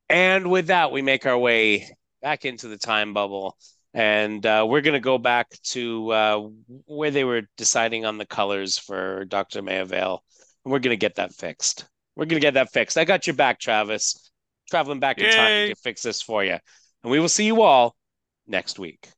And 0.09 0.49
with 0.51 0.69
that, 0.69 0.93
we 0.93 1.03
make 1.03 1.27
our 1.27 1.39
way 1.39 1.89
back 2.23 2.45
into 2.45 2.69
the 2.69 2.79
time 2.79 3.15
bubble. 3.15 3.57
And 3.97 4.45
uh, 4.45 4.67
we're 4.69 4.83
going 4.83 4.93
to 4.93 5.01
go 5.01 5.17
back 5.17 5.49
to 5.71 6.13
uh, 6.13 6.49
where 6.85 7.11
they 7.11 7.25
were 7.25 7.45
deciding 7.57 8.05
on 8.05 8.19
the 8.19 8.27
colors 8.27 8.77
for 8.77 9.25
Dr. 9.25 9.63
Mayavale. 9.63 10.19
And 10.65 10.73
we're 10.73 10.81
going 10.81 10.93
to 10.93 10.99
get 10.99 11.15
that 11.15 11.33
fixed. 11.33 11.87
We're 12.15 12.27
going 12.27 12.39
to 12.39 12.45
get 12.45 12.55
that 12.55 12.71
fixed. 12.71 12.99
I 12.99 13.07
got 13.07 13.27
your 13.27 13.37
back, 13.37 13.59
Travis. 13.59 14.31
Traveling 14.69 15.01
back 15.01 15.17
in 15.17 15.33
time 15.33 15.69
to 15.71 15.75
fix 15.77 16.03
this 16.03 16.21
for 16.21 16.45
you. 16.45 16.59
And 17.03 17.11
we 17.11 17.21
will 17.21 17.31
see 17.31 17.47
you 17.47 17.63
all 17.63 17.97
next 18.47 18.79
week. 18.79 19.09